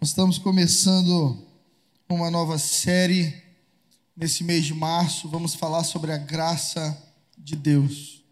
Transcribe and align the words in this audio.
Nós 0.00 0.08
estamos 0.08 0.38
começando 0.38 1.46
uma 2.08 2.30
nova 2.30 2.56
série 2.58 3.34
nesse 4.16 4.42
mês 4.42 4.64
de 4.64 4.72
março. 4.72 5.28
Vamos 5.28 5.54
falar 5.54 5.84
sobre 5.84 6.10
a 6.10 6.16
graça 6.16 6.98
de 7.36 7.54
Deus. 7.54 8.24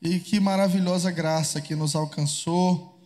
E 0.00 0.20
que 0.20 0.38
maravilhosa 0.38 1.10
graça 1.10 1.60
que 1.60 1.74
nos 1.74 1.96
alcançou 1.96 3.00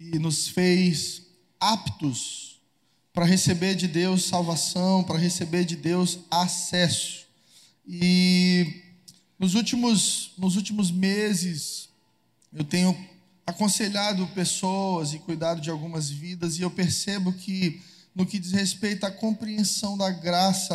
e 0.00 0.18
nos 0.18 0.48
fez 0.48 1.26
aptos 1.60 2.62
para 3.12 3.26
receber 3.26 3.74
de 3.74 3.88
Deus 3.88 4.24
salvação, 4.24 5.04
para 5.04 5.18
receber 5.18 5.66
de 5.66 5.76
Deus 5.76 6.20
acesso. 6.30 7.26
E 7.86 8.82
nos 9.38 9.54
últimos, 9.54 10.32
nos 10.38 10.56
últimos 10.56 10.90
meses, 10.90 11.90
eu 12.50 12.64
tenho 12.64 12.96
aconselhado 13.46 14.26
pessoas 14.28 15.12
e 15.12 15.18
cuidado 15.18 15.60
de 15.60 15.70
algumas 15.70 16.08
vidas, 16.08 16.58
e 16.58 16.62
eu 16.62 16.70
percebo 16.70 17.32
que, 17.32 17.80
no 18.14 18.24
que 18.24 18.38
diz 18.38 18.52
respeito 18.52 19.04
à 19.04 19.10
compreensão 19.10 19.96
da 19.96 20.10
graça, 20.10 20.74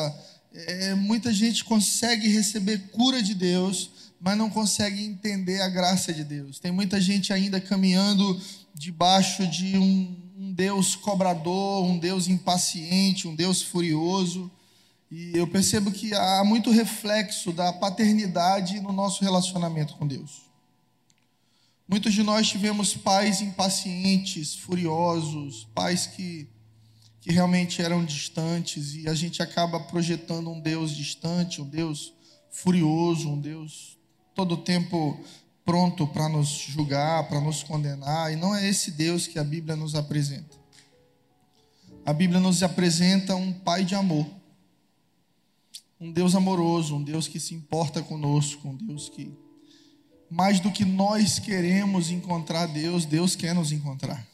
é, 0.53 0.93
muita 0.95 1.33
gente 1.33 1.63
consegue 1.63 2.27
receber 2.27 2.89
cura 2.91 3.21
de 3.21 3.33
Deus, 3.33 3.91
mas 4.19 4.37
não 4.37 4.49
consegue 4.49 5.03
entender 5.03 5.61
a 5.61 5.69
graça 5.69 6.13
de 6.13 6.23
Deus. 6.23 6.59
Tem 6.59 6.71
muita 6.71 6.99
gente 6.99 7.31
ainda 7.31 7.59
caminhando 7.61 8.39
debaixo 8.73 9.47
de 9.47 9.77
um, 9.77 10.15
um 10.37 10.53
Deus 10.53 10.95
cobrador, 10.95 11.83
um 11.85 11.97
Deus 11.97 12.27
impaciente, 12.27 13.27
um 13.27 13.35
Deus 13.35 13.61
furioso. 13.61 14.51
E 15.09 15.31
eu 15.33 15.47
percebo 15.47 15.91
que 15.91 16.13
há 16.13 16.43
muito 16.43 16.69
reflexo 16.69 17.51
da 17.51 17.73
paternidade 17.73 18.79
no 18.79 18.91
nosso 18.91 19.23
relacionamento 19.23 19.95
com 19.95 20.05
Deus. 20.05 20.48
Muitos 21.89 22.13
de 22.13 22.21
nós 22.21 22.47
tivemos 22.47 22.95
pais 22.95 23.41
impacientes, 23.41 24.53
furiosos, 24.53 25.67
pais 25.73 26.05
que, 26.05 26.47
que 27.19 27.31
realmente 27.31 27.81
eram 27.81 28.05
distantes, 28.05 28.93
e 28.93 29.09
a 29.09 29.15
gente 29.15 29.41
acaba 29.41 29.79
projetando 29.79 30.51
um 30.51 30.59
Deus 30.59 30.91
distante, 30.91 31.59
um 31.63 31.67
Deus 31.67 32.13
furioso, 32.51 33.31
um 33.31 33.41
Deus 33.41 33.97
todo 34.35 34.55
tempo 34.55 35.19
pronto 35.65 36.05
para 36.05 36.29
nos 36.29 36.49
julgar, 36.49 37.27
para 37.27 37.41
nos 37.41 37.63
condenar, 37.63 38.31
e 38.31 38.35
não 38.35 38.55
é 38.55 38.69
esse 38.69 38.91
Deus 38.91 39.25
que 39.25 39.39
a 39.39 39.43
Bíblia 39.43 39.75
nos 39.75 39.95
apresenta. 39.95 40.55
A 42.05 42.13
Bíblia 42.13 42.39
nos 42.39 42.61
apresenta 42.61 43.35
um 43.35 43.51
Pai 43.51 43.83
de 43.83 43.95
amor, 43.95 44.27
um 45.99 46.11
Deus 46.11 46.35
amoroso, 46.35 46.97
um 46.97 47.03
Deus 47.03 47.27
que 47.27 47.39
se 47.39 47.55
importa 47.55 48.03
conosco, 48.03 48.69
um 48.69 48.75
Deus 48.75 49.09
que 49.09 49.35
mais 50.29 50.59
do 50.59 50.71
que 50.71 50.85
nós 50.85 51.39
queremos 51.39 52.11
encontrar 52.11 52.67
Deus, 52.67 53.05
Deus 53.05 53.35
quer 53.35 53.55
nos 53.55 53.71
encontrar. 53.71 54.27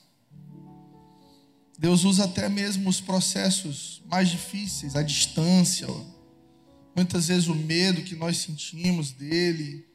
Deus 1.77 2.03
usa 2.03 2.25
até 2.25 2.47
mesmo 2.49 2.89
os 2.89 3.01
processos 3.01 4.01
mais 4.05 4.29
difíceis, 4.29 4.95
a 4.95 5.01
distância, 5.01 5.87
muitas 6.95 7.27
vezes 7.27 7.47
o 7.47 7.55
medo 7.55 8.03
que 8.03 8.15
nós 8.15 8.37
sentimos 8.37 9.11
dele, 9.11 9.85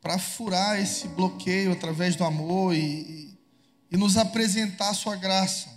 para 0.00 0.18
furar 0.18 0.80
esse 0.80 1.06
bloqueio 1.08 1.72
através 1.72 2.16
do 2.16 2.24
amor 2.24 2.74
e, 2.74 3.38
e 3.90 3.96
nos 3.96 4.16
apresentar 4.16 4.90
a 4.90 4.94
sua 4.94 5.14
graça. 5.14 5.68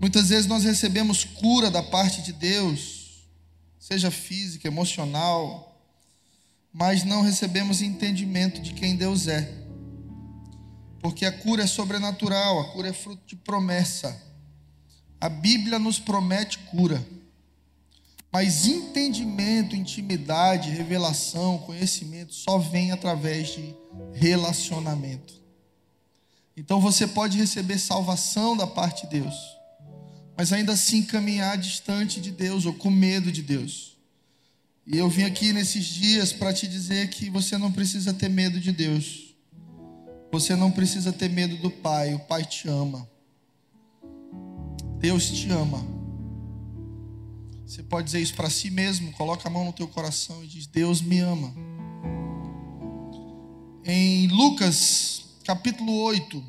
Muitas 0.00 0.28
vezes 0.28 0.46
nós 0.46 0.64
recebemos 0.64 1.24
cura 1.24 1.70
da 1.70 1.82
parte 1.82 2.22
de 2.22 2.32
Deus, 2.32 3.26
seja 3.78 4.10
física, 4.10 4.68
emocional, 4.68 5.67
mas 6.78 7.02
não 7.02 7.22
recebemos 7.22 7.82
entendimento 7.82 8.60
de 8.62 8.72
quem 8.72 8.94
Deus 8.94 9.26
é. 9.26 9.52
Porque 11.00 11.26
a 11.26 11.32
cura 11.32 11.64
é 11.64 11.66
sobrenatural, 11.66 12.60
a 12.60 12.64
cura 12.72 12.88
é 12.88 12.92
fruto 12.92 13.20
de 13.26 13.34
promessa. 13.34 14.16
A 15.20 15.28
Bíblia 15.28 15.80
nos 15.80 15.98
promete 15.98 16.58
cura. 16.70 17.04
Mas 18.30 18.64
entendimento, 18.66 19.74
intimidade, 19.74 20.70
revelação, 20.70 21.58
conhecimento 21.58 22.32
só 22.32 22.58
vem 22.58 22.92
através 22.92 23.48
de 23.48 23.74
relacionamento. 24.12 25.34
Então 26.56 26.80
você 26.80 27.08
pode 27.08 27.36
receber 27.38 27.78
salvação 27.78 28.56
da 28.56 28.66
parte 28.68 29.02
de 29.06 29.20
Deus, 29.20 29.34
mas 30.36 30.52
ainda 30.52 30.74
assim 30.74 31.02
caminhar 31.02 31.58
distante 31.58 32.20
de 32.20 32.30
Deus 32.30 32.66
ou 32.66 32.74
com 32.74 32.90
medo 32.90 33.32
de 33.32 33.42
Deus. 33.42 33.87
E 34.90 34.96
eu 34.96 35.06
vim 35.10 35.24
aqui 35.24 35.52
nesses 35.52 35.84
dias 35.84 36.32
para 36.32 36.50
te 36.50 36.66
dizer 36.66 37.10
que 37.10 37.28
você 37.28 37.58
não 37.58 37.70
precisa 37.70 38.14
ter 38.14 38.30
medo 38.30 38.58
de 38.58 38.72
Deus. 38.72 39.36
Você 40.32 40.56
não 40.56 40.70
precisa 40.70 41.12
ter 41.12 41.28
medo 41.28 41.58
do 41.58 41.70
Pai. 41.70 42.14
O 42.14 42.20
Pai 42.20 42.42
te 42.42 42.66
ama. 42.70 43.06
Deus 44.98 45.30
te 45.30 45.50
ama. 45.50 45.86
Você 47.66 47.82
pode 47.82 48.06
dizer 48.06 48.20
isso 48.20 48.34
para 48.34 48.48
si 48.48 48.70
mesmo. 48.70 49.12
Coloca 49.12 49.46
a 49.46 49.50
mão 49.50 49.66
no 49.66 49.74
teu 49.74 49.86
coração 49.86 50.42
e 50.42 50.46
diz: 50.46 50.66
Deus 50.66 51.02
me 51.02 51.18
ama. 51.18 51.52
Em 53.84 54.26
Lucas, 54.28 55.36
capítulo 55.44 55.92
8, 56.00 56.42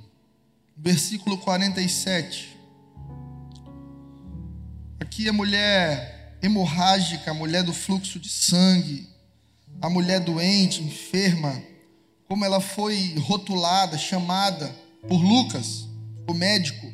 versículo 0.78 1.38
47. 1.40 2.58
Aqui 4.98 5.28
a 5.28 5.34
mulher 5.34 6.19
hemorrágica, 6.42 7.32
a 7.32 7.34
mulher 7.34 7.64
do 7.64 7.74
fluxo 7.74 8.20
de 8.20 8.30
sangue, 8.30 9.08
a 9.82 9.90
mulher 9.90 10.20
doente, 10.20 10.84
enferma, 10.84 11.62
como 12.28 12.46
ela 12.46 12.60
foi 12.60 13.16
rotulada, 13.20 13.98
chamada 13.98 14.74
por 15.08 15.18
Lucas, 15.18 15.88
o 16.28 16.34
médico. 16.34 16.88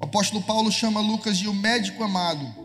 O 0.00 0.04
apóstolo 0.04 0.42
Paulo 0.42 0.70
chama 0.70 1.00
Lucas 1.00 1.38
de 1.38 1.48
o 1.48 1.54
médico 1.54 2.02
amado. 2.02 2.62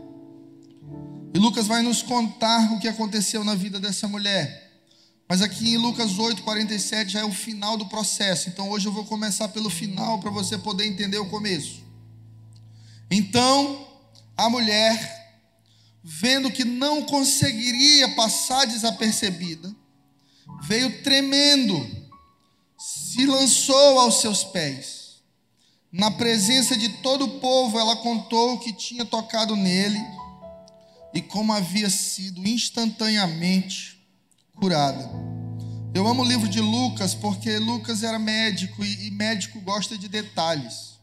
E 1.34 1.38
Lucas 1.38 1.66
vai 1.66 1.82
nos 1.82 2.02
contar 2.02 2.72
o 2.72 2.78
que 2.78 2.88
aconteceu 2.88 3.44
na 3.44 3.54
vida 3.54 3.78
dessa 3.78 4.08
mulher. 4.08 4.68
Mas 5.28 5.42
aqui 5.42 5.74
em 5.74 5.76
Lucas 5.76 6.18
8, 6.18 6.42
47 6.42 7.12
já 7.12 7.20
é 7.20 7.24
o 7.24 7.32
final 7.32 7.76
do 7.76 7.86
processo. 7.86 8.48
Então 8.48 8.70
hoje 8.70 8.86
eu 8.86 8.92
vou 8.92 9.04
começar 9.04 9.48
pelo 9.48 9.68
final 9.68 10.18
para 10.20 10.30
você 10.30 10.56
poder 10.56 10.86
entender 10.86 11.18
o 11.18 11.28
começo. 11.28 11.82
Então 13.10 13.86
a 14.36 14.48
mulher 14.48 15.17
vendo 16.10 16.50
que 16.50 16.64
não 16.64 17.02
conseguiria 17.02 18.14
passar 18.14 18.64
desapercebida, 18.64 19.70
veio 20.62 21.02
tremendo, 21.02 21.86
se 22.78 23.26
lançou 23.26 23.98
aos 23.98 24.22
seus 24.22 24.42
pés. 24.42 25.20
Na 25.92 26.10
presença 26.10 26.76
de 26.78 26.88
todo 27.02 27.26
o 27.26 27.40
povo, 27.40 27.78
ela 27.78 27.96
contou 27.96 28.54
o 28.54 28.58
que 28.58 28.72
tinha 28.72 29.04
tocado 29.04 29.54
nele 29.54 30.00
e 31.12 31.20
como 31.20 31.52
havia 31.52 31.90
sido 31.90 32.46
instantaneamente 32.48 34.02
curada. 34.56 35.10
Eu 35.94 36.06
amo 36.06 36.22
o 36.22 36.26
livro 36.26 36.48
de 36.48 36.60
Lucas 36.60 37.14
porque 37.14 37.58
Lucas 37.58 38.02
era 38.02 38.18
médico 38.18 38.82
e 38.82 39.10
médico 39.10 39.60
gosta 39.60 39.96
de 39.96 40.08
detalhes. 40.08 40.97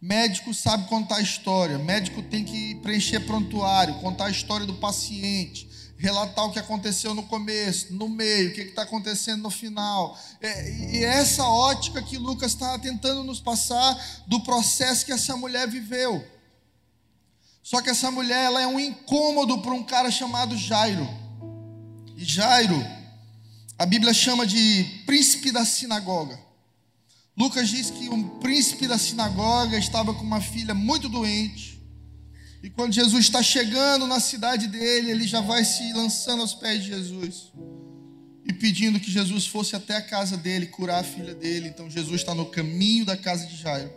Médico 0.00 0.54
sabe 0.54 0.86
contar 0.88 1.16
a 1.16 1.20
história, 1.20 1.76
médico 1.76 2.22
tem 2.22 2.44
que 2.44 2.76
preencher 2.76 3.18
prontuário, 3.20 3.98
contar 3.98 4.26
a 4.26 4.30
história 4.30 4.64
do 4.64 4.74
paciente, 4.74 5.68
relatar 5.96 6.44
o 6.44 6.52
que 6.52 6.58
aconteceu 6.60 7.12
no 7.14 7.24
começo, 7.24 7.92
no 7.92 8.08
meio, 8.08 8.50
o 8.50 8.54
que 8.54 8.60
está 8.60 8.82
acontecendo 8.82 9.42
no 9.42 9.50
final. 9.50 10.16
É, 10.40 10.70
e 10.92 11.04
essa 11.04 11.42
ótica 11.42 12.00
que 12.00 12.16
Lucas 12.16 12.52
está 12.52 12.78
tentando 12.78 13.24
nos 13.24 13.40
passar 13.40 14.22
do 14.28 14.40
processo 14.40 15.04
que 15.04 15.10
essa 15.10 15.36
mulher 15.36 15.66
viveu. 15.68 16.24
Só 17.60 17.82
que 17.82 17.90
essa 17.90 18.08
mulher 18.08 18.44
ela 18.44 18.62
é 18.62 18.66
um 18.68 18.78
incômodo 18.78 19.58
para 19.58 19.72
um 19.72 19.82
cara 19.82 20.12
chamado 20.12 20.56
Jairo. 20.56 21.08
E 22.16 22.24
Jairo, 22.24 22.80
a 23.76 23.84
Bíblia 23.84 24.14
chama 24.14 24.46
de 24.46 25.02
príncipe 25.04 25.50
da 25.50 25.64
sinagoga. 25.64 26.47
Lucas 27.38 27.68
diz 27.68 27.88
que 27.88 28.08
um 28.08 28.40
príncipe 28.40 28.88
da 28.88 28.98
sinagoga 28.98 29.78
estava 29.78 30.12
com 30.12 30.24
uma 30.24 30.40
filha 30.40 30.74
muito 30.74 31.08
doente. 31.08 31.80
E 32.60 32.68
quando 32.68 32.92
Jesus 32.92 33.26
está 33.26 33.40
chegando 33.40 34.08
na 34.08 34.18
cidade 34.18 34.66
dele, 34.66 35.12
ele 35.12 35.24
já 35.24 35.40
vai 35.40 35.64
se 35.64 35.92
lançando 35.92 36.42
aos 36.42 36.52
pés 36.54 36.82
de 36.82 36.88
Jesus 36.88 37.52
e 38.44 38.52
pedindo 38.52 38.98
que 38.98 39.08
Jesus 39.08 39.46
fosse 39.46 39.76
até 39.76 39.96
a 39.96 40.02
casa 40.02 40.36
dele 40.36 40.66
curar 40.66 41.00
a 41.00 41.04
filha 41.04 41.32
dele. 41.32 41.68
Então 41.68 41.88
Jesus 41.88 42.20
está 42.20 42.34
no 42.34 42.46
caminho 42.46 43.04
da 43.04 43.16
casa 43.16 43.46
de 43.46 43.56
Jairo. 43.56 43.92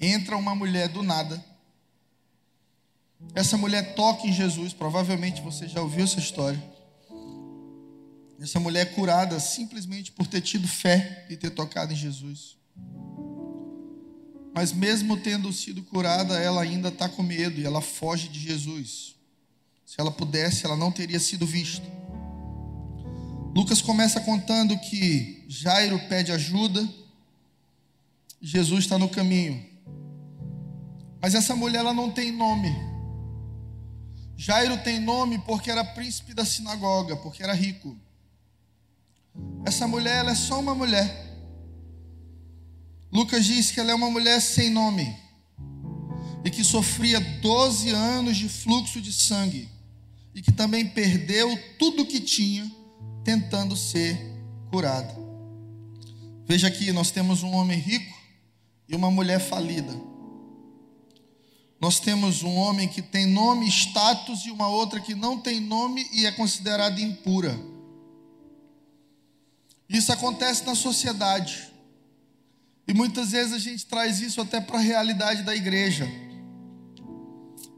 Entra 0.00 0.34
uma 0.38 0.54
mulher 0.54 0.88
do 0.88 1.02
nada. 1.02 1.44
Essa 3.34 3.58
mulher 3.58 3.94
toca 3.94 4.26
em 4.26 4.32
Jesus, 4.32 4.72
provavelmente 4.72 5.42
você 5.42 5.68
já 5.68 5.82
ouviu 5.82 6.04
essa 6.04 6.18
história. 6.18 6.71
Essa 8.42 8.58
mulher 8.58 8.82
é 8.82 8.90
curada 8.90 9.38
simplesmente 9.38 10.10
por 10.12 10.26
ter 10.26 10.40
tido 10.40 10.66
fé 10.66 11.26
e 11.30 11.36
ter 11.36 11.50
tocado 11.50 11.92
em 11.92 11.96
Jesus. 11.96 12.56
Mas 14.54 14.72
mesmo 14.72 15.16
tendo 15.16 15.52
sido 15.52 15.82
curada, 15.84 16.38
ela 16.38 16.62
ainda 16.62 16.88
está 16.88 17.08
com 17.08 17.22
medo 17.22 17.60
e 17.60 17.64
ela 17.64 17.80
foge 17.80 18.28
de 18.28 18.40
Jesus. 18.40 19.14
Se 19.86 20.00
ela 20.00 20.10
pudesse, 20.10 20.66
ela 20.66 20.76
não 20.76 20.90
teria 20.90 21.20
sido 21.20 21.46
vista. 21.46 21.86
Lucas 23.54 23.80
começa 23.80 24.20
contando 24.20 24.78
que 24.78 25.44
Jairo 25.48 25.98
pede 26.08 26.32
ajuda 26.32 26.86
Jesus 28.42 28.80
está 28.80 28.98
no 28.98 29.08
caminho. 29.08 29.64
Mas 31.20 31.36
essa 31.36 31.54
mulher 31.54 31.78
ela 31.78 31.94
não 31.94 32.10
tem 32.10 32.32
nome. 32.32 32.74
Jairo 34.36 34.82
tem 34.82 34.98
nome 34.98 35.38
porque 35.46 35.70
era 35.70 35.84
príncipe 35.84 36.34
da 36.34 36.44
sinagoga, 36.44 37.14
porque 37.16 37.40
era 37.40 37.52
rico. 37.52 37.96
Essa 39.64 39.86
mulher 39.86 40.18
ela 40.18 40.32
é 40.32 40.34
só 40.34 40.60
uma 40.60 40.74
mulher. 40.74 41.22
Lucas 43.12 43.44
diz 43.44 43.70
que 43.70 43.78
ela 43.78 43.90
é 43.90 43.94
uma 43.94 44.10
mulher 44.10 44.40
sem 44.40 44.70
nome 44.70 45.14
e 46.44 46.50
que 46.50 46.64
sofria 46.64 47.20
12 47.20 47.90
anos 47.90 48.36
de 48.36 48.48
fluxo 48.48 49.00
de 49.00 49.12
sangue 49.12 49.68
e 50.34 50.40
que 50.40 50.50
também 50.50 50.88
perdeu 50.88 51.58
tudo 51.78 52.02
o 52.02 52.06
que 52.06 52.20
tinha 52.20 52.70
tentando 53.22 53.76
ser 53.76 54.18
curada. 54.70 55.14
Veja 56.46 56.68
aqui, 56.68 56.90
nós 56.92 57.10
temos 57.10 57.42
um 57.42 57.52
homem 57.52 57.78
rico 57.78 58.18
e 58.88 58.96
uma 58.96 59.10
mulher 59.10 59.38
falida. 59.38 59.92
Nós 61.80 61.98
temos 61.98 62.42
um 62.42 62.54
homem 62.54 62.88
que 62.88 63.02
tem 63.02 63.26
nome, 63.26 63.66
status, 63.68 64.46
e 64.46 64.50
uma 64.50 64.68
outra 64.68 65.00
que 65.00 65.14
não 65.14 65.38
tem 65.38 65.60
nome 65.60 66.06
e 66.12 66.26
é 66.26 66.32
considerada 66.32 67.00
impura. 67.00 67.58
Isso 69.92 70.12
acontece 70.12 70.64
na 70.64 70.74
sociedade. 70.74 71.70
E 72.88 72.94
muitas 72.94 73.32
vezes 73.32 73.52
a 73.52 73.58
gente 73.58 73.86
traz 73.86 74.20
isso 74.20 74.40
até 74.40 74.60
para 74.60 74.78
a 74.78 74.82
realidade 74.82 75.42
da 75.42 75.54
igreja. 75.54 76.08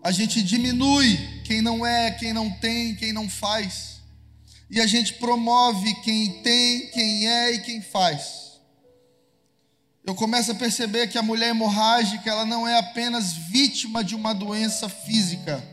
A 0.03 0.13
gente 0.13 0.43
diminui 0.43 1.43
quem 1.45 1.61
não 1.61 1.85
é, 1.85 2.11
quem 2.13 2.33
não 2.33 2.51
tem, 2.51 2.95
quem 2.95 3.13
não 3.13 3.29
faz. 3.29 4.01
E 4.71 4.81
a 4.81 4.87
gente 4.87 5.15
promove 5.15 5.95
quem 6.03 6.43
tem, 6.43 6.91
quem 6.91 7.29
é 7.29 7.55
e 7.55 7.59
quem 7.61 7.83
faz 7.83 8.45
eu 10.07 10.15
começo 10.15 10.53
a 10.53 10.55
perceber 10.55 11.07
que 11.07 11.17
a 11.17 11.23
mulher 11.23 11.49
hemorrágica, 11.49 12.29
ela 12.29 12.45
não 12.45 12.69
é 12.69 12.79
apenas 12.79 13.33
vítima 13.33 14.05
de 14.05 14.15
uma 14.15 14.35
doença 14.35 14.87
física, 14.87 15.65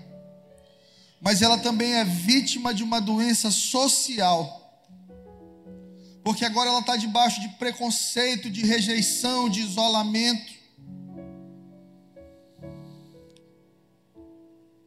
mas 1.19 1.41
ela 1.41 1.57
também 1.57 1.95
é 1.95 2.05
vítima 2.05 2.73
de 2.73 2.81
uma 2.81 3.01
doença 3.01 3.51
social. 3.51 4.60
Porque 6.23 6.45
agora 6.45 6.69
ela 6.69 6.79
está 6.79 6.95
debaixo 6.95 7.41
de 7.41 7.49
preconceito, 7.49 8.49
de 8.49 8.65
rejeição, 8.65 9.49
de 9.49 9.61
isolamento. 9.61 10.53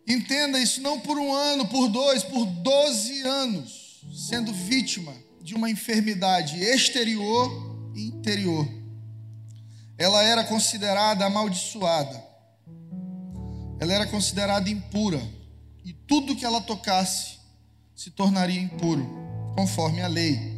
Entenda 0.07 0.59
isso 0.59 0.81
não 0.81 1.01
por 1.01 1.19
um 1.19 1.33
ano, 1.35 1.67
por 1.67 1.89
dois, 1.89 2.23
por 2.23 2.45
doze 2.45 3.23
anos, 3.23 4.01
sendo 4.29 4.53
vítima 4.53 5.13
de 5.41 5.55
uma 5.55 5.71
enfermidade 5.71 6.63
exterior 6.63 7.93
e 7.95 8.07
interior 8.07 8.85
ela 9.97 10.23
era 10.23 10.45
considerada 10.45 11.25
amaldiçoada, 11.25 12.23
ela 13.79 13.93
era 13.93 14.07
considerada 14.07 14.69
impura, 14.69 15.21
e 15.85 15.93
tudo 15.93 16.35
que 16.35 16.45
ela 16.45 16.61
tocasse 16.61 17.39
se 17.95 18.11
tornaria 18.11 18.61
impuro, 18.61 19.07
conforme 19.55 20.03
a 20.03 20.09
lei. 20.09 20.54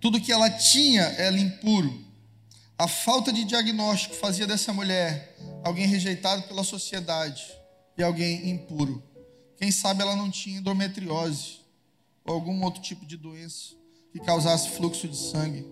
Tudo 0.00 0.20
que 0.20 0.32
ela 0.32 0.50
tinha 0.50 1.02
era 1.02 1.38
impuro. 1.38 2.06
A 2.78 2.86
falta 2.86 3.32
de 3.32 3.44
diagnóstico 3.44 4.14
fazia 4.14 4.46
dessa 4.46 4.72
mulher 4.72 5.36
alguém 5.64 5.86
rejeitado 5.86 6.42
pela 6.44 6.62
sociedade 6.62 7.44
e 7.96 8.02
alguém 8.02 8.48
impuro. 8.50 9.02
Quem 9.56 9.72
sabe 9.72 10.02
ela 10.02 10.14
não 10.14 10.30
tinha 10.30 10.58
endometriose 10.58 11.58
ou 12.24 12.34
algum 12.34 12.62
outro 12.62 12.80
tipo 12.80 13.04
de 13.04 13.16
doença 13.16 13.74
que 14.12 14.20
causasse 14.20 14.70
fluxo 14.70 15.08
de 15.08 15.16
sangue. 15.16 15.66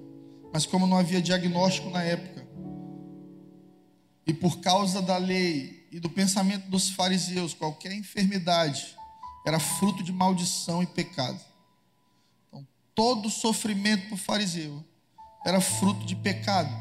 Mas 0.52 0.66
como 0.66 0.86
não 0.86 0.96
havia 0.96 1.22
diagnóstico 1.22 1.90
na 1.90 2.02
época, 2.02 2.46
e 4.26 4.34
por 4.34 4.58
causa 4.58 5.00
da 5.00 5.16
lei 5.16 5.86
e 5.92 6.00
do 6.00 6.10
pensamento 6.10 6.68
dos 6.68 6.90
fariseus, 6.90 7.54
qualquer 7.54 7.92
enfermidade 7.92 8.96
era 9.46 9.60
fruto 9.60 10.02
de 10.02 10.12
maldição 10.12 10.82
e 10.82 10.86
pecado. 10.86 11.40
Todo 12.96 13.30
sofrimento 13.30 14.06
para 14.06 14.14
o 14.14 14.18
fariseu 14.18 14.84
era 15.44 15.60
fruto 15.60 16.04
de 16.04 16.16
pecado, 16.16 16.74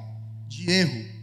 de 0.48 0.72
erro. 0.72 1.14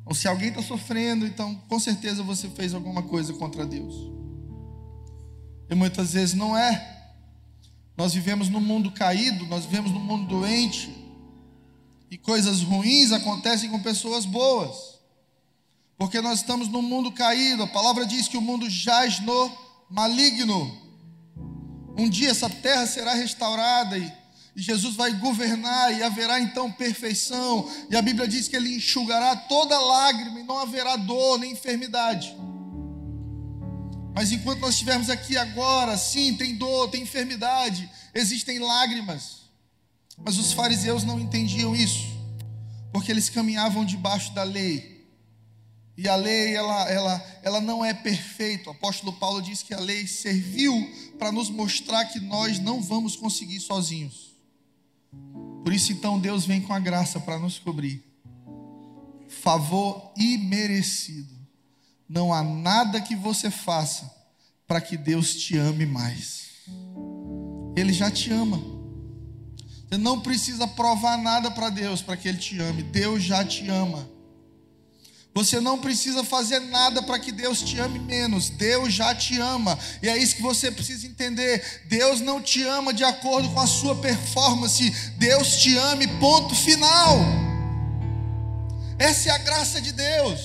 Então, 0.00 0.14
se 0.14 0.26
alguém 0.26 0.48
está 0.48 0.60
sofrendo, 0.60 1.24
então 1.24 1.54
com 1.68 1.78
certeza 1.78 2.24
você 2.24 2.48
fez 2.48 2.74
alguma 2.74 3.04
coisa 3.04 3.32
contra 3.34 3.64
Deus. 3.64 3.94
E 5.70 5.74
muitas 5.76 6.14
vezes 6.14 6.34
não 6.34 6.56
é. 6.56 7.12
Nós 7.96 8.12
vivemos 8.12 8.48
num 8.48 8.60
mundo 8.60 8.90
caído, 8.90 9.46
nós 9.46 9.66
vivemos 9.66 9.92
num 9.92 10.00
mundo 10.00 10.26
doente, 10.26 10.90
e 12.10 12.18
coisas 12.18 12.60
ruins 12.62 13.12
acontecem 13.12 13.70
com 13.70 13.78
pessoas 13.80 14.24
boas. 14.24 14.98
Porque 15.96 16.20
nós 16.20 16.40
estamos 16.40 16.66
num 16.66 16.82
mundo 16.82 17.12
caído. 17.12 17.62
A 17.62 17.66
palavra 17.66 18.04
diz 18.04 18.26
que 18.26 18.36
o 18.36 18.40
mundo 18.40 18.68
jaz 18.68 19.20
no 19.20 19.52
maligno. 19.88 20.76
Um 21.96 22.08
dia 22.08 22.30
essa 22.30 22.48
terra 22.48 22.86
será 22.86 23.14
restaurada 23.14 23.96
e, 23.96 24.10
e 24.54 24.62
Jesus 24.62 24.96
vai 24.96 25.12
governar 25.14 25.96
e 25.96 26.02
haverá 26.02 26.40
então 26.40 26.70
perfeição. 26.70 27.70
E 27.88 27.96
a 27.96 28.02
Bíblia 28.02 28.26
diz 28.26 28.48
que 28.48 28.56
ele 28.56 28.74
enxugará 28.74 29.36
toda 29.36 29.78
lágrima 29.78 30.40
e 30.40 30.44
não 30.44 30.58
haverá 30.58 30.96
dor 30.96 31.38
nem 31.38 31.52
enfermidade. 31.52 32.34
Mas 34.14 34.32
enquanto 34.32 34.60
nós 34.60 34.74
estivermos 34.74 35.08
aqui 35.08 35.36
agora, 35.36 35.96
sim, 35.96 36.36
tem 36.36 36.56
dor, 36.56 36.90
tem 36.90 37.02
enfermidade, 37.02 37.88
existem 38.14 38.58
lágrimas. 38.58 39.40
Mas 40.18 40.36
os 40.36 40.52
fariseus 40.52 41.04
não 41.04 41.18
entendiam 41.18 41.74
isso, 41.74 42.08
porque 42.92 43.10
eles 43.10 43.30
caminhavam 43.30 43.84
debaixo 43.84 44.34
da 44.34 44.42
lei. 44.42 45.00
E 45.96 46.08
a 46.08 46.16
lei, 46.16 46.54
ela, 46.54 46.90
ela, 46.90 47.40
ela 47.42 47.60
não 47.60 47.84
é 47.84 47.94
perfeita. 47.94 48.70
O 48.70 48.72
apóstolo 48.72 49.12
Paulo 49.12 49.40
diz 49.40 49.62
que 49.62 49.74
a 49.74 49.80
lei 49.80 50.06
serviu 50.06 50.90
para 51.18 51.30
nos 51.30 51.50
mostrar 51.50 52.06
que 52.06 52.18
nós 52.20 52.58
não 52.58 52.82
vamos 52.82 53.16
conseguir 53.16 53.60
sozinhos. 53.60 54.29
Por 55.62 55.72
isso, 55.72 55.92
então, 55.92 56.18
Deus 56.18 56.46
vem 56.46 56.60
com 56.60 56.72
a 56.72 56.78
graça 56.78 57.20
para 57.20 57.38
nos 57.38 57.58
cobrir. 57.58 58.04
Favor 59.28 60.12
imerecido. 60.16 61.34
Não 62.08 62.32
há 62.32 62.42
nada 62.42 63.00
que 63.00 63.14
você 63.14 63.50
faça 63.50 64.10
para 64.66 64.80
que 64.80 64.96
Deus 64.96 65.34
te 65.34 65.56
ame 65.56 65.86
mais. 65.86 66.48
Ele 67.76 67.92
já 67.92 68.10
te 68.10 68.32
ama. 68.32 68.60
Você 69.88 69.98
não 69.98 70.20
precisa 70.20 70.66
provar 70.66 71.18
nada 71.18 71.50
para 71.50 71.70
Deus 71.70 72.02
para 72.02 72.16
que 72.16 72.28
Ele 72.28 72.38
te 72.38 72.60
ame. 72.60 72.82
Deus 72.82 73.22
já 73.22 73.44
te 73.44 73.68
ama. 73.68 74.08
Você 75.32 75.60
não 75.60 75.78
precisa 75.78 76.24
fazer 76.24 76.58
nada 76.58 77.02
para 77.02 77.18
que 77.18 77.30
Deus 77.30 77.62
te 77.62 77.78
ame 77.78 78.00
menos. 78.00 78.50
Deus 78.50 78.92
já 78.92 79.14
te 79.14 79.38
ama. 79.38 79.78
E 80.02 80.08
é 80.08 80.18
isso 80.18 80.34
que 80.34 80.42
você 80.42 80.70
precisa 80.70 81.06
entender. 81.06 81.82
Deus 81.86 82.20
não 82.20 82.42
te 82.42 82.64
ama 82.64 82.92
de 82.92 83.04
acordo 83.04 83.48
com 83.50 83.60
a 83.60 83.66
sua 83.66 83.94
performance. 83.94 84.90
Deus 85.18 85.58
te 85.58 85.76
ame, 85.76 86.08
ponto 86.18 86.54
final. 86.54 87.16
Essa 88.98 89.28
é 89.28 89.32
a 89.32 89.38
graça 89.38 89.80
de 89.80 89.92
Deus. 89.92 90.40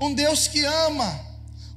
Um 0.00 0.12
Deus 0.12 0.48
que 0.48 0.64
ama. 0.64 1.20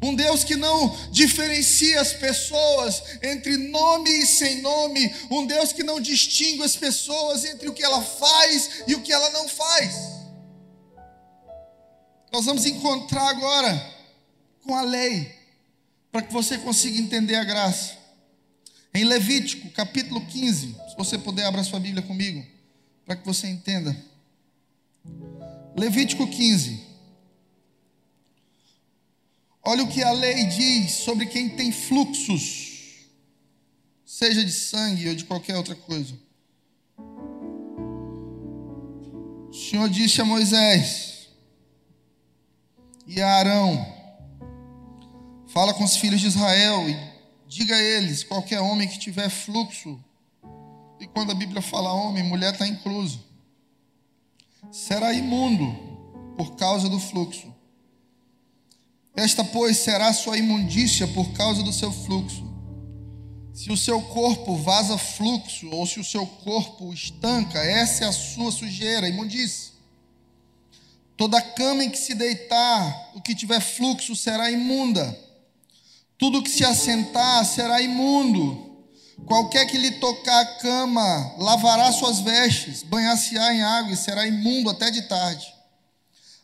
Um 0.02 0.16
Deus 0.16 0.44
que 0.44 0.56
não 0.56 0.96
diferencia 1.12 2.02
as 2.02 2.14
pessoas 2.14 3.02
entre 3.22 3.58
nome 3.58 4.10
e 4.10 4.26
sem 4.26 4.62
nome. 4.62 5.14
Um 5.30 5.46
Deus 5.46 5.72
que 5.72 5.84
não 5.84 6.02
distingue 6.02 6.64
as 6.64 6.76
pessoas 6.76 7.46
entre 7.46 7.70
o 7.70 7.74
que 7.74 7.84
ela 7.84 8.02
faz 8.02 8.84
e 8.88 8.96
o 8.96 9.02
que 9.02 9.14
ela 9.14 9.30
não 9.30 9.48
faz. 9.48 10.17
Nós 12.38 12.46
vamos 12.46 12.68
encontrar 12.68 13.30
agora 13.30 13.96
com 14.62 14.76
a 14.76 14.84
lei, 14.84 15.36
para 16.12 16.22
que 16.22 16.32
você 16.32 16.56
consiga 16.60 17.00
entender 17.00 17.34
a 17.34 17.44
graça. 17.44 17.98
Em 18.94 19.04
Levítico, 19.06 19.72
capítulo 19.72 20.24
15, 20.24 20.68
se 20.68 20.96
você 20.96 21.18
puder 21.18 21.48
abrir 21.48 21.64
sua 21.64 21.80
Bíblia 21.80 22.04
comigo, 22.04 22.46
para 23.08 23.16
que 23.16 23.26
você 23.26 23.48
entenda. 23.48 23.98
Levítico 25.76 26.28
15. 26.28 26.80
Olha 29.64 29.84
o 29.84 29.88
que 29.88 30.04
a 30.04 30.12
lei 30.12 30.46
diz 30.46 30.92
sobre 30.92 31.26
quem 31.26 31.50
tem 31.50 31.72
fluxos, 31.72 33.08
seja 34.06 34.46
de 34.46 34.52
sangue 34.52 35.10
ou 35.10 35.16
de 35.16 35.26
qualquer 35.26 35.58
outra 35.58 35.74
coisa. 35.74 36.14
O 39.50 39.54
Senhor 39.54 39.90
disse 39.90 40.22
a 40.22 40.26
Moisés 40.26 41.17
e 43.08 43.22
a 43.22 43.36
Arão: 43.36 43.86
Fala 45.48 45.74
com 45.74 45.84
os 45.84 45.96
filhos 45.96 46.20
de 46.20 46.28
Israel 46.28 46.88
e 46.90 46.98
diga 47.48 47.76
a 47.76 47.82
eles: 47.82 48.24
qualquer 48.24 48.60
homem 48.60 48.88
que 48.88 49.00
tiver 49.00 49.30
fluxo, 49.30 49.98
e 51.00 51.08
quando 51.08 51.32
a 51.32 51.36
Bíblia 51.36 51.62
fala 51.62 51.94
homem, 51.94 52.24
mulher 52.24 52.54
está 52.54 52.68
incluso, 52.68 53.24
será 54.72 55.14
imundo 55.14 55.66
por 56.36 56.56
causa 56.56 56.90
do 56.90 57.00
fluxo. 57.00 57.56
Esta, 59.16 59.44
pois, 59.44 59.78
será 59.78 60.14
sua 60.14 60.38
imundícia 60.38 61.08
por 61.08 61.32
causa 61.32 61.64
do 61.64 61.74
seu 61.74 61.92
fluxo. 61.92 62.46
Se 63.52 63.72
o 63.72 63.78
seu 63.78 64.00
corpo 64.00 64.56
vaza 64.58 64.96
fluxo, 65.00 65.68
ou 65.72 65.88
se 65.88 66.00
o 66.00 66.04
seu 66.04 66.28
corpo 66.28 66.94
estanca, 66.94 67.58
essa 67.58 68.04
é 68.06 68.08
a 68.08 68.12
sua 68.12 68.52
sujeira, 68.52 69.10
imundícia. 69.10 69.77
Toda 71.18 71.42
cama 71.42 71.84
em 71.84 71.90
que 71.90 71.98
se 71.98 72.14
deitar, 72.14 73.12
o 73.16 73.22
que 73.22 73.34
tiver 73.34 73.60
fluxo 73.60 74.16
será 74.16 74.52
imunda. 74.52 75.18
Tudo 76.18 76.44
que 76.44 76.50
se 76.50 76.64
assentar 76.64 77.44
será 77.44 77.82
imundo. 77.82 78.68
Qualquer 79.26 79.66
que 79.66 79.78
lhe 79.78 79.92
tocar 79.94 80.40
a 80.40 80.46
cama 80.60 81.36
lavará 81.40 81.92
suas 81.92 82.20
vestes, 82.20 82.84
banhar-se-á 82.84 83.52
em 83.52 83.64
água 83.64 83.94
e 83.94 83.98
será 83.98 84.28
imundo 84.28 84.70
até 84.70 84.92
de 84.92 85.02
tarde. 85.04 85.46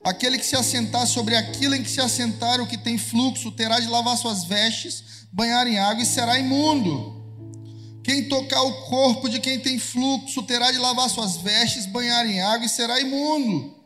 Aquele 0.03 0.39
que 0.39 0.45
se 0.45 0.55
assentar 0.55 1.05
sobre 1.05 1.35
aquilo 1.35 1.75
em 1.75 1.83
que 1.83 1.89
se 1.89 2.01
assentar 2.01 2.59
o 2.59 2.67
que 2.67 2.77
tem 2.77 2.97
fluxo 2.97 3.51
terá 3.51 3.79
de 3.79 3.87
lavar 3.87 4.17
suas 4.17 4.43
vestes, 4.43 5.03
banhar 5.31 5.67
em 5.67 5.77
água 5.77 6.01
e 6.01 6.05
será 6.05 6.37
imundo. 6.39 7.21
Quem 8.03 8.27
tocar 8.27 8.61
o 8.63 8.85
corpo 8.87 9.29
de 9.29 9.39
quem 9.39 9.59
tem 9.59 9.77
fluxo 9.77 10.43
terá 10.43 10.71
de 10.71 10.79
lavar 10.79 11.09
suas 11.09 11.37
vestes, 11.37 11.85
banhar 11.85 12.25
em 12.25 12.41
água 12.41 12.65
e 12.65 12.69
será 12.69 12.99
imundo. 12.99 13.82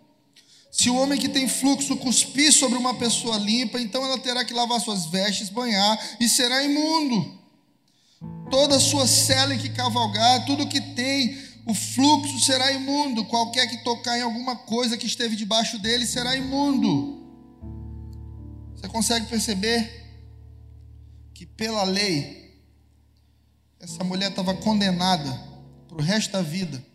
Se 0.78 0.92
o 0.92 0.96
homem 0.96 1.20
que 1.20 1.28
tem 1.28 1.50
fluxo 1.50 1.98
cuspir 1.98 2.54
sobre 2.54 2.78
uma 2.78 2.94
pessoa 2.94 3.38
limpa, 3.38 3.82
então 3.82 4.06
ela 4.06 4.20
terá 4.20 4.46
que 4.46 4.54
lavar 4.54 4.80
suas 4.80 5.08
vestes, 5.08 5.50
banhar 5.50 5.98
e 6.20 6.30
será 6.30 6.64
imundo. 6.64 7.36
Toda 8.52 8.76
a 8.76 8.80
sua 8.80 9.08
cela 9.08 9.56
em 9.56 9.58
que 9.58 9.70
cavalgar, 9.70 10.46
tudo 10.46 10.68
que 10.68 10.80
tem 10.80 11.36
o 11.66 11.74
fluxo 11.74 12.40
será 12.42 12.72
imundo. 12.72 13.26
Qualquer 13.26 13.66
que 13.68 13.84
tocar 13.84 14.20
em 14.20 14.22
alguma 14.22 14.56
coisa 14.56 14.96
que 14.96 15.08
esteve 15.08 15.36
debaixo 15.36 15.80
dele 15.80 16.06
será 16.06 16.38
imundo. 16.38 17.26
Você 18.76 18.88
consegue 18.88 19.26
perceber 19.26 20.06
que 21.34 21.44
pela 21.44 21.84
lei 21.86 22.56
essa 23.80 24.04
mulher 24.04 24.30
estava 24.30 24.54
condenada 24.54 25.32
para 25.88 25.98
o 25.98 26.02
resto 26.02 26.34
da 26.34 26.44
vida 26.44 26.86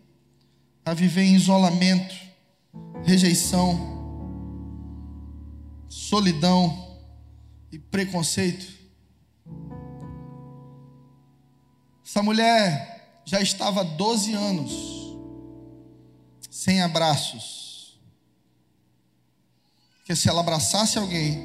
a 0.85 0.95
viver 0.95 1.23
em 1.23 1.35
isolamento, 1.35 2.32
rejeição, 3.05 3.79
solidão 5.89 6.99
e 7.71 7.79
preconceito. 7.79 8.67
Essa 12.05 12.23
mulher 12.23 13.23
já 13.25 13.41
estava 13.41 13.85
12 13.85 14.35
anos 14.35 14.73
sem 16.51 16.83
abraços. 16.83 17.99
Porque 19.97 20.15
se 20.15 20.29
ela 20.29 20.41
abraçasse 20.41 20.99
alguém, 20.99 21.43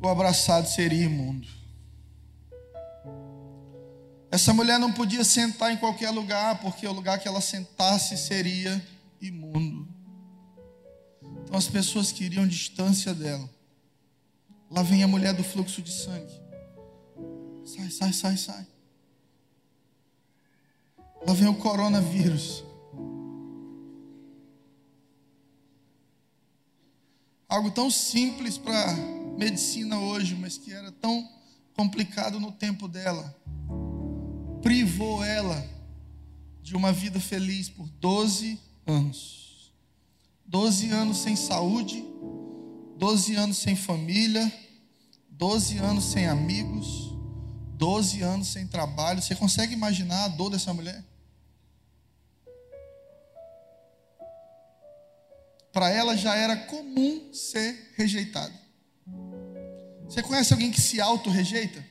o 0.00 0.08
abraçado 0.08 0.68
seria 0.68 1.04
imundo. 1.04 1.48
Essa 4.30 4.52
mulher 4.52 4.78
não 4.78 4.92
podia 4.92 5.24
sentar 5.24 5.72
em 5.72 5.76
qualquer 5.76 6.10
lugar, 6.10 6.60
porque 6.60 6.86
o 6.86 6.92
lugar 6.92 7.18
que 7.18 7.26
ela 7.26 7.40
sentasse 7.40 8.16
seria 8.16 8.80
imundo. 9.20 9.88
Então 11.44 11.56
as 11.56 11.68
pessoas 11.68 12.12
queriam 12.12 12.46
distância 12.46 13.14
dela. 13.14 13.48
Lá 14.70 14.82
vem 14.82 15.02
a 15.02 15.08
mulher 15.08 15.34
do 15.34 15.42
fluxo 15.42 15.80
de 15.80 15.90
sangue. 15.90 16.32
Sai, 17.64 17.90
sai, 17.90 18.12
sai, 18.12 18.36
sai. 18.36 18.66
Lá 21.26 21.32
vem 21.32 21.48
o 21.48 21.54
coronavírus. 21.54 22.64
Algo 27.48 27.70
tão 27.70 27.90
simples 27.90 28.58
para 28.58 28.94
medicina 29.38 29.98
hoje, 29.98 30.34
mas 30.34 30.58
que 30.58 30.72
era 30.72 30.92
tão 30.92 31.26
complicado 31.74 32.38
no 32.38 32.52
tempo 32.52 32.86
dela 32.86 33.34
privou 34.62 35.24
ela 35.24 35.66
de 36.62 36.76
uma 36.76 36.92
vida 36.92 37.20
feliz 37.20 37.68
por 37.68 37.88
12 37.88 38.60
anos. 38.90 39.72
12 40.46 40.90
anos 40.90 41.18
sem 41.18 41.36
saúde, 41.36 42.02
12 42.96 43.34
anos 43.34 43.58
sem 43.58 43.76
família, 43.76 44.50
12 45.30 45.76
anos 45.78 46.04
sem 46.04 46.26
amigos, 46.26 47.14
12 47.74 48.22
anos 48.22 48.48
sem 48.48 48.66
trabalho. 48.66 49.20
Você 49.20 49.36
consegue 49.36 49.74
imaginar 49.74 50.24
a 50.24 50.28
dor 50.28 50.50
dessa 50.50 50.72
mulher? 50.72 51.04
Para 55.70 55.90
ela 55.90 56.16
já 56.16 56.34
era 56.34 56.56
comum 56.56 57.32
ser 57.32 57.92
rejeitada. 57.96 58.54
Você 60.06 60.22
conhece 60.22 60.52
alguém 60.54 60.70
que 60.70 60.80
se 60.80 61.00
auto-rejeita? 61.00 61.84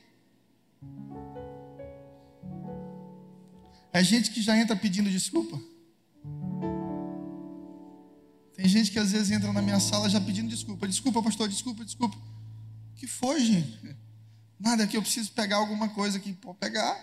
É 3.92 4.02
gente 4.02 4.32
que 4.32 4.42
já 4.42 4.58
entra 4.58 4.74
pedindo 4.74 5.08
desculpa. 5.08 5.58
Tem 8.58 8.66
gente 8.66 8.90
que 8.90 8.98
às 8.98 9.12
vezes 9.12 9.30
entra 9.30 9.52
na 9.52 9.62
minha 9.62 9.78
sala 9.78 10.10
já 10.10 10.20
pedindo 10.20 10.48
desculpa. 10.48 10.88
Desculpa, 10.88 11.22
pastor, 11.22 11.48
desculpa, 11.48 11.84
desculpa. 11.84 12.16
O 12.16 12.96
que 12.96 13.06
foi, 13.06 13.38
gente? 13.38 13.96
Nada, 14.58 14.82
é 14.82 14.86
que 14.88 14.96
eu 14.96 15.00
preciso 15.00 15.30
pegar 15.30 15.58
alguma 15.58 15.90
coisa 15.90 16.18
aqui. 16.18 16.32
Pode 16.32 16.58
pegar. 16.58 16.98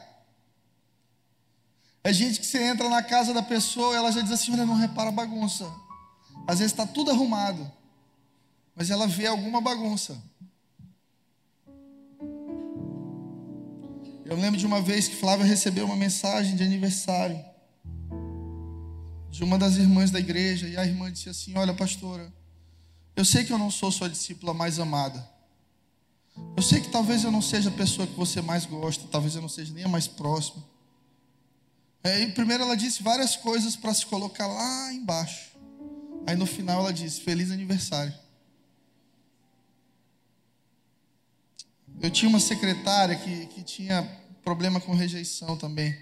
É 2.03 2.11
gente 2.11 2.41
que 2.41 2.45
você 2.45 2.61
entra 2.61 2.89
na 2.89 3.01
casa 3.01 3.33
da 3.33 3.41
pessoa 3.41 3.95
ela 3.95 4.11
já 4.11 4.19
diz 4.19 4.33
assim: 4.33 4.51
olha, 4.51 4.65
não 4.65 4.75
repara 4.75 5.07
a 5.07 5.13
bagunça. 5.13 5.73
Às 6.45 6.59
vezes 6.59 6.73
está 6.73 6.85
tudo 6.85 7.09
arrumado, 7.09 7.71
mas 8.75 8.89
ela 8.89 9.07
vê 9.07 9.25
alguma 9.25 9.61
bagunça. 9.61 10.21
Eu 14.25 14.35
lembro 14.35 14.59
de 14.59 14.65
uma 14.65 14.81
vez 14.81 15.07
que 15.07 15.15
Flávia 15.15 15.45
recebeu 15.45 15.85
uma 15.85 15.95
mensagem 15.95 16.57
de 16.57 16.63
aniversário 16.65 17.41
de 19.35 19.43
uma 19.43 19.57
das 19.57 19.75
irmãs 19.75 20.11
da 20.11 20.19
igreja, 20.19 20.65
e 20.65 20.77
a 20.77 20.85
irmã 20.85 21.11
disse 21.11 21.27
assim: 21.27 21.57
Olha, 21.57 21.73
pastora, 21.73 22.33
eu 23.15 23.25
sei 23.25 23.43
que 23.43 23.51
eu 23.51 23.57
não 23.57 23.69
sou 23.69 23.91
sua 23.91 24.09
discípula 24.09 24.53
mais 24.53 24.79
amada. 24.79 25.29
Eu 26.55 26.63
sei 26.63 26.79
que 26.79 26.89
talvez 26.89 27.23
eu 27.25 27.31
não 27.31 27.41
seja 27.41 27.69
a 27.69 27.73
pessoa 27.73 28.07
que 28.07 28.13
você 28.13 28.41
mais 28.41 28.65
gosta, 28.65 29.07
talvez 29.11 29.35
eu 29.35 29.41
não 29.41 29.49
seja 29.49 29.73
nem 29.73 29.83
a 29.83 29.89
mais 29.89 30.07
próxima. 30.07 30.63
É, 32.01 32.21
e 32.21 32.31
primeiro 32.31 32.63
ela 32.63 32.77
disse 32.77 33.03
várias 33.03 33.35
coisas 33.35 33.75
para 33.75 33.93
se 33.93 34.05
colocar 34.05 34.47
lá 34.47 34.93
embaixo. 34.93 35.51
Aí 36.25 36.35
no 36.37 36.45
final 36.45 36.79
ela 36.79 36.93
disse: 36.93 37.19
Feliz 37.19 37.51
aniversário. 37.51 38.13
Eu 42.01 42.09
tinha 42.09 42.29
uma 42.29 42.39
secretária 42.39 43.17
que, 43.17 43.47
que 43.47 43.63
tinha 43.63 44.01
problema 44.45 44.79
com 44.79 44.93
rejeição 44.93 45.57
também, 45.57 45.97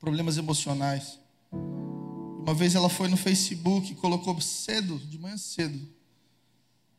problemas 0.00 0.38
emocionais. 0.38 1.18
Uma 2.44 2.52
vez 2.52 2.74
ela 2.74 2.90
foi 2.90 3.08
no 3.08 3.16
Facebook 3.16 3.90
e 3.90 3.94
colocou 3.94 4.38
cedo, 4.38 4.98
de 4.98 5.18
manhã 5.18 5.38
cedo. 5.38 5.80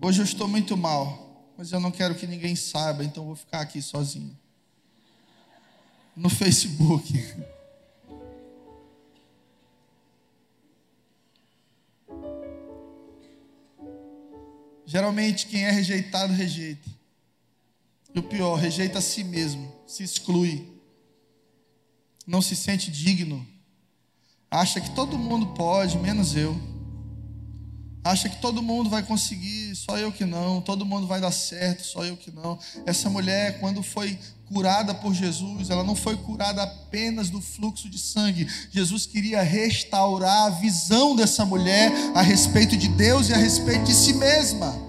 Hoje 0.02 0.20
eu 0.20 0.26
estou 0.26 0.48
muito 0.48 0.76
mal, 0.76 1.54
mas 1.56 1.72
eu 1.72 1.80
não 1.80 1.92
quero 1.92 2.16
que 2.16 2.26
ninguém 2.26 2.56
saiba, 2.56 3.04
então 3.04 3.26
vou 3.26 3.36
ficar 3.36 3.62
aqui 3.62 3.80
sozinho. 3.80 4.36
No 6.16 6.32
Facebook. 6.32 7.14
Geralmente 14.84 15.46
quem 15.46 15.64
é 15.66 15.70
rejeitado 15.70 16.34
rejeita. 16.34 16.90
E 18.16 18.18
o 18.18 18.24
pior, 18.24 18.56
rejeita 18.56 18.98
a 18.98 19.02
si 19.02 19.24
mesmo, 19.24 19.72
se 19.86 20.02
exclui, 20.02 20.74
não 22.26 22.42
se 22.42 22.56
sente 22.56 22.90
digno, 22.90 23.48
acha 24.50 24.80
que 24.80 24.92
todo 24.92 25.18
mundo 25.18 25.48
pode, 25.48 25.98
menos 25.98 26.36
eu. 26.36 26.60
Acha 28.04 28.30
que 28.30 28.40
todo 28.40 28.62
mundo 28.62 28.88
vai 28.88 29.02
conseguir, 29.02 29.76
só 29.76 29.98
eu 29.98 30.12
que 30.12 30.26
não. 30.26 30.62
Todo 30.62 30.86
mundo 30.86 31.08
vai 31.08 31.20
dar 31.20 31.32
certo, 31.32 31.84
só 31.84 32.06
eu 32.06 32.16
que 32.16 32.30
não. 32.30 32.60
Essa 32.86 33.10
mulher, 33.10 33.60
quando 33.60 33.82
foi 33.82 34.20
curada 34.48 34.94
por 34.94 35.12
Jesus, 35.12 35.72
ela 35.72 35.84
não 35.84 35.96
foi 35.96 36.16
curada 36.16 36.62
apenas 36.62 37.32
do 37.32 37.42
fluxo 37.42 37.90
de 37.90 37.98
sangue. 37.98 38.48
Jesus 38.72 39.08
queria 39.08 39.42
restaurar 39.42 40.46
a 40.46 40.50
visão 40.52 41.16
dessa 41.16 41.44
mulher 41.46 41.92
a 42.14 42.22
respeito 42.22 42.78
de 42.78 42.88
Deus 42.90 43.30
e 43.30 43.34
a 43.34 43.38
respeito 43.38 43.86
de 43.86 43.94
si 43.96 44.14
mesma. 44.14 44.85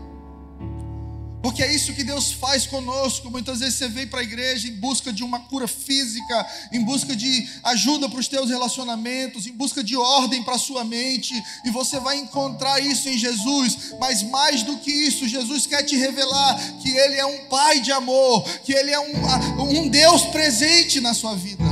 Porque 1.47 1.63
é 1.63 1.73
isso 1.73 1.93
que 1.93 2.03
Deus 2.03 2.33
faz 2.33 2.67
conosco. 2.67 3.31
Muitas 3.31 3.61
vezes 3.61 3.77
você 3.77 3.87
vem 3.87 4.05
para 4.05 4.19
a 4.19 4.23
igreja 4.25 4.67
em 4.67 4.73
busca 4.73 5.13
de 5.13 5.23
uma 5.23 5.39
cura 5.39 5.69
física, 5.69 6.45
em 6.73 6.83
busca 6.83 7.15
de 7.15 7.49
ajuda 7.63 8.09
para 8.09 8.19
os 8.19 8.27
teus 8.27 8.51
relacionamentos, 8.51 9.47
em 9.47 9.53
busca 9.53 9.85
de 9.85 9.97
ordem 9.97 10.43
para 10.43 10.57
a 10.57 10.59
sua 10.59 10.83
mente, 10.83 11.33
e 11.65 11.71
você 11.71 12.01
vai 12.01 12.17
encontrar 12.17 12.81
isso 12.81 13.09
em 13.09 13.17
Jesus. 13.17 13.95
Mas 14.01 14.25
mais 14.25 14.65
do 14.65 14.79
que 14.79 14.91
isso, 14.91 15.29
Jesus 15.29 15.69
quer 15.69 15.85
te 15.85 15.95
revelar 15.95 16.59
que 16.83 16.91
Ele 16.91 17.15
é 17.15 17.25
um 17.25 17.45
Pai 17.45 17.79
de 17.79 17.93
amor, 17.93 18.43
que 18.65 18.73
Ele 18.73 18.91
é 18.91 18.99
um, 18.99 19.63
um 19.63 19.89
Deus 19.89 20.23
presente 20.23 21.01
na 21.01 21.15
sua 21.15 21.37
vida. 21.37 21.63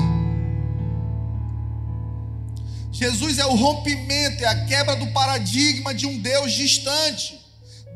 Jesus 2.93 3.39
é 3.39 3.47
o 3.47 3.57
rompimento, 3.57 4.45
é 4.45 4.47
a 4.47 4.67
quebra 4.67 4.95
do 4.95 5.09
paradigma 5.09 5.93
de 5.93 6.07
um 6.07 6.17
Deus 6.17 6.53
distante. 6.53 7.44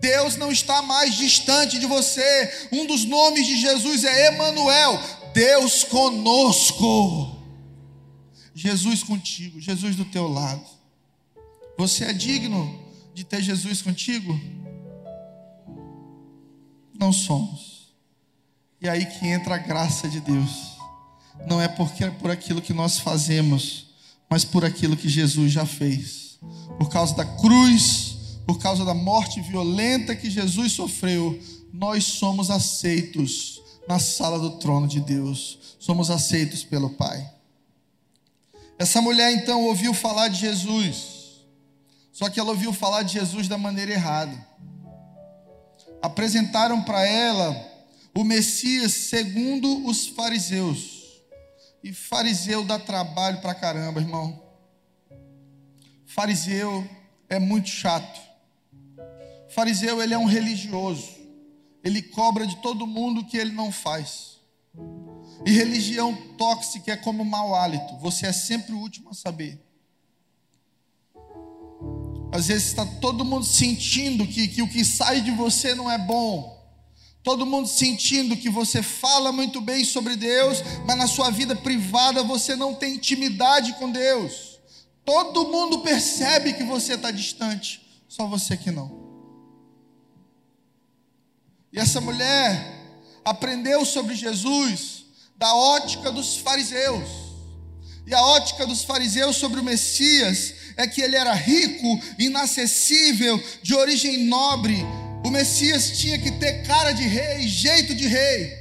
Deus 0.00 0.36
não 0.36 0.50
está 0.50 0.82
mais 0.82 1.16
distante 1.16 1.78
de 1.78 1.86
você. 1.86 2.68
Um 2.72 2.86
dos 2.86 3.04
nomes 3.04 3.46
de 3.46 3.60
Jesus 3.60 4.04
é 4.04 4.28
Emanuel, 4.28 5.00
Deus 5.34 5.84
conosco. 5.84 7.36
Jesus 8.54 9.02
contigo, 9.02 9.60
Jesus 9.60 9.96
do 9.96 10.04
teu 10.04 10.28
lado. 10.28 10.64
Você 11.76 12.04
é 12.04 12.12
digno 12.12 12.82
de 13.14 13.24
ter 13.24 13.40
Jesus 13.40 13.82
contigo? 13.82 14.38
Não 16.98 17.12
somos. 17.12 17.94
E 18.80 18.88
aí 18.88 19.06
que 19.06 19.26
entra 19.26 19.54
a 19.54 19.58
graça 19.58 20.08
de 20.08 20.20
Deus. 20.20 20.76
Não 21.46 21.60
é 21.60 21.68
porque 21.68 22.04
é 22.04 22.10
por 22.10 22.30
aquilo 22.30 22.60
que 22.60 22.72
nós 22.72 22.98
fazemos, 22.98 23.86
mas 24.28 24.44
por 24.44 24.64
aquilo 24.64 24.96
que 24.96 25.08
Jesus 25.08 25.52
já 25.52 25.64
fez. 25.64 26.38
Por 26.78 26.88
causa 26.88 27.14
da 27.14 27.24
cruz, 27.24 28.07
por 28.48 28.58
causa 28.58 28.82
da 28.82 28.94
morte 28.94 29.42
violenta 29.42 30.16
que 30.16 30.30
Jesus 30.30 30.72
sofreu, 30.72 31.38
nós 31.70 32.04
somos 32.04 32.50
aceitos 32.50 33.60
na 33.86 33.98
sala 33.98 34.38
do 34.38 34.52
trono 34.52 34.88
de 34.88 35.02
Deus. 35.02 35.76
Somos 35.78 36.10
aceitos 36.10 36.64
pelo 36.64 36.88
Pai. 36.88 37.30
Essa 38.78 39.02
mulher 39.02 39.30
então 39.34 39.64
ouviu 39.64 39.92
falar 39.92 40.28
de 40.28 40.40
Jesus, 40.40 41.44
só 42.10 42.30
que 42.30 42.40
ela 42.40 42.48
ouviu 42.48 42.72
falar 42.72 43.02
de 43.02 43.12
Jesus 43.12 43.48
da 43.48 43.58
maneira 43.58 43.92
errada. 43.92 44.48
Apresentaram 46.00 46.82
para 46.82 47.06
ela 47.06 47.54
o 48.14 48.24
Messias 48.24 48.94
segundo 48.94 49.86
os 49.86 50.06
fariseus. 50.06 51.20
E 51.84 51.92
fariseu 51.92 52.64
dá 52.64 52.78
trabalho 52.78 53.42
para 53.42 53.54
caramba, 53.54 54.00
irmão. 54.00 54.42
Fariseu 56.06 56.88
é 57.28 57.38
muito 57.38 57.68
chato. 57.68 58.27
Fariseu 59.58 60.00
ele 60.00 60.14
é 60.14 60.18
um 60.18 60.24
religioso. 60.24 61.16
Ele 61.82 62.00
cobra 62.00 62.46
de 62.46 62.54
todo 62.58 62.86
mundo 62.86 63.22
o 63.22 63.24
que 63.24 63.36
ele 63.36 63.50
não 63.50 63.72
faz. 63.72 64.38
E 65.44 65.50
religião 65.50 66.14
tóxica 66.38 66.92
é 66.92 66.96
como 66.96 67.24
mau 67.24 67.56
hálito. 67.56 67.96
Você 67.96 68.26
é 68.26 68.32
sempre 68.32 68.72
o 68.72 68.78
último 68.78 69.10
a 69.10 69.14
saber. 69.14 69.60
Às 72.30 72.46
vezes 72.46 72.68
está 72.68 72.86
todo 72.86 73.24
mundo 73.24 73.44
sentindo 73.44 74.24
que, 74.28 74.46
que 74.46 74.62
o 74.62 74.68
que 74.68 74.84
sai 74.84 75.22
de 75.22 75.32
você 75.32 75.74
não 75.74 75.90
é 75.90 75.98
bom. 75.98 76.56
Todo 77.24 77.44
mundo 77.44 77.66
sentindo 77.66 78.36
que 78.36 78.48
você 78.48 78.80
fala 78.80 79.32
muito 79.32 79.60
bem 79.60 79.82
sobre 79.84 80.14
Deus, 80.14 80.62
mas 80.86 80.96
na 80.96 81.08
sua 81.08 81.30
vida 81.30 81.56
privada 81.56 82.22
você 82.22 82.54
não 82.54 82.76
tem 82.76 82.94
intimidade 82.94 83.72
com 83.72 83.90
Deus. 83.90 84.60
Todo 85.04 85.48
mundo 85.48 85.80
percebe 85.80 86.52
que 86.52 86.62
você 86.62 86.94
está 86.94 87.10
distante, 87.10 87.84
só 88.06 88.24
você 88.24 88.56
que 88.56 88.70
não. 88.70 89.07
E 91.72 91.78
essa 91.78 92.00
mulher 92.00 92.76
aprendeu 93.24 93.84
sobre 93.84 94.14
Jesus 94.14 95.04
da 95.36 95.54
ótica 95.54 96.10
dos 96.10 96.36
fariseus. 96.36 97.28
E 98.06 98.14
a 98.14 98.22
ótica 98.22 98.66
dos 98.66 98.84
fariseus 98.84 99.36
sobre 99.36 99.60
o 99.60 99.62
Messias 99.64 100.54
é 100.76 100.86
que 100.86 101.02
ele 101.02 101.14
era 101.14 101.34
rico, 101.34 102.00
inacessível, 102.18 103.42
de 103.62 103.74
origem 103.74 104.24
nobre. 104.24 104.82
O 105.24 105.30
Messias 105.30 105.98
tinha 105.98 106.18
que 106.18 106.30
ter 106.32 106.62
cara 106.66 106.92
de 106.92 107.02
rei, 107.02 107.46
jeito 107.46 107.94
de 107.94 108.06
rei. 108.06 108.56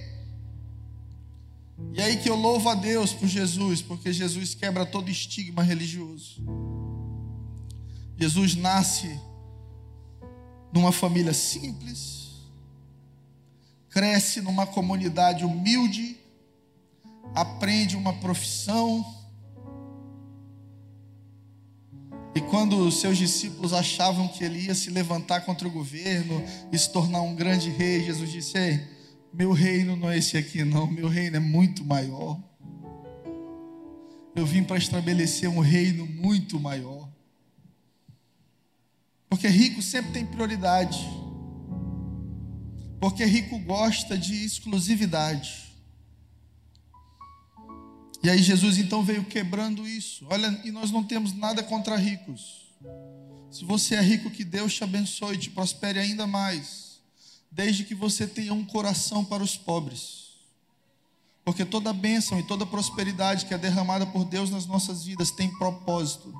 E 1.94 2.02
aí 2.02 2.18
que 2.18 2.30
eu 2.30 2.36
louvo 2.36 2.68
a 2.70 2.76
Deus 2.76 3.14
por 3.14 3.28
Jesus, 3.28 3.82
porque 3.82 4.12
Jesus 4.12 4.54
quebra 4.54 4.86
todo 4.86 5.10
estigma 5.10 5.64
religioso. 5.64 6.44
Jesus 8.20 8.56
nasce 8.56 9.20
numa 10.74 10.92
família 10.92 11.34
simples, 11.34 12.17
cresce 13.98 14.42
numa 14.42 14.68
comunidade 14.68 15.44
humilde, 15.44 16.18
aprende 17.34 17.98
uma 17.98 18.13
profissão. 18.13 19.04
E 22.36 22.42
quando 22.42 22.77
os 22.77 23.01
seus 23.01 23.18
discípulos 23.18 23.74
achavam 23.74 24.27
que 24.27 24.44
ele 24.44 24.66
ia 24.66 24.75
se 24.75 24.92
levantar 24.92 25.42
contra 25.42 25.68
o 25.68 25.72
governo 25.72 26.44
e 26.72 26.77
se 26.77 26.92
tornar 26.92 27.22
um 27.22 27.34
grande 27.34 27.72
rei, 27.72 28.04
Jesus 28.04 28.32
disse: 28.32 28.56
Ei, 28.56 28.88
meu 29.34 29.52
reino 29.52 29.95
não 29.95 30.12
é 30.12 30.19
esse 30.19 30.38
aqui, 30.38 30.63
não, 30.63 30.86
meu 30.86 31.08
reino 31.08 31.38
é 31.38 31.39
muito 31.39 31.84
maior. 31.84 32.39
Eu 34.36 34.45
vim 34.45 34.63
para 34.63 34.78
estabelecer 34.78 35.50
um 35.50 35.60
reino 35.60 36.06
muito 36.06 36.60
maior. 36.60 37.10
Porque 39.28 39.48
rico 39.48 39.82
sempre 39.82 40.12
tem 40.12 40.24
prioridade. 40.24 41.27
Porque 43.00 43.24
rico 43.26 43.60
gosta 43.60 44.18
de 44.18 44.44
exclusividade. 44.44 45.68
E 48.24 48.30
aí 48.30 48.42
Jesus 48.42 48.78
então 48.78 49.04
veio 49.04 49.24
quebrando 49.24 49.88
isso. 49.88 50.26
Olha, 50.30 50.60
e 50.64 50.72
nós 50.72 50.92
não 50.92 51.04
temos 51.04 51.34
nada 51.34 51.62
contra 51.64 51.96
ricos. 51.96 52.68
Se 53.52 53.64
você 53.64 53.96
é 53.96 54.02
rico, 54.02 54.30
que 54.30 54.44
Deus 54.44 54.74
te 54.74 54.84
abençoe 54.84 55.36
e 55.36 55.40
te 55.40 55.50
prospere 55.50 56.00
ainda 56.00 56.28
mais. 56.28 57.00
Desde 57.52 57.84
que 57.84 57.96
você 57.96 58.28
tenha 58.28 58.54
um 58.54 58.66
coração 58.66 59.24
para 59.24 59.44
os 59.44 59.56
pobres. 59.56 60.27
Porque 61.48 61.64
toda 61.64 61.94
bênção 61.94 62.38
e 62.38 62.44
toda 62.44 62.66
prosperidade 62.66 63.46
que 63.46 63.54
é 63.54 63.58
derramada 63.58 64.06
por 64.06 64.26
Deus 64.26 64.50
nas 64.50 64.66
nossas 64.66 65.06
vidas 65.06 65.32
tem 65.32 65.48
propósito. 65.48 66.34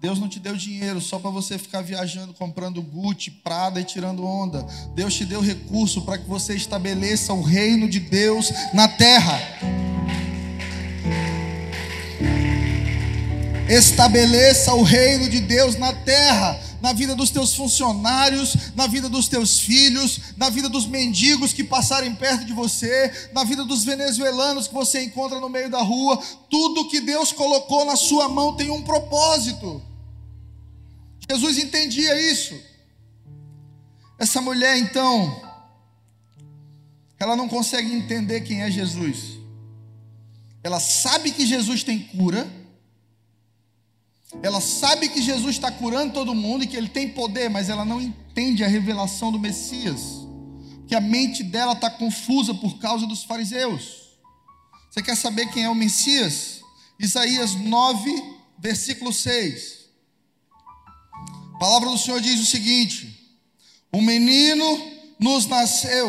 Deus 0.00 0.18
não 0.18 0.26
te 0.26 0.40
deu 0.40 0.56
dinheiro 0.56 1.02
só 1.02 1.18
para 1.18 1.28
você 1.28 1.58
ficar 1.58 1.82
viajando, 1.82 2.32
comprando 2.32 2.80
Gucci, 2.80 3.30
Prada 3.30 3.78
e 3.78 3.84
tirando 3.84 4.24
onda. 4.24 4.66
Deus 4.94 5.12
te 5.12 5.26
deu 5.26 5.42
recurso 5.42 6.00
para 6.00 6.16
que 6.16 6.26
você 6.26 6.54
estabeleça 6.54 7.34
o 7.34 7.42
reino 7.42 7.86
de 7.86 8.00
Deus 8.00 8.50
na 8.72 8.88
terra. 8.88 9.38
Estabeleça 13.68 14.72
o 14.72 14.82
reino 14.82 15.28
de 15.28 15.40
Deus 15.40 15.76
na 15.76 15.92
terra, 15.92 16.58
na 16.84 16.92
vida 16.92 17.16
dos 17.16 17.30
teus 17.30 17.54
funcionários, 17.54 18.74
na 18.76 18.86
vida 18.86 19.08
dos 19.08 19.26
teus 19.26 19.58
filhos, 19.58 20.20
na 20.36 20.50
vida 20.50 20.68
dos 20.68 20.84
mendigos 20.84 21.54
que 21.54 21.64
passarem 21.64 22.14
perto 22.14 22.44
de 22.44 22.52
você, 22.52 23.30
na 23.32 23.42
vida 23.42 23.64
dos 23.64 23.84
venezuelanos 23.84 24.68
que 24.68 24.74
você 24.74 25.02
encontra 25.02 25.40
no 25.40 25.48
meio 25.48 25.70
da 25.70 25.80
rua. 25.80 26.22
Tudo 26.50 26.90
que 26.90 27.00
Deus 27.00 27.32
colocou 27.32 27.86
na 27.86 27.96
sua 27.96 28.28
mão 28.28 28.54
tem 28.54 28.70
um 28.70 28.82
propósito. 28.82 29.82
Jesus 31.26 31.56
entendia 31.56 32.30
isso. 32.30 32.54
Essa 34.18 34.42
mulher, 34.42 34.76
então, 34.76 35.40
ela 37.18 37.34
não 37.34 37.48
consegue 37.48 37.94
entender 37.94 38.42
quem 38.42 38.60
é 38.60 38.70
Jesus. 38.70 39.38
Ela 40.62 40.78
sabe 40.78 41.32
que 41.32 41.46
Jesus 41.46 41.82
tem 41.82 41.98
cura. 41.98 42.46
Ela 44.42 44.60
sabe 44.60 45.08
que 45.08 45.22
Jesus 45.22 45.56
está 45.56 45.70
curando 45.70 46.12
todo 46.12 46.34
mundo 46.34 46.64
e 46.64 46.66
que 46.66 46.76
ele 46.76 46.88
tem 46.88 47.08
poder, 47.08 47.48
mas 47.48 47.68
ela 47.68 47.84
não 47.84 48.00
entende 48.00 48.62
a 48.62 48.68
revelação 48.68 49.32
do 49.32 49.38
Messias. 49.38 50.00
Que 50.86 50.94
a 50.94 51.00
mente 51.00 51.42
dela 51.42 51.72
está 51.72 51.90
confusa 51.90 52.52
por 52.54 52.78
causa 52.78 53.06
dos 53.06 53.24
fariseus. 53.24 54.04
Você 54.90 55.02
quer 55.02 55.16
saber 55.16 55.46
quem 55.46 55.64
é 55.64 55.68
o 55.68 55.74
Messias? 55.74 56.60
Isaías 57.00 57.54
9, 57.54 58.22
versículo 58.58 59.12
6. 59.12 59.84
A 61.54 61.58
palavra 61.58 61.90
do 61.90 61.98
Senhor 61.98 62.20
diz 62.20 62.40
o 62.40 62.46
seguinte: 62.46 63.36
Um 63.92 64.02
menino 64.02 64.64
nos 65.18 65.46
nasceu, 65.46 66.08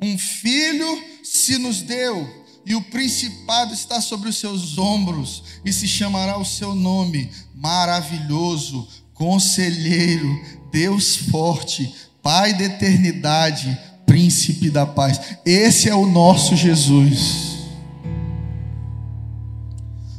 um 0.00 0.16
filho 0.18 1.04
se 1.22 1.58
nos 1.58 1.82
deu, 1.82 2.44
e 2.64 2.74
o 2.74 2.82
principado 2.82 3.74
está 3.74 4.00
sobre 4.00 4.28
os 4.28 4.36
seus 4.36 4.78
ombros, 4.78 5.42
e 5.64 5.72
se 5.72 5.86
chamará 5.86 6.38
o 6.38 6.44
seu 6.44 6.74
nome: 6.74 7.30
Maravilhoso, 7.56 8.86
Conselheiro, 9.14 10.28
Deus 10.70 11.16
forte, 11.16 11.92
Pai 12.22 12.52
da 12.52 12.64
eternidade, 12.64 13.78
Príncipe 14.04 14.70
da 14.70 14.86
paz. 14.86 15.38
Esse 15.44 15.88
é 15.88 15.94
o 15.94 16.06
nosso 16.06 16.54
Jesus. 16.54 17.56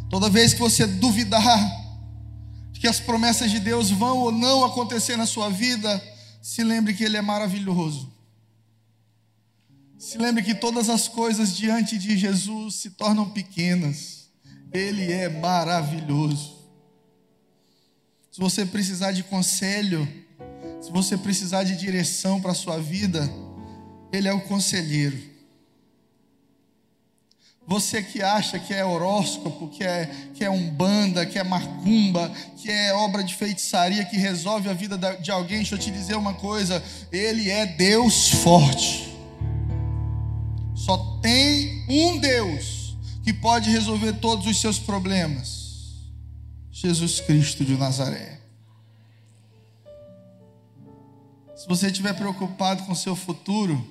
Toda 0.09 0.29
vez 0.29 0.53
que 0.53 0.59
você 0.59 0.85
duvidar, 0.85 1.59
que 2.73 2.87
as 2.87 2.99
promessas 2.99 3.51
de 3.51 3.59
Deus 3.59 3.89
vão 3.89 4.17
ou 4.17 4.31
não 4.31 4.65
acontecer 4.65 5.15
na 5.15 5.25
sua 5.25 5.49
vida, 5.49 6.03
se 6.41 6.63
lembre 6.63 6.93
que 6.93 7.03
Ele 7.03 7.17
é 7.17 7.21
maravilhoso. 7.21 8.11
Se 9.97 10.17
lembre 10.17 10.43
que 10.43 10.55
todas 10.55 10.89
as 10.89 11.07
coisas 11.07 11.55
diante 11.55 11.97
de 11.97 12.17
Jesus 12.17 12.75
se 12.75 12.91
tornam 12.91 13.29
pequenas. 13.29 14.27
Ele 14.71 15.11
é 15.11 15.29
maravilhoso. 15.29 16.56
Se 18.37 18.41
você 18.41 18.67
precisar 18.67 19.13
de 19.13 19.23
conselho, 19.23 20.07
se 20.79 20.91
você 20.91 21.17
precisar 21.17 21.63
de 21.63 21.75
direção 21.75 22.39
para 22.39 22.51
a 22.51 22.53
sua 22.53 22.77
vida, 22.77 23.27
Ele 24.13 24.27
é 24.27 24.31
o 24.31 24.41
conselheiro. 24.41 25.17
Você 27.65 28.03
que 28.03 28.21
acha 28.21 28.59
que 28.59 28.75
é 28.75 28.85
horóscopo, 28.85 29.69
que 29.69 29.83
é, 29.83 30.11
que 30.35 30.45
é 30.45 30.51
umbanda, 30.51 31.25
que 31.25 31.39
é 31.39 31.43
macumba, 31.43 32.31
que 32.57 32.69
é 32.69 32.93
obra 32.93 33.23
de 33.23 33.33
feitiçaria 33.33 34.05
que 34.05 34.17
resolve 34.17 34.69
a 34.69 34.73
vida 34.73 34.99
de 35.19 35.31
alguém, 35.31 35.57
deixa 35.57 35.73
eu 35.73 35.79
te 35.79 35.89
dizer 35.89 36.15
uma 36.15 36.35
coisa: 36.35 36.83
Ele 37.11 37.49
é 37.49 37.65
Deus 37.65 38.29
forte. 38.29 39.17
Só 40.75 40.95
tem 41.23 41.83
um 41.89 42.19
Deus 42.19 42.95
que 43.23 43.33
pode 43.33 43.71
resolver 43.71 44.13
todos 44.13 44.45
os 44.45 44.61
seus 44.61 44.77
problemas: 44.77 45.56
Jesus 46.79 47.19
Cristo 47.21 47.65
de 47.65 47.75
Nazaré. 47.75 48.39
Se 51.55 51.67
você 51.67 51.87
estiver 51.87 52.13
preocupado 52.13 52.83
com 52.83 52.93
seu 52.93 53.15
futuro, 53.15 53.83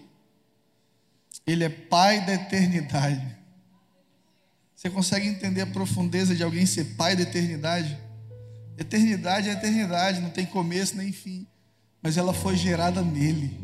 Ele 1.45 1.65
é 1.65 1.69
Pai 1.69 2.25
da 2.25 2.35
eternidade. 2.35 3.37
Você 4.73 4.89
consegue 4.89 5.27
entender 5.27 5.63
a 5.63 5.67
profundeza 5.67 6.33
de 6.33 6.45
alguém 6.45 6.65
ser 6.65 6.95
Pai 6.95 7.17
da 7.17 7.23
eternidade? 7.23 7.99
Eternidade 8.79 9.49
é 9.49 9.55
eternidade, 9.55 10.21
não 10.21 10.31
tem 10.31 10.47
começo 10.47 10.97
nem 10.97 11.11
fim, 11.11 11.45
mas 12.01 12.17
ela 12.17 12.33
foi 12.33 12.57
gerada 12.57 13.03
nele. 13.03 13.59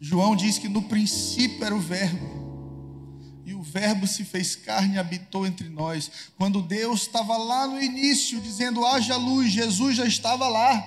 João 0.00 0.34
diz 0.34 0.58
que 0.58 0.68
no 0.68 0.82
princípio 0.82 1.64
era 1.64 1.76
o 1.76 1.78
Verbo, 1.78 2.39
Verbo 3.70 4.06
se 4.06 4.24
fez 4.24 4.56
carne 4.56 4.96
e 4.96 4.98
habitou 4.98 5.46
entre 5.46 5.68
nós. 5.68 6.10
Quando 6.36 6.60
Deus 6.60 7.02
estava 7.02 7.36
lá 7.36 7.66
no 7.66 7.80
início, 7.80 8.40
dizendo: 8.40 8.84
haja 8.84 9.16
luz, 9.16 9.50
Jesus 9.50 9.96
já 9.96 10.04
estava 10.04 10.48
lá. 10.48 10.84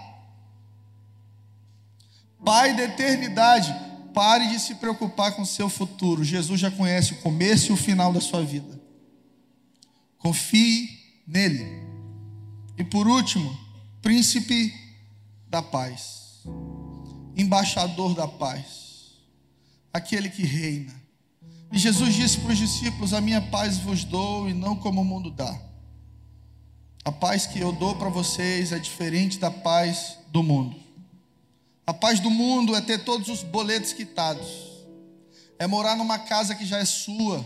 Pai 2.44 2.76
da 2.76 2.84
eternidade, 2.84 3.74
pare 4.14 4.48
de 4.50 4.60
se 4.60 4.76
preocupar 4.76 5.36
com 5.36 5.44
o 5.44 5.46
seu 5.46 5.70
futuro. 5.70 6.24
Jesus 6.24 6.60
já 6.60 6.70
conhece 6.70 7.14
o 7.14 7.22
começo 7.22 7.72
e 7.72 7.74
o 7.74 7.78
final 7.78 8.12
da 8.12 8.20
sua 8.20 8.44
vida. 8.44 8.82
Confie 10.18 10.90
nele. 11.26 11.66
E 12.78 12.84
por 12.84 13.08
último, 13.08 13.58
príncipe 14.02 14.74
da 15.48 15.62
paz, 15.62 16.44
embaixador 17.36 18.14
da 18.14 18.28
paz 18.28 18.84
aquele 19.94 20.30
que 20.30 20.44
reina. 20.44 21.03
E 21.74 21.80
Jesus 21.80 22.14
disse 22.14 22.38
para 22.38 22.52
os 22.52 22.58
discípulos: 22.60 23.14
A 23.16 23.20
minha 23.20 23.42
paz 23.42 23.80
vos 23.80 24.04
dou 24.04 24.48
e 24.48 24.54
não 24.54 24.76
como 24.76 25.02
o 25.02 25.06
mundo 25.06 25.32
dá. 25.32 25.60
A 27.04 27.12
paz 27.12 27.48
que 27.48 27.60
eu 27.60 27.72
dou 27.72 27.96
para 27.96 28.10
vocês 28.10 28.72
é 28.72 28.78
diferente 28.78 29.40
da 29.40 29.50
paz 29.50 30.20
do 30.28 30.44
mundo. 30.44 30.76
A 31.86 31.94
paz 31.94 32.20
do 32.20 32.30
mundo 32.30 32.76
é 32.76 32.80
ter 32.80 33.04
todos 33.04 33.28
os 33.28 33.42
boletos 33.42 33.92
quitados, 33.92 34.48
é 35.58 35.66
morar 35.66 35.98
numa 35.98 36.20
casa 36.20 36.54
que 36.54 36.64
já 36.64 36.78
é 36.78 36.86
sua, 36.86 37.44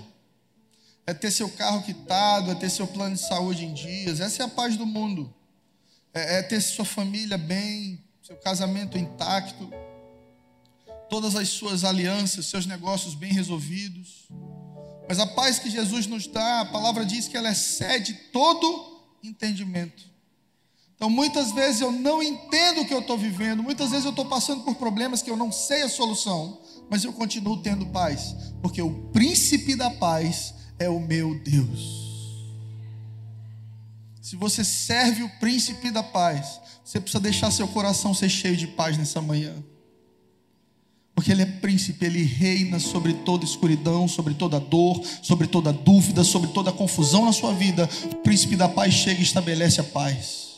é 1.07 1.13
ter 1.13 1.31
seu 1.31 1.49
carro 1.49 1.81
quitado, 1.81 2.51
é 2.51 2.55
ter 2.55 2.69
seu 2.69 2.85
plano 2.85 3.15
de 3.15 3.21
saúde 3.21 3.63
em 3.63 3.73
dias. 3.73 4.19
Essa 4.19 4.43
é 4.43 4.45
a 4.45 4.49
paz 4.49 4.75
do 4.75 4.85
mundo. 4.85 5.33
É, 6.13 6.39
é 6.39 6.43
ter 6.43 6.59
sua 6.59 6.85
família 6.85 7.37
bem, 7.37 8.03
seu 8.21 8.35
casamento 8.35 8.97
intacto 8.97 9.71
todas 11.09 11.35
as 11.35 11.49
suas 11.49 11.83
alianças, 11.83 12.45
seus 12.45 12.65
negócios 12.65 13.13
bem 13.13 13.31
resolvidos. 13.31 14.27
Mas 15.07 15.19
a 15.19 15.27
paz 15.27 15.59
que 15.59 15.69
Jesus 15.69 16.05
nos 16.05 16.27
dá, 16.27 16.61
a 16.61 16.65
palavra 16.65 17.05
diz 17.05 17.27
que 17.27 17.37
ela 17.37 17.51
excede 17.51 18.13
todo 18.31 19.01
entendimento. 19.23 20.03
Então, 20.95 21.09
muitas 21.09 21.51
vezes 21.51 21.79
eu 21.79 21.91
não 21.91 22.23
entendo 22.23 22.81
o 22.81 22.85
que 22.85 22.93
eu 22.93 22.99
estou 22.99 23.17
vivendo, 23.17 23.61
muitas 23.61 23.91
vezes 23.91 24.05
eu 24.05 24.09
estou 24.09 24.25
passando 24.25 24.63
por 24.63 24.75
problemas 24.75 25.21
que 25.21 25.29
eu 25.29 25.37
não 25.37 25.51
sei 25.51 25.83
a 25.83 25.89
solução, 25.89 26.59
mas 26.89 27.03
eu 27.03 27.13
continuo 27.13 27.61
tendo 27.61 27.85
paz, 27.87 28.35
porque 28.61 28.81
o 28.81 29.09
príncipe 29.11 29.75
da 29.75 29.91
paz 29.91 30.55
é 30.79 30.89
o 30.89 30.99
meu 30.99 31.39
Deus. 31.39 32.07
Se 34.21 34.35
você 34.35 34.63
serve 34.63 35.23
o 35.23 35.29
príncipe 35.39 35.91
da 35.91 36.03
paz, 36.03 36.59
você 36.83 36.99
precisa 36.99 37.21
deixar 37.21 37.51
seu 37.51 37.67
coração 37.67 38.13
ser 38.13 38.29
cheio 38.29 38.57
de 38.57 38.67
paz 38.67 38.97
nessa 38.97 39.21
manhã. 39.21 39.55
Porque 41.17 41.32
Ele 41.32 41.41
é 41.41 41.47
príncipe, 41.47 42.06
Ele 42.06 42.21
reina 42.21 42.77
sobre 42.80 43.12
toda 43.12 43.43
escuridão, 43.43 44.08
sobre 44.08 44.36
toda 44.36 44.60
dor, 44.60 45.03
sobre 45.23 45.47
toda 45.47 45.73
dúvida, 45.73 46.23
sobre 46.23 46.51
toda 46.51 46.71
confusão 46.71 47.25
na 47.25 47.34
sua 47.34 47.56
vida. 47.56 47.89
O 48.12 48.17
príncipe 48.17 48.56
da 48.56 48.69
paz 48.69 48.93
chega 48.93 49.19
e 49.19 49.23
estabelece 49.23 49.82
a 49.82 49.84
paz. 49.84 50.58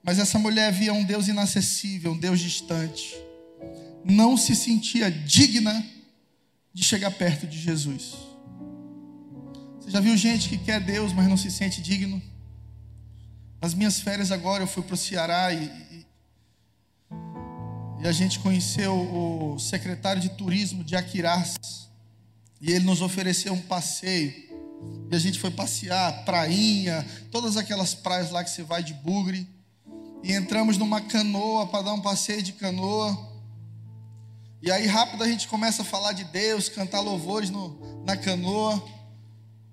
Mas 0.00 0.20
essa 0.20 0.38
mulher 0.38 0.72
via 0.72 0.94
um 0.94 1.02
Deus 1.02 1.26
inacessível, 1.26 2.12
um 2.12 2.16
Deus 2.16 2.38
distante. 2.38 3.16
Não 4.04 4.36
se 4.36 4.54
sentia 4.54 5.10
digna 5.10 5.84
de 6.72 6.84
chegar 6.84 7.10
perto 7.10 7.48
de 7.48 7.58
Jesus. 7.58 8.14
Você 9.80 9.90
já 9.90 9.98
viu 9.98 10.16
gente 10.16 10.48
que 10.48 10.56
quer 10.56 10.78
Deus, 10.78 11.12
mas 11.12 11.26
não 11.26 11.36
se 11.36 11.50
sente 11.50 11.82
digno? 11.82 12.22
Nas 13.60 13.74
minhas 13.74 13.98
férias 13.98 14.30
agora 14.30 14.62
eu 14.62 14.68
fui 14.68 14.84
para 14.84 14.94
o 14.94 14.96
Ceará 14.96 15.52
e, 15.52 15.87
e 18.00 18.06
a 18.06 18.12
gente 18.12 18.38
conheceu 18.38 18.94
o 18.94 19.58
secretário 19.58 20.22
de 20.22 20.28
turismo 20.30 20.84
de 20.84 20.94
Aquiraz. 20.94 21.56
E 22.60 22.72
ele 22.72 22.84
nos 22.84 23.02
ofereceu 23.02 23.52
um 23.52 23.60
passeio. 23.60 24.32
E 25.10 25.16
a 25.16 25.18
gente 25.18 25.38
foi 25.38 25.50
passear, 25.50 26.24
prainha, 26.24 27.04
todas 27.30 27.56
aquelas 27.56 27.94
praias 27.94 28.30
lá 28.30 28.44
que 28.44 28.50
você 28.50 28.62
vai 28.62 28.82
de 28.84 28.94
bugre. 28.94 29.48
E 30.22 30.32
entramos 30.32 30.76
numa 30.76 31.00
canoa 31.00 31.66
para 31.66 31.82
dar 31.82 31.92
um 31.92 32.00
passeio 32.00 32.42
de 32.42 32.52
canoa. 32.52 33.16
E 34.62 34.70
aí 34.70 34.86
rápido 34.86 35.22
a 35.24 35.28
gente 35.28 35.48
começa 35.48 35.82
a 35.82 35.84
falar 35.84 36.12
de 36.12 36.24
Deus, 36.24 36.68
cantar 36.68 37.00
louvores 37.00 37.50
no, 37.50 38.04
na 38.04 38.16
canoa. 38.16 38.82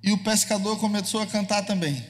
E 0.01 0.11
o 0.11 0.17
pescador 0.17 0.79
começou 0.79 1.21
a 1.21 1.27
cantar 1.27 1.63
também. 1.63 2.03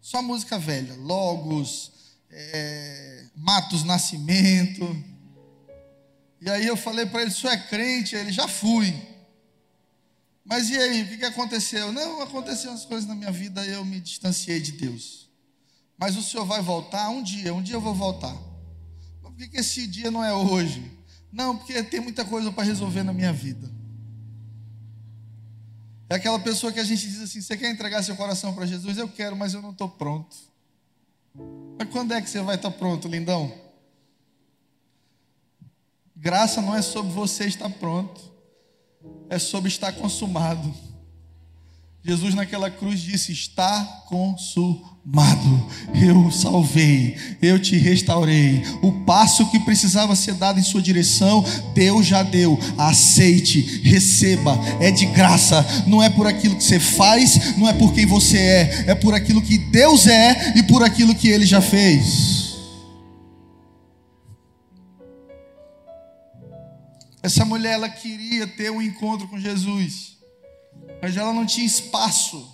Só 0.00 0.20
música 0.20 0.58
velha, 0.58 0.94
Logos, 0.94 1.92
é, 2.30 3.26
Matos 3.36 3.84
Nascimento. 3.84 5.11
E 6.44 6.50
aí 6.50 6.66
eu 6.66 6.76
falei 6.76 7.06
para 7.06 7.22
ele: 7.22 7.30
"Isso 7.30 7.46
é 7.46 7.56
crente?" 7.56 8.16
Ele 8.16 8.32
já 8.32 8.48
fui. 8.48 8.92
Mas 10.44 10.68
e 10.70 10.76
aí, 10.76 11.02
o 11.02 11.08
que, 11.08 11.18
que 11.18 11.24
aconteceu? 11.24 11.92
Não, 11.92 12.20
aconteceram 12.20 12.74
as 12.74 12.84
coisas 12.84 13.06
na 13.06 13.14
minha 13.14 13.30
vida, 13.30 13.64
eu 13.64 13.84
me 13.84 14.00
distanciei 14.00 14.60
de 14.60 14.72
Deus. 14.72 15.30
Mas 15.96 16.16
o 16.16 16.22
Senhor 16.22 16.44
vai 16.44 16.60
voltar 16.60 17.08
um 17.10 17.22
dia, 17.22 17.54
um 17.54 17.62
dia 17.62 17.76
eu 17.76 17.80
vou 17.80 17.94
voltar. 17.94 18.34
Mas 19.22 19.30
por 19.30 19.36
que, 19.36 19.48
que 19.48 19.58
esse 19.58 19.86
dia 19.86 20.10
não 20.10 20.24
é 20.24 20.34
hoje? 20.34 20.90
Não, 21.30 21.56
porque 21.56 21.80
tem 21.84 22.00
muita 22.00 22.24
coisa 22.24 22.50
para 22.50 22.64
resolver 22.64 23.04
na 23.04 23.12
minha 23.12 23.32
vida. 23.32 23.70
É 26.10 26.16
aquela 26.16 26.40
pessoa 26.40 26.72
que 26.72 26.80
a 26.80 26.84
gente 26.84 27.06
diz 27.08 27.20
assim: 27.20 27.40
você 27.40 27.56
quer 27.56 27.70
entregar 27.70 28.02
seu 28.02 28.16
coração 28.16 28.52
para 28.52 28.66
Jesus? 28.66 28.98
Eu 28.98 29.08
quero, 29.08 29.36
mas 29.36 29.54
eu 29.54 29.62
não 29.62 29.70
estou 29.70 29.88
pronto. 29.88 30.36
Mas 31.78 31.88
quando 31.88 32.12
é 32.12 32.20
que 32.20 32.28
você 32.28 32.40
vai 32.42 32.56
estar 32.56 32.70
pronto, 32.72 33.08
lindão? 33.08 33.61
Graça 36.22 36.62
não 36.62 36.72
é 36.72 36.80
sobre 36.80 37.12
você 37.12 37.46
estar 37.46 37.68
pronto, 37.68 38.20
é 39.28 39.40
sobre 39.40 39.68
estar 39.68 39.90
consumado. 39.90 40.72
Jesus 42.04 42.32
naquela 42.32 42.70
cruz 42.70 43.00
disse: 43.00 43.32
Está 43.32 44.04
consumado. 44.08 44.92
Eu 45.92 46.30
salvei, 46.30 47.16
eu 47.42 47.58
te 47.58 47.76
restaurei. 47.76 48.62
O 48.82 49.04
passo 49.04 49.50
que 49.50 49.58
precisava 49.58 50.14
ser 50.14 50.34
dado 50.34 50.60
em 50.60 50.62
sua 50.62 50.80
direção, 50.80 51.44
Deus 51.74 52.06
já 52.06 52.22
deu. 52.22 52.56
Aceite, 52.78 53.80
receba, 53.82 54.56
é 54.78 54.92
de 54.92 55.06
graça. 55.06 55.66
Não 55.88 56.00
é 56.00 56.08
por 56.08 56.28
aquilo 56.28 56.54
que 56.54 56.62
você 56.62 56.78
faz, 56.78 57.56
não 57.56 57.68
é 57.68 57.72
por 57.72 57.92
quem 57.92 58.06
você 58.06 58.38
é, 58.38 58.84
é 58.86 58.94
por 58.94 59.12
aquilo 59.12 59.42
que 59.42 59.58
Deus 59.58 60.06
é 60.06 60.56
e 60.56 60.62
por 60.62 60.84
aquilo 60.84 61.16
que 61.16 61.26
Ele 61.26 61.44
já 61.44 61.60
fez. 61.60 62.51
Essa 67.22 67.44
mulher 67.44 67.74
ela 67.74 67.88
queria 67.88 68.46
ter 68.46 68.70
um 68.70 68.82
encontro 68.82 69.28
com 69.28 69.38
Jesus, 69.38 70.18
mas 71.00 71.16
ela 71.16 71.32
não 71.32 71.46
tinha 71.46 71.64
espaço, 71.64 72.50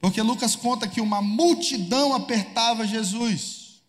porque 0.00 0.20
Lucas 0.20 0.56
conta 0.56 0.88
que 0.88 1.00
uma 1.00 1.22
multidão 1.22 2.14
apertava 2.14 2.86
Jesus. 2.86 3.82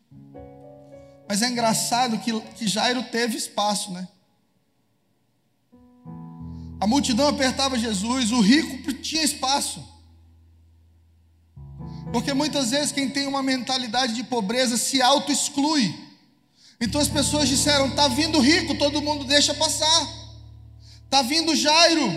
Mas 1.28 1.42
é 1.42 1.50
engraçado 1.50 2.20
que, 2.20 2.40
que 2.58 2.68
Jairo 2.68 3.04
teve 3.04 3.38
espaço, 3.38 3.92
né? 3.92 4.08
A 6.80 6.86
multidão 6.86 7.28
apertava 7.28 7.78
Jesus, 7.78 8.32
o 8.32 8.42
rico 8.42 8.82
tinha 8.94 9.24
espaço. 9.24 9.84
Porque 12.12 12.34
muitas 12.34 12.72
vezes 12.72 12.92
quem 12.92 13.10
tem 13.10 13.28
uma 13.28 13.42
mentalidade 13.42 14.14
de 14.14 14.24
pobreza 14.24 14.78
se 14.78 15.02
auto-exclui. 15.02 16.11
Então 16.82 17.00
as 17.00 17.08
pessoas 17.08 17.48
disseram: 17.48 17.90
está 17.90 18.08
vindo 18.08 18.40
rico, 18.40 18.76
todo 18.76 19.02
mundo 19.02 19.24
deixa 19.24 19.54
passar. 19.54 20.08
Está 21.06 21.22
vindo 21.22 21.56
Jairo, 21.56 22.10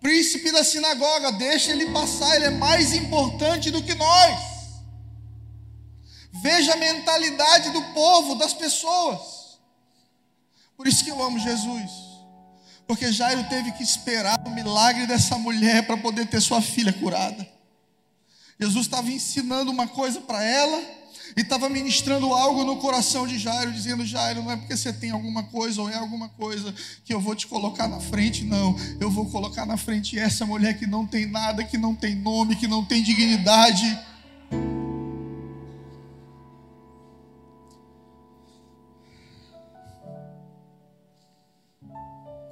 príncipe 0.00 0.50
da 0.50 0.64
sinagoga, 0.64 1.30
deixa 1.32 1.70
ele 1.70 1.86
passar, 1.92 2.34
ele 2.34 2.46
é 2.46 2.50
mais 2.50 2.92
importante 2.92 3.70
do 3.70 3.82
que 3.82 3.94
nós. 3.94 4.40
Veja 6.42 6.72
a 6.72 6.76
mentalidade 6.76 7.70
do 7.70 7.82
povo, 7.94 8.34
das 8.34 8.52
pessoas. 8.52 9.58
Por 10.76 10.88
isso 10.88 11.04
que 11.04 11.10
eu 11.10 11.22
amo 11.22 11.38
Jesus. 11.38 11.90
Porque 12.86 13.12
Jairo 13.12 13.44
teve 13.44 13.70
que 13.72 13.84
esperar 13.84 14.40
o 14.44 14.50
milagre 14.50 15.06
dessa 15.06 15.36
mulher 15.38 15.86
para 15.86 15.96
poder 15.98 16.26
ter 16.26 16.40
sua 16.40 16.60
filha 16.62 16.92
curada. 16.92 17.46
Jesus 18.58 18.86
estava 18.86 19.10
ensinando 19.10 19.70
uma 19.70 19.86
coisa 19.86 20.20
para 20.20 20.42
ela 20.42 20.99
e 21.36 21.40
estava 21.40 21.68
ministrando 21.68 22.32
algo 22.32 22.64
no 22.64 22.76
coração 22.76 23.26
de 23.26 23.38
Jairo, 23.38 23.72
dizendo: 23.72 24.04
Jairo, 24.04 24.42
não 24.42 24.52
é 24.52 24.56
porque 24.56 24.76
você 24.76 24.92
tem 24.92 25.10
alguma 25.10 25.44
coisa 25.44 25.82
ou 25.82 25.88
é 25.88 25.96
alguma 25.96 26.28
coisa 26.28 26.74
que 27.04 27.12
eu 27.12 27.20
vou 27.20 27.34
te 27.34 27.46
colocar 27.46 27.88
na 27.88 28.00
frente, 28.00 28.44
não. 28.44 28.76
Eu 29.00 29.10
vou 29.10 29.26
colocar 29.26 29.66
na 29.66 29.76
frente 29.76 30.18
essa 30.18 30.44
mulher 30.46 30.78
que 30.78 30.86
não 30.86 31.06
tem 31.06 31.26
nada, 31.26 31.64
que 31.64 31.78
não 31.78 31.94
tem 31.94 32.14
nome, 32.14 32.56
que 32.56 32.66
não 32.66 32.84
tem 32.84 33.02
dignidade. 33.02 33.98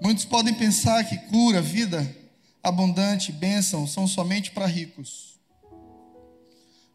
Muitos 0.01 0.25
podem 0.25 0.55
pensar 0.55 1.05
que 1.05 1.17
cura, 1.17 1.61
vida 1.61 2.17
abundante, 2.63 3.33
bênção 3.33 3.87
são 3.87 4.07
somente 4.07 4.51
para 4.51 4.67
ricos. 4.67 5.28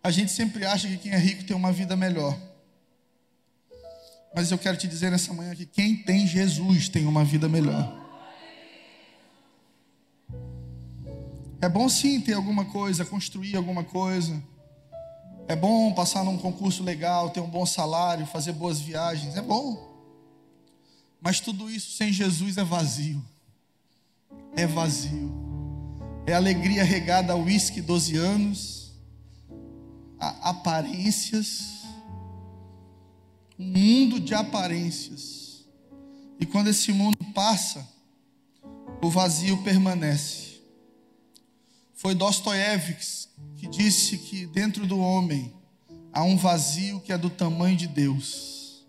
A 0.03 0.11
gente 0.11 0.31
sempre 0.31 0.65
acha 0.65 0.87
que 0.87 0.97
quem 0.97 1.13
é 1.13 1.17
rico 1.17 1.45
tem 1.45 1.55
uma 1.55 1.71
vida 1.71 1.95
melhor. 1.95 2.37
Mas 4.35 4.51
eu 4.51 4.57
quero 4.57 4.75
te 4.75 4.87
dizer 4.87 5.09
nessa 5.09 5.33
manhã 5.33 5.55
que 5.55 5.65
quem 5.65 5.95
tem 5.95 6.27
Jesus 6.27 6.89
tem 6.89 7.05
uma 7.05 7.23
vida 7.23 7.47
melhor. 7.47 8.01
É 11.61 11.69
bom 11.69 11.87
sim 11.87 12.19
ter 12.19 12.33
alguma 12.33 12.65
coisa, 12.65 13.05
construir 13.05 13.55
alguma 13.55 13.85
coisa. 13.85 14.43
É 15.47 15.55
bom 15.55 15.93
passar 15.93 16.25
num 16.25 16.37
concurso 16.37 16.83
legal, 16.83 17.29
ter 17.29 17.39
um 17.39 17.49
bom 17.49 17.65
salário, 17.65 18.25
fazer 18.25 18.51
boas 18.51 18.81
viagens. 18.81 19.37
É 19.37 19.41
bom. 19.41 19.89
Mas 21.21 21.39
tudo 21.39 21.71
isso 21.71 21.91
sem 21.91 22.11
Jesus 22.11 22.57
é 22.57 22.63
vazio. 22.65 23.23
É 24.57 24.67
vazio. 24.67 25.31
É 26.25 26.33
alegria 26.33 26.83
regada 26.83 27.31
a 27.31 27.37
uísque 27.37 27.81
12 27.81 28.17
anos, 28.17 28.82
aparências, 30.41 31.83
um 33.57 33.65
mundo 33.65 34.19
de 34.19 34.33
aparências. 34.33 35.65
E 36.39 36.45
quando 36.45 36.67
esse 36.67 36.91
mundo 36.91 37.17
passa, 37.33 37.87
o 39.01 39.09
vazio 39.09 39.61
permanece. 39.63 40.61
Foi 41.93 42.13
Dostoiévski 42.13 43.29
que 43.55 43.67
disse 43.67 44.17
que 44.17 44.45
dentro 44.45 44.85
do 44.85 44.99
homem 44.99 45.53
há 46.11 46.21
um 46.23 46.35
vazio 46.35 46.99
que 46.99 47.13
é 47.13 47.17
do 47.17 47.29
tamanho 47.29 47.77
de 47.77 47.87
Deus. 47.87 48.85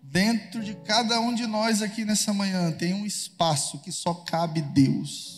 Dentro 0.00 0.62
de 0.62 0.74
cada 0.76 1.18
um 1.20 1.34
de 1.34 1.44
nós 1.44 1.82
aqui 1.82 2.04
nessa 2.04 2.32
manhã 2.32 2.70
tem 2.70 2.94
um 2.94 3.04
espaço 3.04 3.80
que 3.80 3.90
só 3.90 4.14
cabe 4.14 4.62
Deus. 4.62 5.33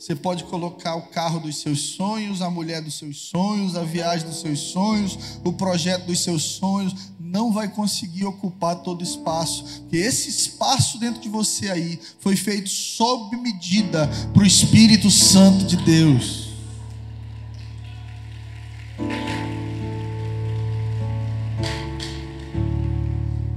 Você 0.00 0.16
pode 0.16 0.44
colocar 0.44 0.94
o 0.94 1.02
carro 1.02 1.40
dos 1.40 1.56
seus 1.56 1.78
sonhos, 1.78 2.40
a 2.40 2.48
mulher 2.48 2.80
dos 2.80 2.94
seus 2.94 3.18
sonhos, 3.18 3.76
a 3.76 3.82
viagem 3.82 4.26
dos 4.26 4.40
seus 4.40 4.58
sonhos, 4.58 5.38
o 5.44 5.52
projeto 5.52 6.06
dos 6.06 6.20
seus 6.20 6.42
sonhos, 6.42 7.12
não 7.20 7.52
vai 7.52 7.68
conseguir 7.68 8.24
ocupar 8.24 8.76
todo 8.76 9.02
o 9.02 9.04
espaço, 9.04 9.82
porque 9.82 9.98
esse 9.98 10.30
espaço 10.30 10.98
dentro 10.98 11.20
de 11.20 11.28
você 11.28 11.70
aí 11.70 12.00
foi 12.18 12.34
feito 12.34 12.70
sob 12.70 13.36
medida 13.36 14.08
para 14.32 14.42
o 14.42 14.46
Espírito 14.46 15.10
Santo 15.10 15.66
de 15.66 15.76
Deus. 15.76 16.48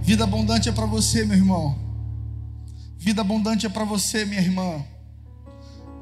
Vida 0.01 0.25
abundante 0.25 0.67
é 0.67 0.73
para 0.73 0.85
você, 0.85 1.23
meu 1.23 1.37
irmão. 1.37 1.79
Vida 2.99 3.21
abundante 3.21 3.65
é 3.65 3.69
para 3.69 3.85
você, 3.85 4.25
minha 4.25 4.41
irmã. 4.41 4.83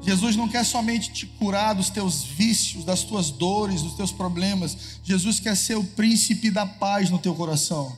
Jesus 0.02 0.36
não 0.36 0.48
quer 0.48 0.64
somente 0.64 1.12
te 1.12 1.26
curar 1.26 1.74
dos 1.74 1.88
teus 1.88 2.24
vícios, 2.24 2.84
das 2.84 3.02
tuas 3.02 3.30
dores, 3.30 3.82
dos 3.82 3.94
teus 3.94 4.10
problemas. 4.10 5.00
Jesus 5.04 5.38
quer 5.38 5.56
ser 5.56 5.76
o 5.76 5.84
príncipe 5.84 6.50
da 6.50 6.66
paz 6.66 7.08
no 7.08 7.18
teu 7.18 7.34
coração. 7.34 7.96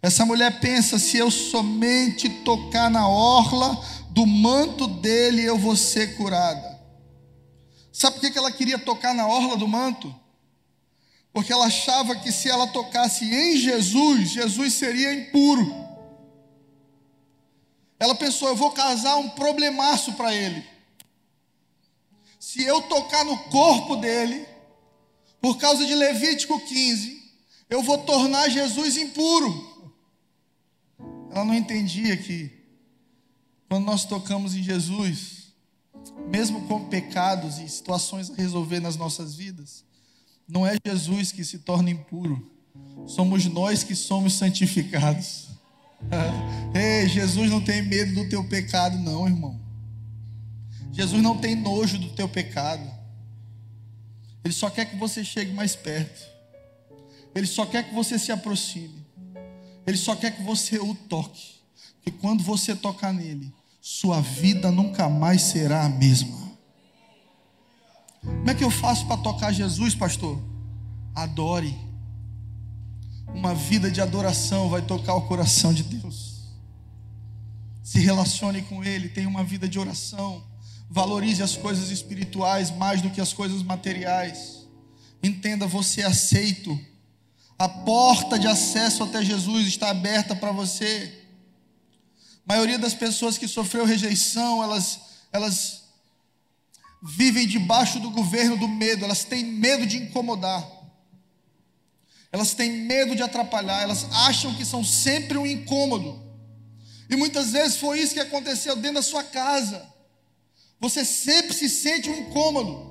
Essa 0.00 0.24
mulher 0.24 0.60
pensa: 0.60 0.98
se 0.98 1.18
eu 1.18 1.30
somente 1.30 2.28
tocar 2.28 2.90
na 2.90 3.06
orla 3.06 3.78
do 4.10 4.26
manto 4.26 4.86
dele, 4.86 5.42
eu 5.42 5.58
vou 5.58 5.76
ser 5.76 6.16
curada. 6.16 6.80
Sabe 7.92 8.18
por 8.18 8.30
que 8.30 8.38
ela 8.38 8.50
queria 8.50 8.78
tocar 8.78 9.14
na 9.14 9.26
orla 9.26 9.56
do 9.56 9.68
manto? 9.68 10.22
porque 11.32 11.52
ela 11.52 11.66
achava 11.66 12.14
que 12.14 12.30
se 12.30 12.48
ela 12.48 12.66
tocasse 12.66 13.24
em 13.24 13.56
Jesus, 13.56 14.30
Jesus 14.30 14.74
seria 14.74 15.14
impuro. 15.14 15.81
Ela 18.02 18.16
pensou: 18.16 18.48
eu 18.48 18.56
vou 18.56 18.72
casar 18.72 19.14
um 19.14 19.28
problemaço 19.28 20.14
para 20.14 20.34
ele. 20.34 20.66
Se 22.36 22.60
eu 22.64 22.82
tocar 22.82 23.24
no 23.24 23.38
corpo 23.44 23.94
dele, 23.94 24.44
por 25.40 25.56
causa 25.56 25.86
de 25.86 25.94
Levítico 25.94 26.58
15, 26.58 27.22
eu 27.70 27.80
vou 27.80 27.98
tornar 27.98 28.48
Jesus 28.48 28.96
impuro. 28.96 29.94
Ela 31.30 31.44
não 31.44 31.54
entendia 31.54 32.16
que, 32.16 32.50
quando 33.68 33.84
nós 33.84 34.04
tocamos 34.04 34.56
em 34.56 34.64
Jesus, 34.64 35.52
mesmo 36.28 36.66
com 36.66 36.88
pecados 36.88 37.58
e 37.58 37.68
situações 37.68 38.30
a 38.30 38.34
resolver 38.34 38.80
nas 38.80 38.96
nossas 38.96 39.36
vidas, 39.36 39.84
não 40.48 40.66
é 40.66 40.76
Jesus 40.84 41.30
que 41.30 41.44
se 41.44 41.60
torna 41.60 41.88
impuro, 41.88 42.50
somos 43.06 43.44
nós 43.44 43.84
que 43.84 43.94
somos 43.94 44.32
santificados. 44.34 45.51
Ei, 46.74 47.08
Jesus 47.10 47.50
não 47.50 47.60
tem 47.60 47.82
medo 47.82 48.14
do 48.14 48.28
teu 48.28 48.44
pecado, 48.44 48.98
não, 48.98 49.26
irmão. 49.26 49.60
Jesus 50.92 51.22
não 51.22 51.38
tem 51.38 51.56
nojo 51.56 51.98
do 51.98 52.10
teu 52.10 52.28
pecado. 52.28 52.82
Ele 54.44 54.52
só 54.52 54.68
quer 54.68 54.86
que 54.86 54.96
você 54.96 55.24
chegue 55.24 55.52
mais 55.52 55.74
perto. 55.74 56.30
Ele 57.34 57.46
só 57.46 57.64
quer 57.64 57.88
que 57.88 57.94
você 57.94 58.18
se 58.18 58.30
aproxime. 58.30 59.06
Ele 59.86 59.96
só 59.96 60.14
quer 60.14 60.32
que 60.32 60.42
você 60.42 60.78
o 60.78 60.94
toque. 60.94 61.62
Porque 61.96 62.18
quando 62.18 62.42
você 62.42 62.74
tocar 62.74 63.12
nele, 63.12 63.52
sua 63.80 64.20
vida 64.20 64.70
nunca 64.70 65.08
mais 65.08 65.42
será 65.42 65.84
a 65.84 65.88
mesma. 65.88 66.42
Como 68.20 68.50
é 68.50 68.54
que 68.54 68.64
eu 68.64 68.70
faço 68.70 69.06
para 69.06 69.16
tocar 69.16 69.52
Jesus, 69.52 69.94
pastor? 69.94 70.40
Adore. 71.14 71.76
Uma 73.34 73.54
vida 73.54 73.90
de 73.90 74.00
adoração 74.00 74.68
vai 74.68 74.82
tocar 74.82 75.14
o 75.14 75.22
coração 75.22 75.72
de 75.72 75.82
Deus. 75.82 76.32
Se 77.82 77.98
relacione 78.00 78.62
com 78.62 78.84
Ele, 78.84 79.08
tenha 79.08 79.28
uma 79.28 79.42
vida 79.42 79.68
de 79.68 79.78
oração. 79.78 80.44
Valorize 80.88 81.42
as 81.42 81.56
coisas 81.56 81.90
espirituais 81.90 82.70
mais 82.70 83.00
do 83.02 83.10
que 83.10 83.20
as 83.20 83.32
coisas 83.32 83.62
materiais. 83.62 84.66
Entenda, 85.22 85.66
você 85.66 86.02
é 86.02 86.06
aceito. 86.06 86.78
A 87.58 87.68
porta 87.68 88.38
de 88.38 88.46
acesso 88.46 89.04
até 89.04 89.22
Jesus 89.22 89.66
está 89.66 89.90
aberta 89.90 90.34
para 90.34 90.52
você. 90.52 91.22
A 92.46 92.54
maioria 92.54 92.78
das 92.78 92.94
pessoas 92.94 93.38
que 93.38 93.46
sofreu 93.46 93.84
rejeição, 93.84 94.62
elas, 94.62 95.00
elas 95.32 95.82
vivem 97.02 97.46
debaixo 97.46 97.98
do 97.98 98.10
governo 98.10 98.56
do 98.56 98.68
medo, 98.68 99.04
elas 99.04 99.24
têm 99.24 99.44
medo 99.44 99.86
de 99.86 99.96
incomodar, 99.96 100.66
elas 102.32 102.54
têm 102.54 102.72
medo 102.72 103.14
de 103.14 103.22
atrapalhar, 103.22 103.82
elas 103.82 104.06
acham 104.10 104.54
que 104.54 104.64
são 104.64 104.82
sempre 104.82 105.38
um 105.38 105.46
incômodo, 105.46 106.20
e 107.08 107.14
muitas 107.14 107.52
vezes 107.52 107.76
foi 107.76 108.00
isso 108.00 108.14
que 108.14 108.20
aconteceu 108.20 108.74
dentro 108.74 108.94
da 108.94 109.02
sua 109.02 109.22
casa, 109.22 109.86
você 110.80 111.04
sempre 111.04 111.54
se 111.54 111.68
sente 111.68 112.10
um 112.10 112.18
incômodo, 112.18 112.90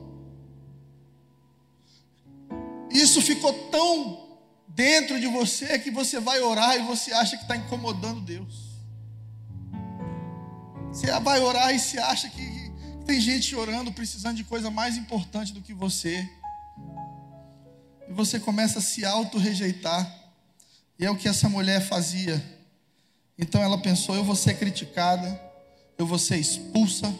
isso 2.91 3.21
ficou 3.21 3.51
tão 3.69 4.39
dentro 4.67 5.19
de 5.19 5.27
você 5.27 5.77
que 5.79 5.91
você 5.91 6.19
vai 6.19 6.39
orar 6.39 6.75
e 6.77 6.83
você 6.83 7.11
acha 7.13 7.35
que 7.37 7.43
está 7.43 7.55
incomodando 7.55 8.21
Deus. 8.21 8.71
Você 10.91 11.07
vai 11.19 11.39
orar 11.39 11.73
e 11.73 11.79
se 11.79 11.97
acha 11.97 12.29
que 12.29 12.71
tem 13.05 13.19
gente 13.19 13.55
orando, 13.55 13.91
precisando 13.91 14.35
de 14.35 14.43
coisa 14.43 14.69
mais 14.69 14.97
importante 14.97 15.53
do 15.53 15.61
que 15.61 15.73
você. 15.73 16.29
E 18.11 18.13
você 18.13 18.37
começa 18.37 18.79
a 18.79 18.81
se 18.81 19.05
auto-rejeitar. 19.05 20.05
E 20.99 21.05
é 21.05 21.09
o 21.09 21.15
que 21.15 21.29
essa 21.29 21.47
mulher 21.47 21.79
fazia. 21.79 22.43
Então 23.37 23.63
ela 23.63 23.77
pensou: 23.77 24.13
eu 24.13 24.23
vou 24.25 24.35
ser 24.35 24.55
criticada, 24.55 25.41
eu 25.97 26.05
vou 26.05 26.19
ser 26.19 26.35
expulsa, 26.35 27.15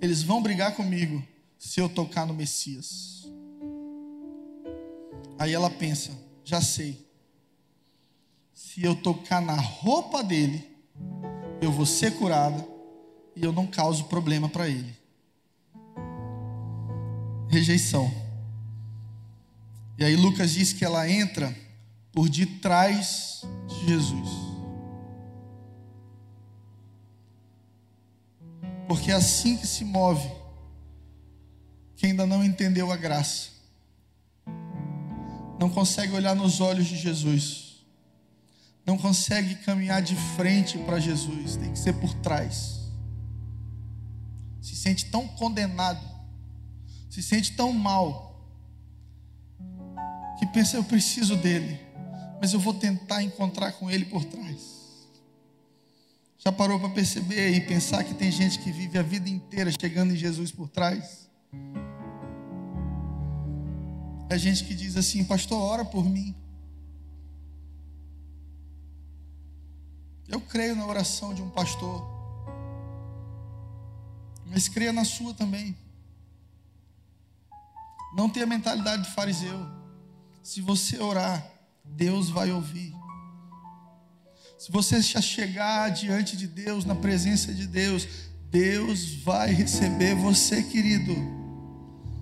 eles 0.00 0.22
vão 0.22 0.42
brigar 0.42 0.74
comigo 0.74 1.22
se 1.58 1.80
eu 1.80 1.86
tocar 1.86 2.26
no 2.26 2.32
Messias. 2.32 3.30
Aí 5.38 5.52
ela 5.52 5.68
pensa: 5.68 6.10
já 6.42 6.62
sei. 6.62 7.06
Se 8.54 8.82
eu 8.82 8.96
tocar 8.96 9.42
na 9.42 9.60
roupa 9.60 10.24
dele, 10.24 10.66
eu 11.60 11.70
vou 11.70 11.84
ser 11.84 12.16
curada 12.16 12.66
e 13.36 13.44
eu 13.44 13.52
não 13.52 13.66
causo 13.66 14.04
problema 14.04 14.48
para 14.48 14.66
ele 14.66 14.96
rejeição. 17.52 18.21
E 19.98 20.04
aí 20.04 20.16
Lucas 20.16 20.52
diz 20.52 20.72
que 20.72 20.84
ela 20.84 21.08
entra 21.08 21.54
por 22.12 22.28
detrás 22.28 23.42
de 23.68 23.86
Jesus. 23.86 24.28
Porque 28.86 29.10
é 29.10 29.14
assim 29.14 29.56
que 29.56 29.66
se 29.66 29.84
move 29.84 30.30
quem 31.96 32.10
ainda 32.10 32.26
não 32.26 32.44
entendeu 32.44 32.90
a 32.90 32.96
graça. 32.96 33.50
Não 35.60 35.70
consegue 35.70 36.12
olhar 36.12 36.34
nos 36.34 36.60
olhos 36.60 36.86
de 36.86 36.96
Jesus. 36.96 37.84
Não 38.84 38.98
consegue 38.98 39.54
caminhar 39.56 40.02
de 40.02 40.16
frente 40.36 40.76
para 40.78 40.98
Jesus, 40.98 41.54
tem 41.56 41.70
que 41.72 41.78
ser 41.78 41.92
por 41.92 42.12
trás. 42.14 42.80
Se 44.60 44.74
sente 44.74 45.04
tão 45.06 45.28
condenado 45.28 46.12
se 47.12 47.22
sente 47.22 47.52
tão 47.52 47.74
mal 47.74 48.31
que 50.42 50.46
pensa 50.46 50.76
eu 50.76 50.82
preciso 50.82 51.36
dele, 51.36 51.78
mas 52.40 52.52
eu 52.52 52.58
vou 52.58 52.74
tentar 52.74 53.22
encontrar 53.22 53.70
com 53.74 53.88
ele 53.88 54.04
por 54.04 54.24
trás. 54.24 55.06
Já 56.36 56.50
parou 56.50 56.80
para 56.80 56.88
perceber 56.88 57.50
e 57.50 57.60
pensar 57.60 58.02
que 58.02 58.12
tem 58.12 58.28
gente 58.28 58.58
que 58.58 58.72
vive 58.72 58.98
a 58.98 59.02
vida 59.02 59.28
inteira 59.28 59.70
chegando 59.70 60.12
em 60.12 60.16
Jesus 60.16 60.50
por 60.50 60.68
trás? 60.68 61.30
É 64.28 64.36
gente 64.36 64.64
que 64.64 64.74
diz 64.74 64.96
assim, 64.96 65.22
pastor, 65.22 65.62
ora 65.62 65.84
por 65.84 66.04
mim. 66.04 66.34
Eu 70.26 70.40
creio 70.40 70.74
na 70.74 70.84
oração 70.84 71.32
de 71.32 71.40
um 71.40 71.50
pastor, 71.50 72.04
mas 74.46 74.68
creia 74.68 74.92
na 74.92 75.04
sua 75.04 75.32
também. 75.32 75.76
Não 78.12 78.28
tenha 78.28 78.44
a 78.44 78.48
mentalidade 78.48 79.04
de 79.04 79.10
fariseu. 79.14 79.81
Se 80.42 80.60
você 80.60 80.98
orar, 80.98 81.46
Deus 81.84 82.28
vai 82.28 82.50
ouvir. 82.50 82.92
Se 84.58 84.70
você 84.70 85.00
chegar 85.02 85.88
diante 85.90 86.36
de 86.36 86.46
Deus, 86.46 86.84
na 86.84 86.94
presença 86.94 87.52
de 87.52 87.66
Deus, 87.66 88.06
Deus 88.50 89.14
vai 89.22 89.52
receber 89.52 90.14
você, 90.14 90.62
querido. 90.62 91.14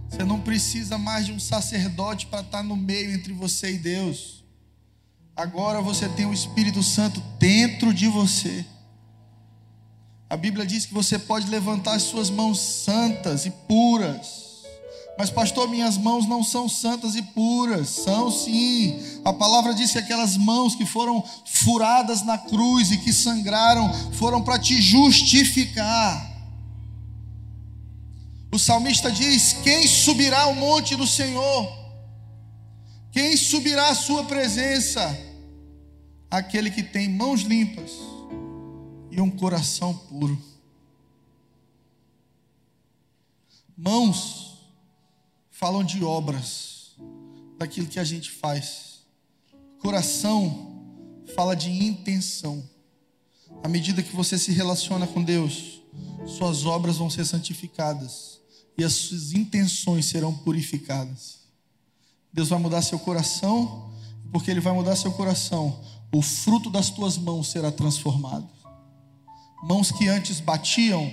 Você 0.09 0.25
não 0.25 0.41
precisa 0.41 0.99
mais 0.99 1.27
de 1.27 1.33
um 1.33 1.41
sacerdote 1.41 2.27
para 2.27 2.41
estar 2.41 2.63
no 2.63 2.77
meio 2.77 3.13
entre 3.13 3.33
você 3.33 3.73
e 3.73 3.79
Deus. 3.79 4.45
Agora 5.35 5.81
você 5.81 6.09
tem 6.09 6.27
o 6.27 6.33
Espírito 6.33 6.83
Santo 6.83 7.21
dentro 7.39 7.95
de 7.95 8.07
você. 8.09 8.65
A 10.29 10.37
Bíblia 10.37 10.67
diz 10.67 10.85
que 10.85 10.93
você 10.95 11.19
pode 11.19 11.49
levantar 11.49 11.95
as 11.95 12.03
suas 12.03 12.29
mãos 12.29 12.61
santas 12.61 13.47
e 13.47 13.51
puras 13.51 14.50
mas, 15.21 15.29
pastor, 15.29 15.69
minhas 15.69 15.99
mãos 15.99 16.27
não 16.27 16.43
são 16.43 16.67
santas 16.67 17.15
e 17.15 17.21
puras. 17.21 17.91
São 17.91 18.31
sim. 18.31 18.99
A 19.23 19.31
palavra 19.31 19.75
diz 19.75 19.93
que 19.93 19.99
aquelas 19.99 20.35
mãos 20.35 20.75
que 20.75 20.87
foram 20.87 21.23
furadas 21.45 22.23
na 22.23 22.39
cruz 22.39 22.91
e 22.91 22.97
que 22.97 23.13
sangraram 23.13 23.93
foram 24.15 24.41
para 24.41 24.59
te 24.59 24.81
justificar. 24.81 26.27
O 28.51 28.59
salmista 28.59 29.13
diz: 29.13 29.53
Quem 29.63 29.87
subirá 29.87 30.45
ao 30.45 30.55
monte 30.55 30.97
do 30.97 31.07
Senhor? 31.07 31.71
Quem 33.13 33.37
subirá 33.37 33.91
à 33.91 33.95
sua 33.95 34.25
presença? 34.25 35.15
Aquele 36.31 36.71
que 36.71 36.83
tem 36.83 37.11
mãos 37.11 37.43
limpas 37.43 37.91
e 39.11 39.21
um 39.21 39.31
coração 39.31 39.93
puro. 39.93 40.43
Mãos 43.77 44.50
falam 45.61 45.85
de 45.85 46.03
obras, 46.03 46.97
daquilo 47.59 47.87
que 47.87 48.01
a 48.01 48.05
gente 48.05 48.31
faz. 48.31 49.03
Coração 49.79 50.87
fala 51.37 51.55
de 51.55 51.71
intenção. 51.71 52.67
À 53.63 53.69
medida 53.69 54.03
que 54.03 54.17
você 54.17 54.39
se 54.39 54.53
relaciona 54.53 55.07
com 55.07 55.23
Deus, 55.23 55.83
suas 56.27 56.65
obras 56.65 56.97
vão 56.97 57.11
ser 57.11 57.27
santificadas 57.27 58.41
e 58.79 58.83
as 58.83 58.95
suas 58.95 59.35
intenções 59.35 60.07
serão 60.07 60.33
purificadas. 60.33 61.41
Deus 62.33 62.49
vai 62.49 62.59
mudar 62.59 62.81
seu 62.81 62.99
coração, 62.99 63.93
porque 64.33 64.51
Ele 64.51 64.61
vai 64.61 64.73
mudar 64.73 64.97
seu 64.97 65.13
coração, 65.13 65.79
o 66.11 66.23
fruto 66.23 66.71
das 66.71 66.89
tuas 66.89 67.19
mãos 67.19 67.49
será 67.49 67.71
transformado. 67.71 68.49
Mãos 69.63 69.93
que 69.93 70.09
antes 70.09 70.41
batiam, 70.41 71.13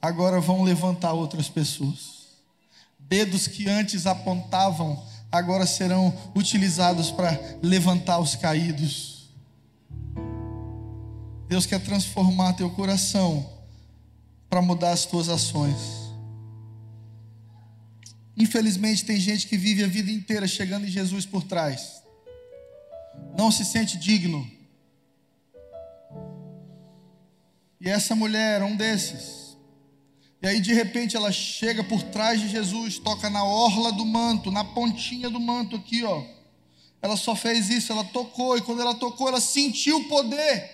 agora 0.00 0.40
vão 0.40 0.62
levantar 0.62 1.14
outras 1.14 1.48
pessoas. 1.48 2.17
Dedos 3.08 3.46
que 3.46 3.68
antes 3.68 4.06
apontavam, 4.06 5.02
agora 5.32 5.66
serão 5.66 6.14
utilizados 6.34 7.10
para 7.10 7.38
levantar 7.62 8.18
os 8.18 8.36
caídos. 8.36 9.30
Deus 11.48 11.64
quer 11.64 11.80
transformar 11.80 12.52
teu 12.52 12.68
coração 12.70 13.50
para 14.50 14.60
mudar 14.60 14.92
as 14.92 15.06
tuas 15.06 15.30
ações. 15.30 16.08
Infelizmente, 18.36 19.04
tem 19.04 19.18
gente 19.18 19.46
que 19.46 19.56
vive 19.56 19.82
a 19.82 19.88
vida 19.88 20.10
inteira 20.10 20.46
chegando 20.46 20.86
em 20.86 20.90
Jesus 20.90 21.24
por 21.24 21.42
trás, 21.42 22.02
não 23.36 23.50
se 23.50 23.64
sente 23.64 23.98
digno. 23.98 24.48
E 27.80 27.88
essa 27.88 28.14
mulher 28.14 28.62
um 28.62 28.76
desses. 28.76 29.47
E 30.40 30.46
aí 30.46 30.60
de 30.60 30.72
repente 30.72 31.16
ela 31.16 31.32
chega 31.32 31.82
por 31.82 32.02
trás 32.02 32.40
de 32.40 32.48
Jesus, 32.48 32.98
toca 32.98 33.28
na 33.28 33.42
orla 33.42 33.92
do 33.92 34.06
manto, 34.06 34.50
na 34.50 34.64
pontinha 34.64 35.28
do 35.28 35.40
manto 35.40 35.76
aqui, 35.76 36.04
ó. 36.04 36.22
Ela 37.02 37.16
só 37.16 37.34
fez 37.34 37.68
isso, 37.70 37.92
ela 37.92 38.04
tocou 38.04 38.56
e 38.56 38.60
quando 38.60 38.80
ela 38.80 38.94
tocou, 38.94 39.28
ela 39.28 39.40
sentiu 39.40 39.98
o 39.98 40.04
poder. 40.04 40.70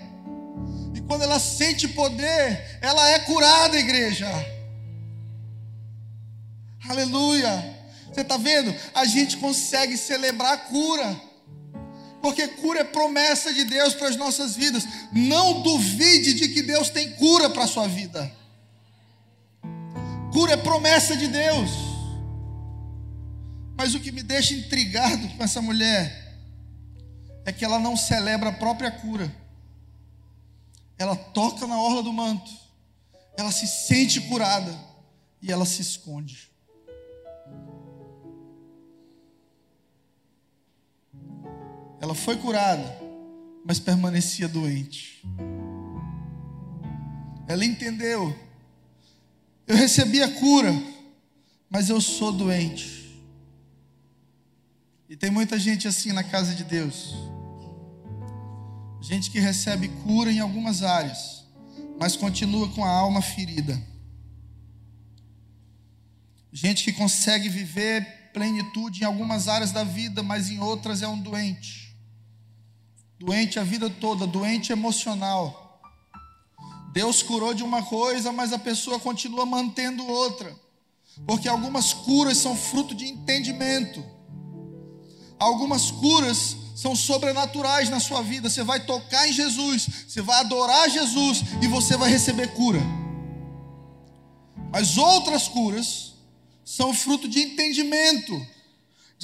E 0.94 1.00
quando 1.02 1.22
ela 1.22 1.38
sente 1.38 1.88
poder, 1.88 2.78
ela 2.80 3.08
é 3.10 3.18
curada, 3.20 3.78
igreja. 3.78 4.28
Aleluia. 6.88 7.74
Você 8.12 8.20
está 8.20 8.36
vendo? 8.36 8.74
A 8.94 9.04
gente 9.06 9.38
consegue 9.38 9.96
celebrar 9.96 10.52
a 10.52 10.58
cura. 10.58 11.20
Porque 12.22 12.48
cura 12.48 12.80
é 12.80 12.84
promessa 12.84 13.52
de 13.52 13.64
Deus 13.64 13.92
para 13.94 14.08
as 14.08 14.16
nossas 14.16 14.56
vidas. 14.56 14.84
Não 15.12 15.62
duvide 15.62 16.34
de 16.34 16.48
que 16.48 16.62
Deus 16.62 16.88
tem 16.88 17.12
cura 17.12 17.50
para 17.50 17.64
a 17.64 17.68
sua 17.68 17.86
vida. 17.86 18.30
Cura 20.34 20.54
é 20.54 20.56
promessa 20.56 21.16
de 21.16 21.28
Deus. 21.28 21.70
Mas 23.76 23.94
o 23.94 24.00
que 24.00 24.10
me 24.10 24.20
deixa 24.20 24.52
intrigado 24.52 25.28
com 25.36 25.44
essa 25.44 25.62
mulher 25.62 26.36
é 27.44 27.52
que 27.52 27.64
ela 27.64 27.78
não 27.78 27.96
celebra 27.96 28.48
a 28.48 28.52
própria 28.52 28.90
cura. 28.90 29.32
Ela 30.98 31.14
toca 31.14 31.68
na 31.68 31.80
orla 31.80 32.02
do 32.02 32.12
manto, 32.12 32.50
ela 33.36 33.52
se 33.52 33.68
sente 33.68 34.22
curada 34.22 34.76
e 35.40 35.52
ela 35.52 35.64
se 35.64 35.80
esconde. 35.80 36.50
Ela 42.00 42.14
foi 42.14 42.36
curada, 42.38 43.00
mas 43.64 43.78
permanecia 43.78 44.48
doente. 44.48 45.22
Ela 47.46 47.64
entendeu 47.64 48.43
eu 49.66 49.76
recebi 49.76 50.22
a 50.22 50.28
cura, 50.28 50.72
mas 51.70 51.88
eu 51.88 52.00
sou 52.00 52.32
doente. 52.32 53.22
E 55.08 55.16
tem 55.16 55.30
muita 55.30 55.58
gente 55.58 55.88
assim 55.88 56.12
na 56.12 56.22
casa 56.22 56.54
de 56.54 56.64
Deus. 56.64 57.14
Gente 59.00 59.30
que 59.30 59.38
recebe 59.38 59.88
cura 59.88 60.30
em 60.30 60.40
algumas 60.40 60.82
áreas, 60.82 61.44
mas 61.98 62.16
continua 62.16 62.68
com 62.70 62.84
a 62.84 62.90
alma 62.90 63.22
ferida. 63.22 63.80
Gente 66.52 66.84
que 66.84 66.92
consegue 66.92 67.48
viver 67.48 68.30
plenitude 68.32 69.02
em 69.02 69.04
algumas 69.04 69.48
áreas 69.48 69.72
da 69.72 69.84
vida, 69.84 70.22
mas 70.22 70.50
em 70.50 70.58
outras 70.60 71.02
é 71.02 71.08
um 71.08 71.20
doente. 71.20 71.96
Doente 73.18 73.58
a 73.58 73.64
vida 73.64 73.88
toda, 73.88 74.26
doente 74.26 74.72
emocional 74.72 75.63
Deus 76.94 77.24
curou 77.24 77.52
de 77.52 77.64
uma 77.64 77.82
coisa, 77.82 78.30
mas 78.30 78.52
a 78.52 78.58
pessoa 78.58 79.00
continua 79.00 79.44
mantendo 79.44 80.06
outra. 80.06 80.54
Porque 81.26 81.48
algumas 81.48 81.92
curas 81.92 82.38
são 82.38 82.56
fruto 82.56 82.94
de 82.94 83.04
entendimento. 83.08 84.00
Algumas 85.36 85.90
curas 85.90 86.56
são 86.76 86.94
sobrenaturais 86.94 87.88
na 87.88 87.98
sua 87.98 88.22
vida. 88.22 88.48
Você 88.48 88.62
vai 88.62 88.86
tocar 88.86 89.28
em 89.28 89.32
Jesus, 89.32 89.88
você 90.06 90.22
vai 90.22 90.38
adorar 90.38 90.88
Jesus 90.88 91.42
e 91.60 91.66
você 91.66 91.96
vai 91.96 92.08
receber 92.08 92.54
cura. 92.54 92.80
Mas 94.70 94.96
outras 94.96 95.48
curas 95.48 96.12
são 96.64 96.94
fruto 96.94 97.26
de 97.26 97.40
entendimento 97.40 98.40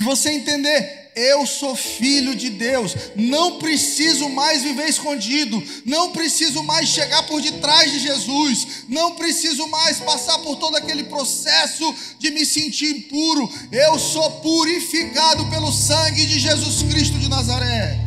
você 0.00 0.30
entender, 0.30 1.10
eu 1.14 1.46
sou 1.46 1.76
filho 1.76 2.34
de 2.34 2.48
Deus, 2.48 2.94
não 3.14 3.58
preciso 3.58 4.28
mais 4.30 4.62
viver 4.62 4.88
escondido, 4.88 5.62
não 5.84 6.10
preciso 6.12 6.62
mais 6.62 6.88
chegar 6.88 7.22
por 7.24 7.42
detrás 7.42 7.92
de 7.92 7.98
Jesus, 7.98 8.84
não 8.88 9.14
preciso 9.14 9.66
mais 9.68 9.98
passar 10.00 10.38
por 10.38 10.56
todo 10.56 10.76
aquele 10.76 11.04
processo 11.04 11.94
de 12.18 12.30
me 12.30 12.46
sentir 12.46 12.96
impuro, 12.96 13.50
eu 13.70 13.98
sou 13.98 14.30
purificado 14.40 15.44
pelo 15.50 15.70
sangue 15.70 16.24
de 16.24 16.38
Jesus 16.38 16.82
Cristo 16.82 17.18
de 17.18 17.28
Nazaré. 17.28 17.98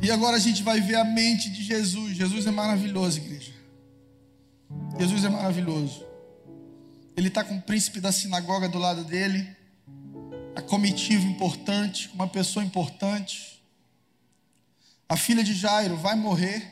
E 0.00 0.10
agora 0.10 0.36
a 0.36 0.40
gente 0.40 0.62
vai 0.62 0.80
ver 0.80 0.94
a 0.94 1.04
mente 1.04 1.50
de 1.50 1.64
Jesus. 1.64 2.16
Jesus 2.16 2.46
é 2.46 2.50
maravilhoso, 2.52 3.18
igreja. 3.18 3.55
Jesus 4.98 5.24
é 5.24 5.28
maravilhoso. 5.28 6.04
Ele 7.16 7.28
está 7.28 7.42
com 7.42 7.56
o 7.56 7.62
príncipe 7.62 8.00
da 8.00 8.12
sinagoga 8.12 8.68
do 8.68 8.78
lado 8.78 9.04
dele, 9.04 9.46
a 10.54 10.62
comitiva 10.62 11.24
importante, 11.26 12.10
uma 12.14 12.28
pessoa 12.28 12.64
importante. 12.64 13.62
A 15.08 15.16
filha 15.16 15.44
de 15.44 15.54
Jairo 15.54 15.96
vai 15.96 16.14
morrer. 16.14 16.70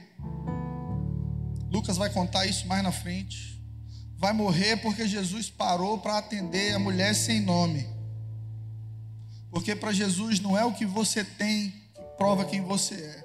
Lucas 1.71 1.97
vai 1.97 2.11
contar 2.11 2.47
isso 2.47 2.67
mais 2.67 2.83
na 2.83 2.93
frente. 2.93 3.63
Vai 4.17 4.33
morrer 4.33 4.77
porque 4.79 5.07
Jesus 5.07 5.51
parou 5.51 5.99
para 5.99 6.19
atender 6.19 6.75
a 6.75 6.79
mulher 6.79 7.15
sem 7.15 7.41
nome. 7.41 7.87
Porque 9.51 9.75
para 9.75 9.93
Jesus 9.93 10.41
não 10.41 10.59
é 10.59 10.65
o 10.65 10.73
que 10.73 10.85
você 10.85 11.25
tem 11.25 11.85
prova 12.17 12.45
quem 12.45 12.61
você 12.61 12.95
é. 12.95 13.24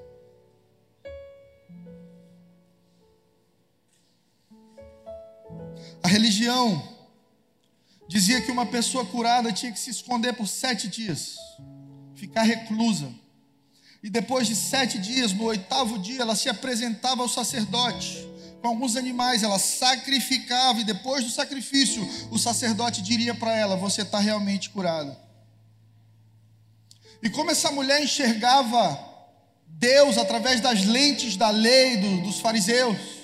A 6.10 6.12
religião 6.12 6.82
dizia 8.07 8.41
que 8.41 8.49
uma 8.49 8.66
pessoa 8.66 9.05
curada 9.05 9.53
tinha 9.53 9.72
que 9.72 9.80
se 9.80 9.91
esconder 9.91 10.34
por 10.34 10.47
sete 10.47 10.88
dias, 10.88 11.36
ficar 12.16 12.41
reclusa. 12.41 13.14
E 14.01 14.10
depois 14.10 14.47
de 14.47 14.55
sete 14.55 14.97
dias, 14.97 15.32
no 15.34 15.43
oitavo 15.43 15.99
dia, 15.99 16.22
ela 16.22 16.36
se 16.36 16.49
apresentava 16.49 17.22
ao 17.22 17.30
sacerdote 17.30 18.28
com 18.60 18.70
alguns 18.70 18.95
animais, 18.95 19.43
ela 19.43 19.60
sacrificava, 19.60 20.80
e 20.80 20.84
depois 20.84 21.24
do 21.24 21.30
sacrifício, 21.30 22.01
o 22.32 22.39
sacerdote 22.39 23.03
diria 23.03 23.36
para 23.36 23.55
ela: 23.55 23.76
Você 23.76 24.01
está 24.01 24.18
realmente 24.18 24.72
curada. 24.72 25.16
E 27.22 27.30
como 27.30 27.51
essa 27.51 27.72
mulher 27.72 28.01
enxergava 28.01 28.99
Deus 29.68 30.18
através 30.18 30.60
das 30.60 30.84
lentes 30.86 31.38
da 31.38 31.51
lei 31.51 31.97
do, 31.97 32.22
dos 32.24 32.39
fariseus, 32.39 33.18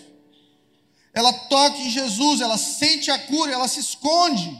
ela 1.16 1.32
toca 1.32 1.78
em 1.78 1.89
Jesus, 1.89 2.41
ela 2.41 2.57
sente 2.57 3.09
a 3.09 3.18
cura, 3.18 3.53
ela 3.53 3.70
se 3.70 3.80
esconde. 3.80 4.59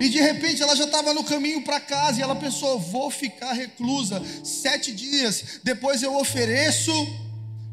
E 0.00 0.08
de 0.08 0.18
repente 0.20 0.62
ela 0.62 0.74
já 0.74 0.84
estava 0.84 1.12
no 1.12 1.22
caminho 1.22 1.62
para 1.62 1.78
casa 1.78 2.18
e 2.18 2.22
ela 2.22 2.34
pensou: 2.34 2.80
vou 2.80 3.10
ficar 3.10 3.52
reclusa 3.52 4.22
sete 4.42 4.90
dias, 4.92 5.60
depois 5.62 6.02
eu 6.02 6.16
ofereço 6.16 6.92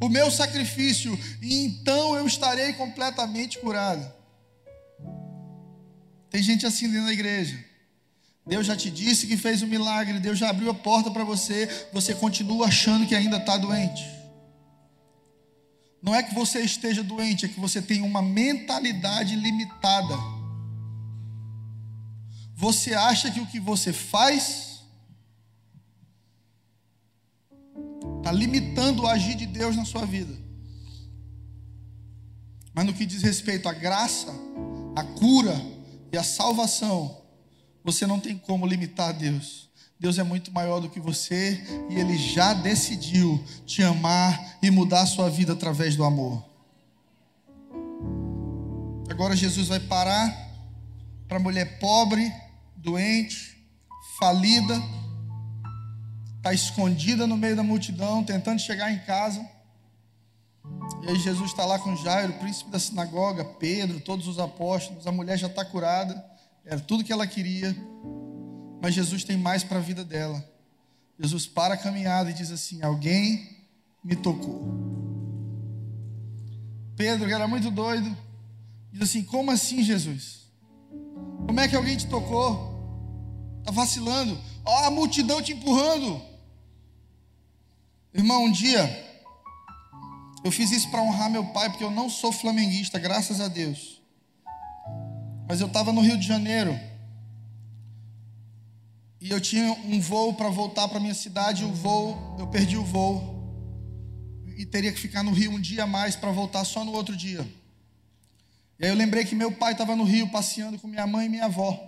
o 0.02 0.10
meu 0.10 0.30
sacrifício 0.30 1.18
e 1.42 1.64
então 1.64 2.16
eu 2.16 2.28
estarei 2.28 2.74
completamente 2.74 3.58
curada. 3.58 4.14
Tem 6.30 6.44
gente 6.44 6.66
assim 6.66 6.90
dentro 6.90 7.08
da 7.08 7.14
igreja. 7.14 7.58
Deus 8.46 8.66
já 8.66 8.76
te 8.76 8.90
disse 8.90 9.28
que 9.28 9.38
fez 9.38 9.62
um 9.62 9.68
milagre, 9.68 10.20
Deus 10.20 10.38
já 10.38 10.50
abriu 10.50 10.70
a 10.70 10.74
porta 10.74 11.10
para 11.10 11.24
você, 11.24 11.70
você 11.94 12.14
continua 12.14 12.68
achando 12.68 13.06
que 13.06 13.16
ainda 13.16 13.38
está 13.38 13.56
doente. 13.56 14.21
Não 16.02 16.16
é 16.16 16.24
que 16.24 16.34
você 16.34 16.62
esteja 16.62 17.04
doente, 17.04 17.46
é 17.46 17.50
que 17.50 17.60
você 17.60 17.82
tem 17.82 18.02
uma 18.02 18.22
mentalidade 18.22 19.36
limitada. 19.36 20.16
Você 22.56 22.94
acha 22.94 23.30
que 23.30 23.40
o 23.40 23.48
que 23.48 23.60
você 23.60 23.94
faz 23.94 24.82
está 28.18 28.32
limitando 28.32 29.04
o 29.04 29.08
agir 29.08 29.36
de 29.36 29.46
Deus 29.46 29.76
na 29.76 29.86
sua 29.86 30.06
vida. 30.06 30.36
Mas 32.74 32.86
no 32.86 32.94
que 32.94 33.06
diz 33.06 33.22
respeito 33.22 33.68
à 33.68 33.74
graça, 33.74 34.32
à 34.96 35.04
cura 35.04 35.60
e 36.12 36.18
à 36.18 36.24
salvação, 36.24 37.22
você 37.84 38.08
não 38.08 38.20
tem 38.20 38.38
como 38.38 38.66
limitar 38.66 39.14
Deus. 39.14 39.71
Deus 40.02 40.18
é 40.18 40.24
muito 40.24 40.52
maior 40.52 40.80
do 40.80 40.90
que 40.90 41.00
você 41.00 41.64
e 41.88 42.00
Ele 42.00 42.18
já 42.18 42.56
decidiu 42.56 43.40
te 43.68 43.84
amar 43.84 44.58
e 44.60 44.72
mudar 44.72 45.02
a 45.02 45.06
sua 45.06 45.30
vida 45.30 45.54
através 45.54 45.96
do 45.96 46.04
amor. 46.04 46.44
Agora 49.08 49.36
Jesus 49.36 49.68
vai 49.68 49.80
parar 49.80 50.36
para 51.28 51.38
a 51.38 51.40
mulher 51.40 51.78
pobre, 51.78 52.34
doente, 52.76 53.64
falida, 54.20 54.82
está 56.38 56.52
escondida 56.52 57.28
no 57.28 57.38
meio 57.38 57.56
da 57.56 57.62
multidão, 57.62 58.24
tentando 58.24 58.60
chegar 58.60 58.92
em 58.92 58.98
casa. 59.06 59.48
E 61.04 61.10
aí 61.10 61.20
Jesus 61.20 61.52
está 61.52 61.64
lá 61.64 61.78
com 61.78 61.96
Jairo, 61.96 62.34
príncipe 62.34 62.72
da 62.72 62.80
sinagoga, 62.80 63.46
Pedro, 63.46 64.00
todos 64.00 64.28
os 64.28 64.40
apóstolos, 64.40 65.06
a 65.06 65.12
mulher 65.12 65.38
já 65.38 65.46
está 65.46 65.64
curada. 65.64 66.26
Era 66.66 66.80
tudo 66.80 67.04
que 67.04 67.14
ela 67.14 67.28
queria, 67.28 67.76
mas 68.82 68.96
Jesus 68.96 69.24
tem 69.24 69.38
mais 69.38 69.64
para 69.64 69.78
a 69.78 69.82
vida 69.82 70.04
dela. 70.04 70.44
Jesus 71.20 71.46
para 71.46 71.76
a 71.76 71.78
caminhada 71.78 72.32
e 72.32 72.34
diz 72.34 72.50
assim: 72.50 72.82
Alguém 72.82 73.48
me 74.04 74.16
tocou. 74.16 74.68
Pedro, 76.96 77.28
que 77.28 77.34
era 77.34 77.48
muito 77.48 77.70
doido, 77.70 78.18
diz 78.92 79.04
assim: 79.04 79.24
Como 79.24 79.52
assim, 79.52 79.84
Jesus? 79.84 80.48
Como 81.46 81.60
é 81.60 81.68
que 81.68 81.76
alguém 81.76 81.96
te 81.96 82.08
tocou? 82.08 82.72
Está 83.60 83.72
vacilando. 83.72 84.38
Ó, 84.66 84.86
a 84.86 84.92
multidão 84.92 85.42
te 85.42 85.54
empurrando. 85.54 86.20
Irmão, 88.14 88.46
um 88.46 88.52
dia 88.52 89.10
eu 90.44 90.52
fiz 90.52 90.72
isso 90.72 90.90
para 90.90 91.04
honrar 91.04 91.30
meu 91.30 91.46
pai, 91.46 91.70
porque 91.70 91.84
eu 91.84 91.92
não 91.92 92.10
sou 92.10 92.32
flamenguista, 92.32 92.98
graças 92.98 93.40
a 93.40 93.48
Deus. 93.48 94.02
Mas 95.48 95.62
eu 95.62 95.68
estava 95.68 95.94
no 95.94 96.02
Rio 96.02 96.18
de 96.18 96.26
Janeiro. 96.26 96.91
E 99.22 99.30
eu 99.30 99.40
tinha 99.40 99.72
um 99.86 100.02
voo 100.02 100.34
para 100.34 100.50
voltar 100.50 100.88
para 100.88 101.00
minha 101.00 101.14
cidade. 101.14 101.64
O 101.64 101.72
voo, 101.72 102.36
eu 102.40 102.48
perdi 102.48 102.76
o 102.76 102.84
voo. 102.84 103.40
E 104.58 104.66
teria 104.66 104.92
que 104.92 105.00
ficar 105.00 105.22
no 105.22 105.32
Rio 105.32 105.52
um 105.52 105.62
dia 105.62 105.84
a 105.84 105.88
mais 105.88 106.16
para 106.16 106.32
voltar 106.32 106.66
só 106.66 106.84
no 106.84 106.92
outro 106.92 107.16
dia. 107.16 107.48
E 108.80 108.86
aí 108.86 108.90
eu 108.90 108.96
lembrei 108.96 109.24
que 109.24 109.36
meu 109.36 109.52
pai 109.52 109.74
estava 109.74 109.96
no 109.96 110.04
Rio 110.04 110.28
passeando 110.32 110.80
com 110.80 110.88
minha 110.88 111.06
mãe 111.06 111.28
e 111.28 111.30
minha 111.30 111.46
avó. 111.46 111.80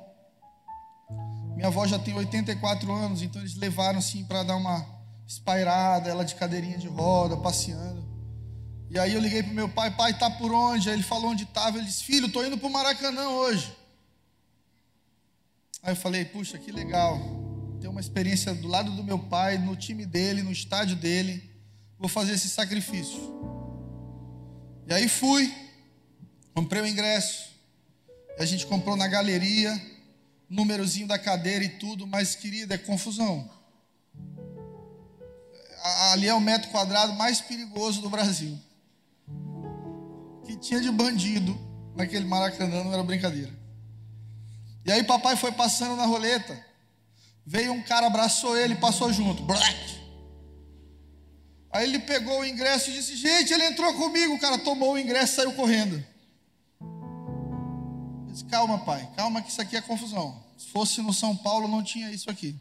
Minha 1.55 1.67
avó 1.67 1.88
já 1.88 1.97
tem 1.97 2.13
84 2.13 2.91
anos, 2.93 3.23
então 3.23 3.41
eles 3.41 3.55
levaram 3.55 3.97
assim 3.97 4.23
para 4.23 4.43
dar 4.43 4.55
uma 4.55 4.86
espairada, 5.27 6.11
ela 6.11 6.23
de 6.23 6.36
cadeirinha 6.36 6.77
de 6.77 6.88
roda, 6.88 7.36
passeando. 7.38 8.03
E 8.91 8.99
aí 8.99 9.11
eu 9.11 9.19
liguei 9.19 9.41
para 9.41 9.53
meu 9.53 9.67
pai, 9.67 9.89
pai, 9.89 10.15
tá 10.15 10.29
por 10.29 10.53
onde? 10.53 10.88
Aí 10.88 10.95
ele 10.95 11.03
falou 11.03 11.31
onde 11.31 11.45
estava, 11.45 11.79
ele 11.79 11.88
disse, 11.88 12.03
filho, 12.03 12.27
estou 12.27 12.45
indo 12.45 12.59
para 12.59 12.67
o 12.67 12.71
Maracanã 12.71 13.27
hoje. 13.29 13.75
Aí 15.84 15.91
eu 15.91 15.95
falei, 15.95 16.25
puxa, 16.25 16.57
que 16.57 16.71
legal. 16.71 17.19
Ter 17.79 17.89
uma 17.89 17.99
experiência 17.99 18.53
do 18.55 18.67
lado 18.67 18.91
do 18.91 19.03
meu 19.03 19.19
pai, 19.19 19.57
no 19.57 19.75
time 19.75 20.05
dele, 20.05 20.41
no 20.41 20.51
estádio 20.51 20.95
dele. 20.95 21.43
Vou 21.99 22.07
fazer 22.07 22.34
esse 22.34 22.49
sacrifício. 22.49 23.19
E 24.88 24.93
aí 24.93 25.07
fui, 25.07 25.53
comprei 26.53 26.81
o 26.81 26.88
ingresso. 26.88 27.51
A 28.39 28.45
gente 28.45 28.65
comprou 28.65 28.95
na 28.95 29.07
galeria, 29.07 29.79
númerozinho 30.49 31.07
da 31.07 31.19
cadeira 31.19 31.63
e 31.63 31.69
tudo, 31.69 32.07
mas 32.07 32.34
querida, 32.34 32.75
é 32.75 32.77
confusão. 32.77 33.47
Ali 36.11 36.27
é 36.27 36.34
o 36.34 36.39
metro 36.39 36.71
quadrado 36.71 37.13
mais 37.13 37.41
perigoso 37.41 38.01
do 38.01 38.09
Brasil 38.09 38.57
que 40.43 40.57
tinha 40.57 40.81
de 40.81 40.91
bandido 40.91 41.57
naquele 41.95 42.25
Maracanã, 42.25 42.84
não 42.84 42.93
era 42.93 43.03
brincadeira. 43.03 43.51
E 44.86 44.91
aí 44.91 45.03
papai 45.03 45.36
foi 45.36 45.51
passando 45.51 45.95
na 45.95 46.05
roleta, 46.05 46.59
veio 47.45 47.71
um 47.71 47.81
cara, 47.81 48.07
abraçou 48.07 48.57
ele, 48.57 48.75
passou 48.75 49.11
junto. 49.13 49.43
Black. 49.43 50.03
Aí 51.71 51.86
ele 51.86 51.99
pegou 51.99 52.41
o 52.41 52.45
ingresso 52.45 52.91
e 52.91 52.93
disse: 52.93 53.15
Gente, 53.15 53.51
ele 53.51 53.65
entrou 53.65 53.93
comigo. 53.95 54.36
O 54.36 54.39
cara 54.39 54.59
tomou 54.59 54.93
o 54.93 54.99
ingresso 54.99 55.34
e 55.34 55.36
saiu 55.38 55.53
correndo. 55.53 55.95
Eu 56.79 58.31
disse: 58.31 58.45
Calma, 58.45 58.77
pai, 58.79 59.09
calma, 59.15 59.41
que 59.41 59.49
isso 59.49 59.61
aqui 59.61 59.75
é 59.75 59.81
confusão. 59.81 60.43
Se 60.55 60.67
fosse 60.67 61.01
no 61.01 61.11
São 61.11 61.36
Paulo, 61.36 61.67
não 61.67 61.81
tinha 61.81 62.11
isso 62.11 62.29
aqui. 62.29 62.55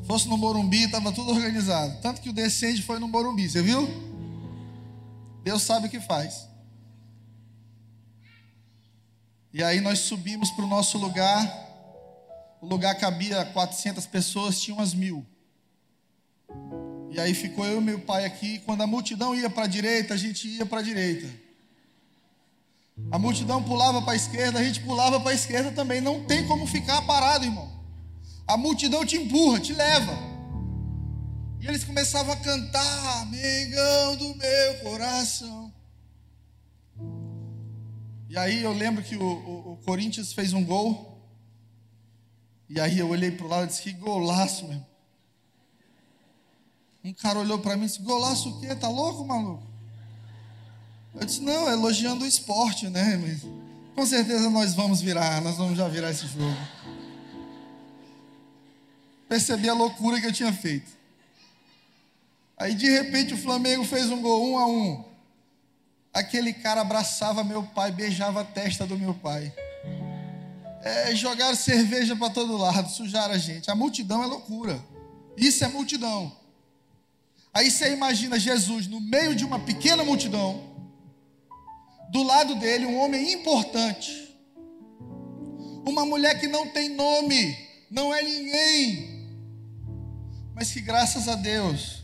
Se 0.00 0.06
fosse 0.08 0.28
no 0.28 0.36
Morumbi, 0.36 0.84
estava 0.84 1.12
tudo 1.12 1.30
organizado. 1.30 2.00
Tanto 2.02 2.20
que 2.20 2.30
o 2.30 2.32
descende 2.32 2.82
foi 2.82 2.98
no 2.98 3.06
Morumbi, 3.06 3.48
você 3.48 3.62
viu? 3.62 3.88
Deus 5.44 5.62
sabe 5.62 5.86
o 5.86 5.90
que 5.90 6.00
faz. 6.00 6.49
E 9.52 9.62
aí 9.62 9.80
nós 9.80 10.00
subimos 10.00 10.50
para 10.50 10.64
o 10.64 10.68
nosso 10.68 10.96
lugar. 10.98 11.68
O 12.60 12.66
lugar 12.66 12.94
cabia 12.96 13.44
400 13.44 14.06
pessoas, 14.06 14.60
tinha 14.60 14.76
umas 14.76 14.94
mil. 14.94 15.26
E 17.10 17.18
aí 17.18 17.34
ficou 17.34 17.66
eu 17.66 17.80
e 17.80 17.84
meu 17.84 18.00
pai 18.00 18.24
aqui. 18.24 18.60
Quando 18.60 18.82
a 18.82 18.86
multidão 18.86 19.34
ia 19.34 19.50
para 19.50 19.64
a 19.64 19.68
direita, 19.68 20.14
a 20.14 20.16
gente 20.16 20.46
ia 20.46 20.64
para 20.64 20.78
a 20.78 20.82
direita. 20.82 21.28
A 23.10 23.18
multidão 23.18 23.62
pulava 23.62 24.02
para 24.02 24.12
a 24.12 24.16
esquerda, 24.16 24.58
a 24.58 24.64
gente 24.64 24.80
pulava 24.80 25.18
para 25.20 25.30
a 25.30 25.34
esquerda 25.34 25.72
também. 25.72 26.00
Não 26.00 26.24
tem 26.24 26.46
como 26.46 26.66
ficar 26.66 27.02
parado, 27.02 27.44
irmão. 27.44 27.80
A 28.46 28.56
multidão 28.56 29.04
te 29.04 29.16
empurra, 29.16 29.58
te 29.58 29.72
leva. 29.72 30.12
E 31.60 31.66
eles 31.66 31.84
começavam 31.84 32.32
a 32.32 32.36
cantar, 32.36 33.26
Mengão 33.26 34.16
do 34.16 34.34
meu 34.36 34.74
coração. 34.82 35.69
E 38.30 38.38
aí 38.38 38.62
eu 38.62 38.72
lembro 38.72 39.02
que 39.02 39.16
o, 39.16 39.22
o, 39.24 39.72
o 39.72 39.76
Corinthians 39.84 40.32
fez 40.32 40.52
um 40.52 40.64
gol. 40.64 41.20
E 42.68 42.80
aí 42.80 42.96
eu 42.96 43.08
olhei 43.08 43.32
para 43.32 43.44
o 43.44 43.48
lado 43.48 43.64
e 43.64 43.66
disse: 43.66 43.82
Que 43.82 43.92
golaço, 43.92 44.68
meu. 44.68 44.80
Um 47.02 47.12
cara 47.12 47.40
olhou 47.40 47.58
para 47.58 47.76
mim 47.76 47.82
e 47.82 47.86
disse: 47.86 48.00
Golaço 48.00 48.50
o 48.50 48.60
quê? 48.60 48.72
Tá 48.76 48.88
louco, 48.88 49.24
maluco? 49.24 49.66
Eu 51.12 51.26
disse: 51.26 51.40
Não, 51.40 51.68
é 51.68 51.72
elogiando 51.72 52.24
o 52.24 52.26
esporte, 52.26 52.88
né? 52.88 53.16
Mas, 53.16 53.40
com 53.96 54.06
certeza 54.06 54.48
nós 54.48 54.74
vamos 54.74 55.00
virar, 55.00 55.42
nós 55.42 55.56
vamos 55.56 55.76
já 55.76 55.88
virar 55.88 56.12
esse 56.12 56.28
jogo. 56.28 56.56
Percebi 59.28 59.68
a 59.68 59.74
loucura 59.74 60.20
que 60.20 60.28
eu 60.28 60.32
tinha 60.32 60.52
feito. 60.52 60.88
Aí 62.56 62.76
de 62.76 62.88
repente 62.88 63.34
o 63.34 63.38
Flamengo 63.38 63.82
fez 63.82 64.08
um 64.08 64.22
gol 64.22 64.52
um 64.52 64.56
a 64.58 64.66
um. 64.66 65.09
Aquele 66.12 66.52
cara 66.52 66.80
abraçava 66.80 67.44
meu 67.44 67.62
pai, 67.62 67.92
beijava 67.92 68.40
a 68.40 68.44
testa 68.44 68.86
do 68.86 68.98
meu 68.98 69.14
pai. 69.14 69.52
É, 70.82 71.14
jogaram 71.14 71.54
cerveja 71.54 72.16
para 72.16 72.30
todo 72.30 72.56
lado, 72.56 72.90
sujaram 72.90 73.34
a 73.34 73.38
gente. 73.38 73.70
A 73.70 73.74
multidão 73.74 74.22
é 74.22 74.26
loucura. 74.26 74.82
Isso 75.36 75.64
é 75.64 75.68
multidão. 75.68 76.36
Aí 77.52 77.70
você 77.70 77.92
imagina 77.92 78.38
Jesus 78.38 78.86
no 78.86 79.00
meio 79.00 79.34
de 79.34 79.44
uma 79.44 79.58
pequena 79.58 80.04
multidão, 80.04 80.70
do 82.10 82.22
lado 82.22 82.54
dele 82.56 82.86
um 82.86 82.98
homem 82.98 83.32
importante, 83.32 84.36
uma 85.86 86.04
mulher 86.04 86.40
que 86.40 86.46
não 86.46 86.68
tem 86.68 86.88
nome, 86.90 87.56
não 87.90 88.14
é 88.14 88.22
ninguém, 88.22 89.28
mas 90.54 90.70
que 90.70 90.80
graças 90.80 91.28
a 91.28 91.34
Deus 91.34 91.99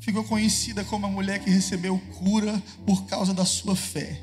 ficou 0.00 0.24
conhecida 0.24 0.82
como 0.84 1.06
a 1.06 1.10
mulher 1.10 1.38
que 1.38 1.50
recebeu 1.50 2.00
cura 2.18 2.60
por 2.86 3.04
causa 3.04 3.32
da 3.32 3.44
sua 3.44 3.76
fé. 3.76 4.20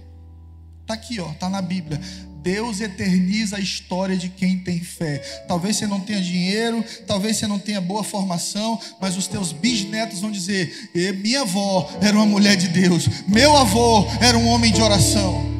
Está 0.81 0.93
aqui, 0.93 1.19
ó, 1.19 1.27
tá 1.33 1.49
na 1.49 1.61
Bíblia. 1.61 1.99
Deus 2.41 2.79
eterniza 2.79 3.57
a 3.57 3.59
história 3.59 4.15
de 4.15 4.29
quem 4.29 4.57
tem 4.59 4.79
fé. 4.79 5.17
Talvez 5.47 5.75
você 5.75 5.85
não 5.85 5.99
tenha 5.99 6.21
dinheiro, 6.21 6.83
talvez 7.05 7.35
você 7.37 7.45
não 7.45 7.59
tenha 7.59 7.81
boa 7.81 8.05
formação, 8.05 8.79
mas 9.01 9.17
os 9.17 9.27
teus 9.27 9.51
bisnetos 9.51 10.21
vão 10.21 10.31
dizer: 10.31 10.89
minha 11.21 11.41
avó 11.41 11.89
era 12.01 12.15
uma 12.15 12.25
mulher 12.25 12.55
de 12.55 12.69
Deus, 12.69 13.07
meu 13.27 13.55
avô 13.57 14.07
era 14.21 14.37
um 14.37 14.47
homem 14.47 14.71
de 14.71 14.81
oração. 14.81 15.56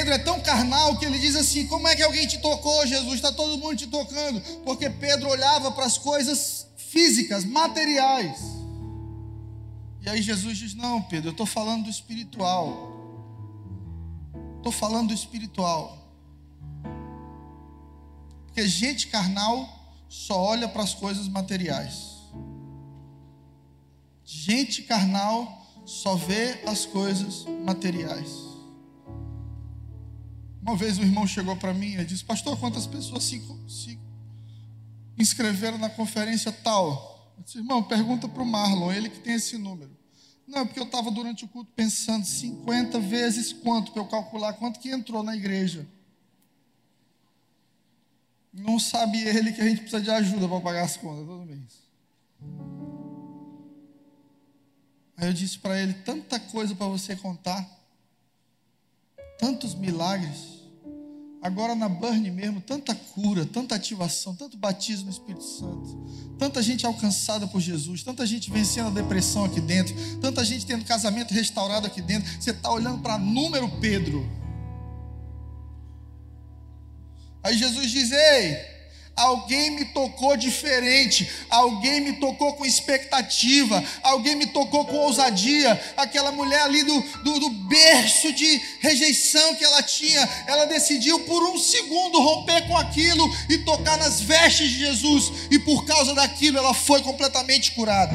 Pedro 0.00 0.14
é 0.14 0.18
tão 0.18 0.40
carnal 0.40 0.96
que 0.96 1.04
ele 1.04 1.18
diz 1.18 1.36
assim: 1.36 1.66
Como 1.66 1.86
é 1.86 1.94
que 1.94 2.02
alguém 2.02 2.26
te 2.26 2.38
tocou, 2.38 2.86
Jesus? 2.86 3.16
Está 3.16 3.30
todo 3.30 3.58
mundo 3.58 3.76
te 3.76 3.86
tocando. 3.86 4.40
Porque 4.64 4.88
Pedro 4.88 5.28
olhava 5.28 5.70
para 5.72 5.84
as 5.84 5.98
coisas 5.98 6.66
físicas, 6.74 7.44
materiais. 7.44 8.40
E 10.00 10.08
aí 10.08 10.22
Jesus 10.22 10.56
diz: 10.56 10.74
Não, 10.74 11.02
Pedro, 11.02 11.28
eu 11.28 11.32
estou 11.32 11.44
falando 11.44 11.84
do 11.84 11.90
espiritual. 11.90 12.96
Estou 14.56 14.72
falando 14.72 15.08
do 15.08 15.14
espiritual. 15.14 15.98
Porque 18.46 18.66
gente 18.66 19.08
carnal 19.08 19.68
só 20.08 20.40
olha 20.40 20.66
para 20.66 20.82
as 20.82 20.94
coisas 20.94 21.28
materiais. 21.28 22.20
Gente 24.24 24.82
carnal 24.82 25.60
só 25.84 26.14
vê 26.14 26.62
as 26.66 26.86
coisas 26.86 27.44
materiais. 27.66 28.49
Uma 30.62 30.76
vez 30.76 30.98
um 30.98 31.02
irmão 31.02 31.26
chegou 31.26 31.56
para 31.56 31.72
mim 31.72 31.94
e 31.94 32.04
disse: 32.04 32.24
Pastor, 32.24 32.58
quantas 32.58 32.86
pessoas 32.86 33.24
se, 33.24 33.42
se 33.68 33.98
inscreveram 35.18 35.78
na 35.78 35.88
conferência 35.88 36.52
tal? 36.52 37.32
Eu 37.38 37.44
disse: 37.44 37.58
Irmão, 37.58 37.82
pergunta 37.82 38.28
para 38.28 38.42
o 38.42 38.46
Marlon, 38.46 38.92
ele 38.92 39.08
que 39.08 39.20
tem 39.20 39.34
esse 39.34 39.56
número. 39.56 39.98
Não, 40.46 40.66
porque 40.66 40.80
eu 40.80 40.84
estava 40.84 41.10
durante 41.10 41.44
o 41.44 41.48
culto 41.48 41.70
pensando 41.74 42.26
50 42.26 42.98
vezes 42.98 43.52
quanto, 43.52 43.92
para 43.92 44.02
eu 44.02 44.06
calcular 44.06 44.52
quanto 44.54 44.80
que 44.80 44.90
entrou 44.90 45.22
na 45.22 45.36
igreja. 45.36 45.86
Não 48.52 48.78
sabe 48.80 49.22
ele 49.22 49.52
que 49.52 49.60
a 49.60 49.64
gente 49.64 49.82
precisa 49.82 50.02
de 50.02 50.10
ajuda 50.10 50.48
para 50.48 50.60
pagar 50.60 50.84
as 50.84 50.96
contas 50.96 51.24
todo 51.24 51.46
mês. 51.46 51.88
Aí 55.16 55.28
eu 55.28 55.32
disse 55.32 55.58
para 55.58 55.80
ele: 55.80 55.94
tanta 55.94 56.38
coisa 56.38 56.74
para 56.74 56.86
você 56.86 57.16
contar 57.16 57.79
tantos 59.40 59.74
milagres. 59.74 60.60
Agora 61.42 61.74
na 61.74 61.88
Burn 61.88 62.30
mesmo, 62.30 62.60
tanta 62.60 62.94
cura, 62.94 63.46
tanta 63.46 63.74
ativação, 63.74 64.36
tanto 64.36 64.58
batismo 64.58 65.06
no 65.06 65.10
Espírito 65.10 65.42
Santo, 65.42 66.36
tanta 66.38 66.62
gente 66.62 66.84
alcançada 66.84 67.46
por 67.46 67.62
Jesus, 67.62 68.02
tanta 68.02 68.26
gente 68.26 68.50
vencendo 68.50 68.88
a 68.88 68.90
depressão 68.90 69.46
aqui 69.46 69.58
dentro, 69.58 69.94
tanta 70.20 70.44
gente 70.44 70.66
tendo 70.66 70.84
casamento 70.84 71.32
restaurado 71.32 71.86
aqui 71.86 72.02
dentro. 72.02 72.30
Você 72.38 72.50
está 72.50 72.70
olhando 72.70 73.00
para 73.00 73.16
número 73.16 73.70
Pedro. 73.80 74.28
Aí 77.42 77.56
Jesus 77.56 77.90
diz: 77.90 78.12
Ei, 78.12 78.58
Alguém 79.16 79.70
me 79.72 79.84
tocou 79.84 80.34
diferente, 80.34 81.30
alguém 81.50 82.00
me 82.00 82.14
tocou 82.14 82.54
com 82.54 82.64
expectativa, 82.64 83.82
alguém 84.02 84.34
me 84.34 84.46
tocou 84.46 84.86
com 84.86 84.96
ousadia. 84.96 85.78
Aquela 85.96 86.32
mulher 86.32 86.62
ali 86.62 86.82
do, 86.82 87.00
do, 87.22 87.38
do, 87.38 87.50
berço 87.50 88.32
de 88.32 88.56
rejeição 88.80 89.54
que 89.56 89.64
ela 89.64 89.82
tinha, 89.82 90.26
ela 90.46 90.64
decidiu 90.64 91.20
por 91.20 91.42
um 91.42 91.58
segundo 91.58 92.18
romper 92.18 92.66
com 92.66 92.78
aquilo 92.78 93.30
e 93.50 93.58
tocar 93.58 93.98
nas 93.98 94.22
vestes 94.22 94.70
de 94.70 94.78
Jesus, 94.78 95.32
e 95.50 95.58
por 95.58 95.84
causa 95.84 96.14
daquilo 96.14 96.56
ela 96.56 96.72
foi 96.72 97.02
completamente 97.02 97.72
curada. 97.72 98.14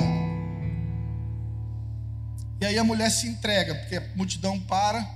E 2.59 2.65
aí 2.65 2.79
a 2.79 2.83
mulher 2.83 3.11
se 3.11 3.27
entrega, 3.27 3.75
porque 3.75 3.97
a 3.97 4.03
multidão 4.15 4.59
para, 4.59 5.07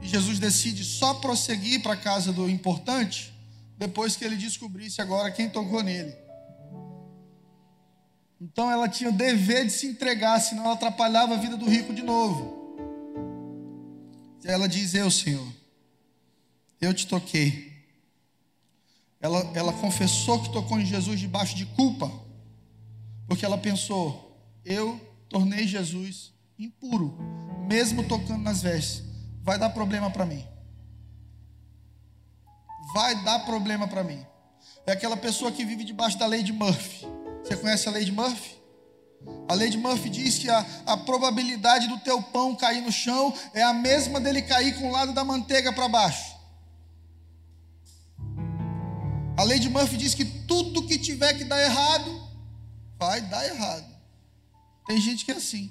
e 0.00 0.06
Jesus 0.06 0.38
decide 0.38 0.84
só 0.84 1.14
prosseguir 1.14 1.82
para 1.82 1.94
a 1.94 1.96
casa 1.96 2.32
do 2.32 2.48
importante 2.48 3.33
depois 3.76 4.16
que 4.16 4.24
ele 4.24 4.36
descobrisse 4.36 5.00
agora 5.00 5.30
quem 5.30 5.48
tocou 5.48 5.82
nele. 5.82 6.14
Então 8.40 8.70
ela 8.70 8.88
tinha 8.88 9.10
o 9.10 9.12
dever 9.12 9.66
de 9.66 9.72
se 9.72 9.86
entregar, 9.86 10.38
senão 10.40 10.64
ela 10.64 10.74
atrapalhava 10.74 11.34
a 11.34 11.38
vida 11.38 11.56
do 11.56 11.68
rico 11.68 11.92
de 11.92 12.02
novo. 12.02 12.76
E 14.44 14.48
ela 14.48 14.68
diz: 14.68 14.94
Eu, 14.94 15.10
Senhor, 15.10 15.46
eu 16.80 16.92
te 16.92 17.06
toquei. 17.06 17.72
Ela, 19.20 19.40
ela 19.54 19.72
confessou 19.72 20.42
que 20.42 20.52
tocou 20.52 20.78
em 20.78 20.84
Jesus 20.84 21.18
debaixo 21.18 21.56
de 21.56 21.64
culpa, 21.66 22.12
porque 23.26 23.44
ela 23.44 23.56
pensou: 23.56 24.38
Eu 24.64 25.00
tornei 25.28 25.66
Jesus 25.66 26.32
impuro, 26.58 27.16
mesmo 27.66 28.06
tocando 28.06 28.42
nas 28.42 28.62
vestes, 28.62 29.02
vai 29.42 29.58
dar 29.58 29.70
problema 29.70 30.10
para 30.10 30.26
mim 30.26 30.53
vai 32.94 33.16
dar 33.24 33.40
problema 33.40 33.88
para 33.88 34.04
mim. 34.04 34.24
É 34.86 34.92
aquela 34.92 35.16
pessoa 35.16 35.50
que 35.50 35.64
vive 35.64 35.82
debaixo 35.82 36.16
da 36.16 36.26
lei 36.26 36.44
de 36.44 36.52
Murphy. 36.52 37.04
Você 37.42 37.56
conhece 37.56 37.88
a 37.88 37.92
lei 37.92 38.04
de 38.04 38.12
Murphy? 38.12 38.54
A 39.48 39.54
lei 39.54 39.68
de 39.68 39.76
Murphy 39.76 40.08
diz 40.08 40.38
que 40.38 40.48
a, 40.48 40.64
a 40.86 40.96
probabilidade 40.96 41.88
do 41.88 41.98
teu 41.98 42.22
pão 42.22 42.54
cair 42.54 42.82
no 42.82 42.92
chão 42.92 43.34
é 43.52 43.62
a 43.62 43.72
mesma 43.72 44.20
dele 44.20 44.42
cair 44.42 44.78
com 44.78 44.88
o 44.88 44.92
lado 44.92 45.12
da 45.12 45.24
manteiga 45.24 45.72
para 45.72 45.88
baixo. 45.88 46.34
A 49.36 49.42
lei 49.42 49.58
de 49.58 49.68
Murphy 49.68 49.96
diz 49.96 50.14
que 50.14 50.24
tudo 50.24 50.86
que 50.86 50.96
tiver 50.96 51.34
que 51.34 51.44
dar 51.44 51.60
errado, 51.60 52.28
vai 52.96 53.20
dar 53.22 53.44
errado. 53.44 53.92
Tem 54.86 55.00
gente 55.00 55.24
que 55.24 55.32
é 55.32 55.36
assim. 55.36 55.68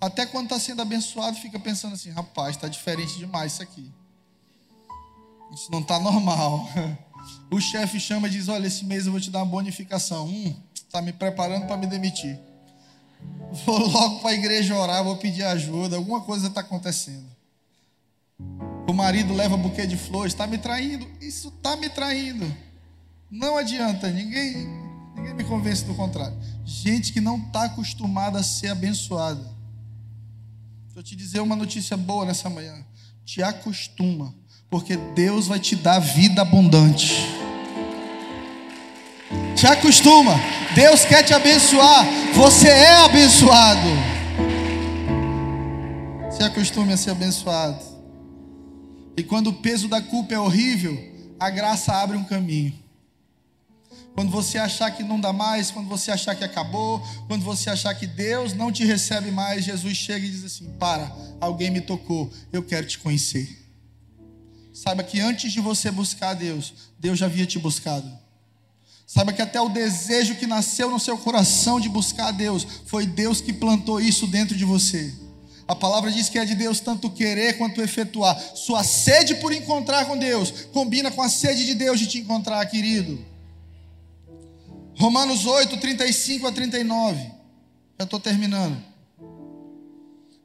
Até 0.00 0.26
quando 0.26 0.46
está 0.46 0.58
sendo 0.58 0.82
abençoado, 0.82 1.36
fica 1.36 1.60
pensando 1.60 1.94
assim: 1.94 2.10
rapaz, 2.10 2.56
está 2.56 2.66
diferente 2.66 3.18
demais 3.18 3.52
isso 3.52 3.62
aqui. 3.62 3.92
Isso 5.52 5.70
não 5.70 5.80
está 5.80 5.98
normal. 5.98 6.68
O 7.50 7.60
chefe 7.60 7.98
chama 7.98 8.28
e 8.28 8.30
diz: 8.30 8.48
Olha, 8.48 8.66
esse 8.66 8.84
mês 8.84 9.06
eu 9.06 9.12
vou 9.12 9.20
te 9.20 9.30
dar 9.30 9.40
uma 9.40 9.46
bonificação. 9.46 10.26
Hum, 10.26 10.54
está 10.74 11.00
me 11.00 11.12
preparando 11.12 11.66
para 11.66 11.76
me 11.76 11.86
demitir. 11.86 12.38
Vou 13.64 13.78
logo 13.88 14.20
para 14.20 14.30
a 14.30 14.34
igreja 14.34 14.76
orar, 14.76 15.02
vou 15.02 15.16
pedir 15.16 15.44
ajuda. 15.44 15.96
Alguma 15.96 16.20
coisa 16.20 16.48
está 16.48 16.60
acontecendo. 16.60 17.26
O 18.86 18.92
marido 18.92 19.34
leva 19.34 19.56
buquê 19.56 19.86
de 19.86 19.96
flores, 19.96 20.32
está 20.32 20.46
me 20.46 20.58
traindo. 20.58 21.06
Isso 21.20 21.48
está 21.48 21.76
me 21.76 21.88
traindo. 21.88 22.54
Não 23.30 23.56
adianta, 23.56 24.08
ninguém, 24.10 24.66
ninguém 25.14 25.34
me 25.34 25.44
convence 25.44 25.84
do 25.84 25.94
contrário. 25.94 26.38
Gente 26.64 27.12
que 27.12 27.20
não 27.20 27.38
está 27.38 27.64
acostumada 27.64 28.38
a 28.38 28.42
ser 28.42 28.68
abençoada. 28.68 29.56
Eu 30.94 31.02
te 31.02 31.14
dizer 31.14 31.40
uma 31.40 31.56
notícia 31.56 31.96
boa 31.96 32.24
nessa 32.24 32.50
manhã. 32.50 32.84
Te 33.24 33.42
acostuma 33.42 34.34
porque 34.70 34.96
Deus 34.96 35.46
vai 35.46 35.58
te 35.58 35.74
dar 35.74 35.98
vida 35.98 36.42
abundante. 36.42 37.26
Te 39.56 39.66
acostuma, 39.66 40.34
Deus 40.74 41.04
quer 41.04 41.22
te 41.22 41.32
abençoar, 41.34 42.06
você 42.34 42.68
é 42.68 42.96
abençoado. 42.96 43.88
Se 46.30 46.42
acostume 46.42 46.92
a 46.92 46.96
ser 46.96 47.10
abençoado. 47.10 47.82
E 49.16 49.22
quando 49.22 49.48
o 49.48 49.54
peso 49.54 49.88
da 49.88 50.00
culpa 50.00 50.34
é 50.34 50.38
horrível, 50.38 50.96
a 51.40 51.50
graça 51.50 51.92
abre 51.92 52.16
um 52.16 52.22
caminho. 52.22 52.72
Quando 54.14 54.30
você 54.30 54.58
achar 54.58 54.90
que 54.90 55.02
não 55.02 55.18
dá 55.18 55.32
mais, 55.32 55.70
quando 55.70 55.88
você 55.88 56.10
achar 56.10 56.34
que 56.36 56.44
acabou, 56.44 57.02
quando 57.26 57.42
você 57.42 57.70
achar 57.70 57.94
que 57.94 58.06
Deus 58.06 58.52
não 58.52 58.70
te 58.70 58.84
recebe 58.84 59.30
mais, 59.30 59.64
Jesus 59.64 59.96
chega 59.96 60.24
e 60.24 60.30
diz 60.30 60.44
assim: 60.44 60.66
Para, 60.78 61.10
alguém 61.40 61.70
me 61.70 61.80
tocou, 61.80 62.30
eu 62.52 62.62
quero 62.62 62.86
te 62.86 62.98
conhecer. 62.98 63.57
Saiba 64.78 65.02
que 65.02 65.18
antes 65.18 65.52
de 65.52 65.60
você 65.60 65.90
buscar 65.90 66.34
Deus, 66.34 66.72
Deus 67.00 67.18
já 67.18 67.26
havia 67.26 67.44
te 67.44 67.58
buscado. 67.58 68.08
Saiba 69.04 69.32
que 69.32 69.42
até 69.42 69.60
o 69.60 69.68
desejo 69.68 70.36
que 70.36 70.46
nasceu 70.46 70.88
no 70.88 71.00
seu 71.00 71.18
coração 71.18 71.80
de 71.80 71.88
buscar 71.88 72.28
a 72.28 72.30
Deus, 72.30 72.64
foi 72.86 73.04
Deus 73.04 73.40
que 73.40 73.52
plantou 73.52 74.00
isso 74.00 74.28
dentro 74.28 74.56
de 74.56 74.64
você. 74.64 75.12
A 75.66 75.74
palavra 75.74 76.12
diz 76.12 76.28
que 76.28 76.38
é 76.38 76.44
de 76.44 76.54
Deus 76.54 76.78
tanto 76.78 77.10
querer 77.10 77.58
quanto 77.58 77.82
efetuar. 77.82 78.40
Sua 78.54 78.84
sede 78.84 79.34
por 79.34 79.52
encontrar 79.52 80.06
com 80.06 80.16
Deus 80.16 80.66
combina 80.72 81.10
com 81.10 81.22
a 81.22 81.28
sede 81.28 81.66
de 81.66 81.74
Deus 81.74 81.98
de 81.98 82.06
te 82.06 82.18
encontrar, 82.20 82.64
querido. 82.66 83.18
Romanos 84.96 85.44
8, 85.44 85.76
35 85.76 86.46
a 86.46 86.52
39. 86.52 87.20
Já 87.98 88.04
estou 88.04 88.20
terminando. 88.20 88.80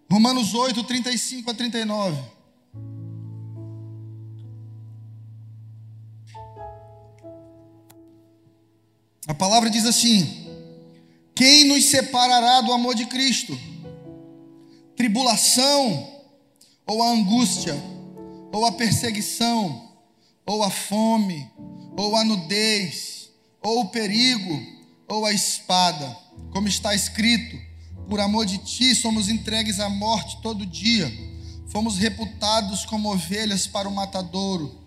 Romanos 0.09 0.55
8, 0.55 0.84
35 0.84 1.51
a 1.51 1.53
39. 1.53 2.42
A 9.26 9.34
palavra 9.34 9.69
diz 9.69 9.86
assim: 9.86 10.47
Quem 11.34 11.63
nos 11.65 11.86
separará 11.86 12.61
do 12.61 12.74
amor 12.74 12.93
de 12.93 13.05
Cristo? 13.05 13.57
Tribulação, 14.97 16.11
ou 16.86 17.01
a 17.01 17.09
angústia, 17.11 17.76
ou 18.51 18.65
a 18.65 18.71
perseguição, 18.74 19.89
ou 20.45 20.61
a 20.61 20.69
fome, 20.69 21.49
ou 21.97 22.17
a 22.17 22.24
nudez, 22.26 23.30
ou 23.61 23.82
o 23.82 23.89
perigo, 23.89 24.61
ou 25.07 25.26
a 25.26 25.32
espada, 25.32 26.17
como 26.51 26.67
está 26.67 26.93
escrito: 26.93 27.57
Por 28.09 28.19
amor 28.19 28.45
de 28.45 28.57
ti 28.57 28.93
somos 28.93 29.30
entregues 29.30 29.80
à 29.80 29.88
morte 29.88 30.41
todo 30.41 30.65
dia, 30.65 31.09
fomos 31.67 31.97
reputados 31.97 32.84
como 32.84 33.13
ovelhas 33.13 33.67
para 33.67 33.88
o 33.88 33.95
matadouro, 33.95 34.82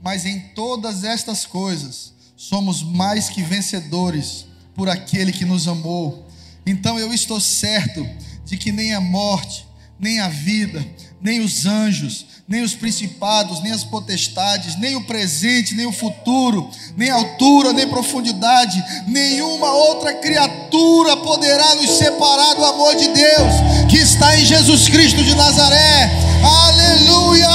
mas 0.00 0.24
em 0.24 0.38
todas 0.54 1.02
estas 1.02 1.44
coisas 1.44 2.19
somos 2.40 2.82
mais 2.82 3.28
que 3.28 3.42
vencedores 3.42 4.46
por 4.74 4.88
aquele 4.88 5.30
que 5.30 5.44
nos 5.44 5.68
amou. 5.68 6.26
Então 6.64 6.98
eu 6.98 7.12
estou 7.12 7.38
certo 7.38 8.08
de 8.46 8.56
que 8.56 8.72
nem 8.72 8.94
a 8.94 9.00
morte, 9.00 9.66
nem 9.98 10.20
a 10.20 10.28
vida, 10.30 10.82
nem 11.20 11.40
os 11.40 11.66
anjos, 11.66 12.24
nem 12.48 12.62
os 12.62 12.72
principados, 12.72 13.62
nem 13.62 13.72
as 13.72 13.84
potestades, 13.84 14.74
nem 14.76 14.96
o 14.96 15.04
presente, 15.04 15.74
nem 15.74 15.84
o 15.84 15.92
futuro, 15.92 16.70
nem 16.96 17.10
altura, 17.10 17.74
nem 17.74 17.86
profundidade, 17.86 18.82
nenhuma 19.06 19.70
outra 19.74 20.14
criatura 20.14 21.18
poderá 21.18 21.74
nos 21.74 21.90
separar 21.90 22.54
do 22.54 22.64
amor 22.64 22.96
de 22.96 23.08
Deus 23.08 23.54
que 23.90 23.98
está 23.98 24.40
em 24.40 24.46
Jesus 24.46 24.88
Cristo 24.88 25.22
de 25.22 25.34
Nazaré. 25.34 26.10
Aleluia! 26.42 27.48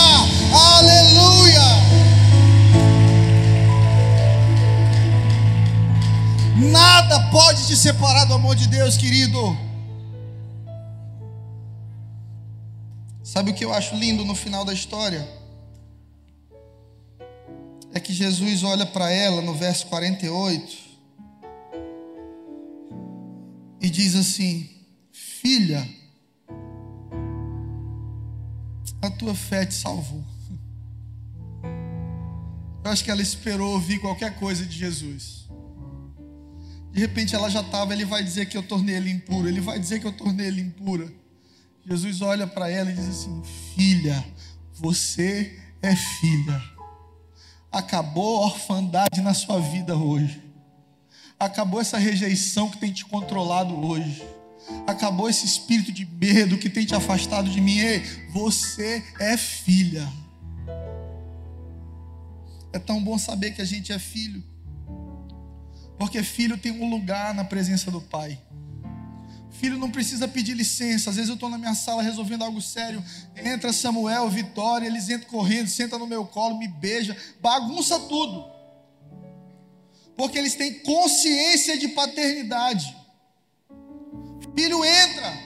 Aleluia! 0.54 1.14
Nada 6.72 7.30
pode 7.32 7.68
te 7.68 7.76
separar 7.76 8.26
do 8.26 8.34
amor 8.34 8.55
de 8.55 8.68
Deus, 8.68 8.97
querido. 8.97 9.38
Sabe 13.24 13.51
o 13.51 13.53
que 13.53 13.66
eu 13.66 13.74
acho 13.74 13.95
lindo 13.95 14.24
no 14.24 14.34
final 14.34 14.63
da 14.63 14.74
história? 14.74 15.28
É 17.93 17.99
que 17.99 18.13
Jesus 18.13 18.63
olha 18.63 18.86
para 18.86 19.11
ela 19.11 19.41
no 19.41 19.53
verso 19.53 19.88
48 19.88 20.78
e 23.82 23.89
diz 23.89 24.16
assim: 24.16 24.70
Filha, 25.11 25.88
a 29.01 29.11
tua 29.11 29.36
fé 29.36 29.66
te 29.66 29.76
salvou. 29.76 30.24
Eu 32.84 32.91
acho 32.91 33.03
que 33.03 33.11
ela 33.11 33.22
esperou 33.22 33.74
ouvir 33.74 33.99
qualquer 33.99 34.36
coisa 34.36 34.66
de 34.66 34.78
Jesus. 34.78 35.45
De 36.96 37.02
repente 37.02 37.36
ela 37.36 37.50
já 37.50 37.60
estava, 37.60 37.91
ele 37.91 38.06
vai 38.06 38.24
dizer 38.24 38.46
que 38.46 38.56
eu 38.56 38.64
tornei 38.64 38.96
ele 38.96 39.12
impuro, 39.12 39.50
ele 39.50 39.60
vai 39.60 39.78
dizer 39.78 40.00
que 40.00 40.08
eu 40.08 40.14
tornei 40.14 40.48
ele 40.48 40.62
impura. 40.62 41.12
Jesus 41.86 42.22
olha 42.22 42.48
para 42.48 42.72
ela 42.72 42.89
e 42.89 42.93
diz 42.93 43.10
assim: 43.10 43.43
Filha, 43.76 44.26
você 44.74 45.60
é 45.82 45.93
filha. 45.93 46.64
Acabou 47.70 48.38
a 48.38 48.46
orfandade 48.46 49.20
na 49.20 49.34
sua 49.34 49.60
vida 49.60 49.93
hoje. 49.98 50.41
Acabou 51.38 51.82
essa 51.82 51.98
rejeição 51.98 52.70
que 52.70 52.78
tem 52.78 52.93
te 52.93 53.04
controlado 53.04 53.76
hoje. 53.86 54.24
Acabou 54.88 55.30
esse 55.30 55.46
espírito 55.46 55.91
de 55.91 56.06
medo 56.06 56.58
que 56.58 56.70
tem 56.70 56.86
te 56.86 56.96
afastado 56.96 57.50
de 57.50 57.60
mim. 57.60 57.78
Ei, 57.78 58.04
você 58.30 59.04
é 59.20 59.36
filha. 59.36 60.08
É 62.72 62.80
tão 62.80 63.04
bom 63.04 63.18
saber 63.18 63.52
que 63.52 63.62
a 63.62 63.66
gente 63.66 63.91
é 63.91 64.00
filho. 64.00 64.41
Porque 65.98 66.22
filho 66.24 66.58
tem 66.58 66.72
um 66.72 66.89
lugar 66.89 67.34
na 67.34 67.43
presença 67.43 67.89
do 67.89 68.02
Pai. 68.02 68.39
Filho 69.52 69.78
não 69.78 69.89
precisa 69.89 70.28
pedir 70.28 70.54
licença. 70.54 71.10
Às 71.10 71.16
vezes 71.16 71.30
eu 71.30 71.36
estou 71.36 71.50
na 71.50 71.58
minha 71.58 71.74
sala 71.74 72.04
resolvendo 72.04 72.43
algo 72.43 72.62
sério. 72.62 73.04
Entra 73.36 73.72
Samuel, 73.72 74.30
Vitória, 74.30 74.86
eles 74.86 75.10
entram 75.10 75.30
correndo, 75.30 75.70
sentam 75.70 75.98
no 75.98 76.08
meu 76.08 76.26
colo, 76.26 76.58
me 76.58 76.68
beija, 76.68 77.16
bagunça 77.39 77.98
tudo. 78.02 78.46
Porque 80.18 80.38
eles 80.38 80.56
têm 80.56 80.80
consciência 80.80 81.78
de 81.78 81.89
paternidade. 81.89 82.96
Filho 84.56 84.84
entra, 84.86 85.38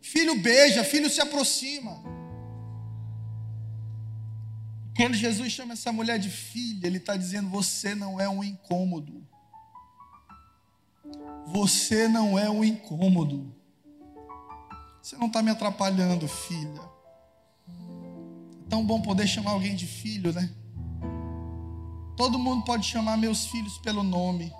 filho 0.00 0.36
beija, 0.36 0.84
filho 0.84 1.10
se 1.10 1.20
aproxima. 1.20 2.11
Quando 5.02 5.16
Jesus 5.16 5.50
chama 5.52 5.72
essa 5.72 5.90
mulher 5.90 6.16
de 6.16 6.30
filha, 6.30 6.86
Ele 6.86 6.98
está 6.98 7.16
dizendo: 7.16 7.48
você 7.48 7.92
não 7.92 8.20
é 8.20 8.28
um 8.28 8.44
incômodo. 8.44 9.26
Você 11.48 12.06
não 12.06 12.38
é 12.38 12.48
um 12.48 12.62
incômodo. 12.62 13.52
Você 15.02 15.16
não 15.16 15.26
está 15.26 15.42
me 15.42 15.50
atrapalhando, 15.50 16.28
filha. 16.28 16.80
É 18.64 18.68
tão 18.68 18.86
bom 18.86 19.02
poder 19.02 19.26
chamar 19.26 19.50
alguém 19.50 19.74
de 19.74 19.88
filho, 19.88 20.32
né? 20.32 20.48
Todo 22.16 22.38
mundo 22.38 22.64
pode 22.64 22.86
chamar 22.86 23.16
meus 23.16 23.46
filhos 23.46 23.78
pelo 23.78 24.04
nome. 24.04 24.52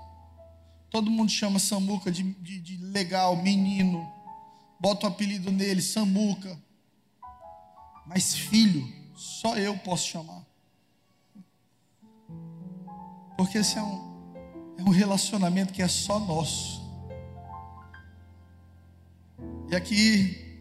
Todo 0.91 1.09
mundo 1.09 1.31
chama 1.31 1.61
Samuca 1.61 2.11
de, 2.11 2.25
de, 2.25 2.59
de 2.59 2.79
legal, 2.79 3.37
menino. 3.37 4.11
Bota 4.81 5.07
o 5.07 5.09
apelido 5.09 5.53
nele, 5.53 5.81
Samuca. 5.81 6.61
Mas 8.05 8.35
filho, 8.35 9.02
só 9.23 9.57
eu 9.57 9.79
posso 9.79 10.09
chamar. 10.09 10.45
Porque 13.37 13.59
esse 13.59 13.79
é 13.79 13.83
um, 13.83 14.35
é 14.79 14.83
um 14.83 14.91
relacionamento 14.91 15.73
que 15.73 15.81
é 15.81 15.87
só 15.89 16.19
nosso. 16.19 16.83
E 19.71 19.77
aqui, 19.77 20.61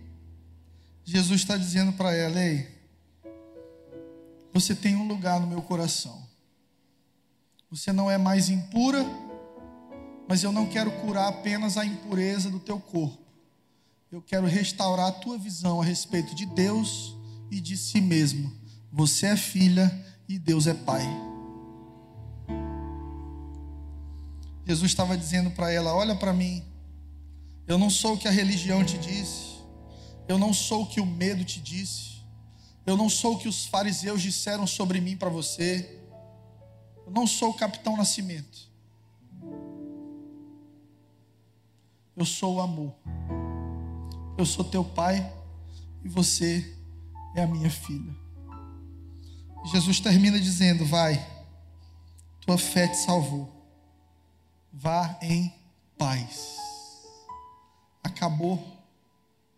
Jesus 1.04 1.42
está 1.42 1.58
dizendo 1.58 1.92
para 1.94 2.16
ela: 2.16 2.40
Ei, 2.40 2.70
você 4.54 4.76
tem 4.76 4.96
um 4.96 5.08
lugar 5.08 5.40
no 5.40 5.48
meu 5.48 5.62
coração. 5.64 6.22
Você 7.72 7.92
não 7.92 8.12
é 8.12 8.18
mais 8.18 8.50
impura, 8.50 9.04
mas 10.28 10.44
eu 10.44 10.52
não 10.52 10.68
quero 10.68 10.92
curar 11.02 11.30
apenas 11.30 11.78
a 11.78 11.86
impureza 11.86 12.52
do 12.52 12.60
teu 12.60 12.80
corpo. 12.80 13.18
Eu 14.12 14.22
quero 14.22 14.46
restaurar 14.46 15.08
a 15.08 15.12
tua 15.12 15.38
visão 15.38 15.82
a 15.82 15.86
respeito 15.86 16.36
de 16.36 16.46
Deus 16.46 17.16
e 17.52 17.60
de 17.62 17.78
si 17.78 18.02
mesmo. 18.02 18.52
Você 18.92 19.28
é 19.28 19.38
filha 19.38 20.06
e 20.28 20.40
Deus 20.40 20.66
é 20.66 20.74
pai. 20.74 21.06
Jesus 24.66 24.90
estava 24.90 25.18
dizendo 25.18 25.52
para 25.52 25.72
ela: 25.72 25.94
Olha 25.94 26.16
para 26.16 26.32
mim, 26.32 26.64
eu 27.68 27.78
não 27.78 27.90
sou 27.90 28.14
o 28.14 28.18
que 28.18 28.28
a 28.28 28.32
religião 28.32 28.84
te 28.84 28.98
disse, 28.98 29.62
eu 30.28 30.38
não 30.38 30.54
sou 30.54 30.84
o 30.84 30.88
que 30.88 31.00
o 31.00 31.06
medo 31.06 31.44
te 31.44 31.60
disse, 31.60 32.22
eu 32.86 32.98
não 32.98 33.10
sou 33.10 33.36
o 33.36 33.38
que 33.38 33.48
os 33.48 33.66
fariseus 33.66 34.22
disseram 34.22 34.66
sobre 34.66 35.00
mim 35.00 35.16
para 35.16 35.30
você, 35.30 36.00
eu 37.06 37.12
não 37.12 37.28
sou 37.28 37.52
o 37.52 37.54
capitão 37.54 37.96
Nascimento, 37.96 38.70
eu 42.16 42.26
sou 42.26 42.56
o 42.56 42.62
amor, 42.62 42.94
eu 44.38 44.46
sou 44.46 44.66
teu 44.66 44.84
pai 44.84 45.32
e 46.04 46.10
você 46.10 46.78
é 47.36 47.44
a 47.44 47.48
minha 47.48 47.70
filha. 47.70 48.14
Jesus 49.66 50.00
termina 50.00 50.40
dizendo: 50.40 50.86
Vai, 50.86 51.24
tua 52.42 52.58
fé 52.58 52.88
te 52.88 52.98
salvou. 52.98 53.50
Vá 54.74 55.18
em 55.22 55.54
paz. 55.98 56.58
Acabou 58.04 58.62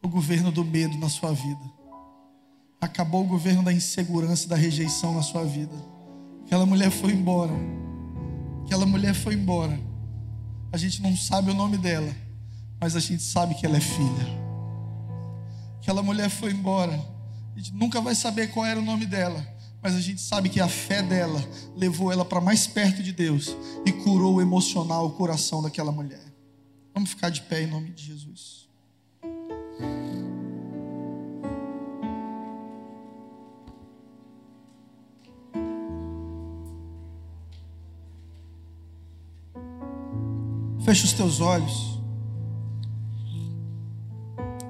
o 0.01 0.07
governo 0.07 0.51
do 0.51 0.65
medo 0.65 0.97
na 0.97 1.09
sua 1.09 1.31
vida. 1.31 1.71
Acabou 2.81 3.23
o 3.23 3.27
governo 3.27 3.63
da 3.63 3.71
insegurança, 3.71 4.47
da 4.47 4.55
rejeição 4.55 5.13
na 5.13 5.21
sua 5.21 5.45
vida. 5.45 5.75
Aquela 6.45 6.65
mulher 6.65 6.91
foi 6.91 7.13
embora. 7.13 7.53
Aquela 8.65 8.85
mulher 8.85 9.13
foi 9.13 9.35
embora. 9.35 9.79
A 10.71 10.77
gente 10.77 11.01
não 11.01 11.15
sabe 11.15 11.51
o 11.51 11.53
nome 11.53 11.77
dela, 11.77 12.13
mas 12.81 12.95
a 12.95 12.99
gente 12.99 13.23
sabe 13.23 13.55
que 13.55 13.65
ela 13.65 13.77
é 13.77 13.81
filha. 13.81 14.43
Aquela 15.79 16.03
mulher 16.03 16.29
foi 16.29 16.51
embora 16.51 16.99
a 17.55 17.59
gente 17.59 17.73
nunca 17.73 18.01
vai 18.01 18.15
saber 18.15 18.51
qual 18.51 18.65
era 18.65 18.79
o 18.79 18.83
nome 18.83 19.05
dela, 19.05 19.45
mas 19.81 19.95
a 19.95 20.01
gente 20.01 20.21
sabe 20.21 20.49
que 20.49 20.59
a 20.59 20.67
fé 20.67 21.03
dela 21.03 21.43
levou 21.75 22.11
ela 22.11 22.25
para 22.25 22.41
mais 22.41 22.65
perto 22.65 23.03
de 23.03 23.11
Deus 23.11 23.55
e 23.85 23.91
curou 23.91 24.35
o 24.35 24.41
emocional, 24.41 25.05
o 25.05 25.11
coração 25.11 25.61
daquela 25.61 25.91
mulher. 25.91 26.23
Vamos 26.93 27.11
ficar 27.11 27.29
de 27.29 27.41
pé 27.41 27.63
em 27.63 27.67
nome 27.67 27.91
de 27.91 28.05
Jesus. 28.05 28.63
Feche 40.83 41.05
os 41.05 41.13
teus 41.13 41.39
olhos. 41.39 41.99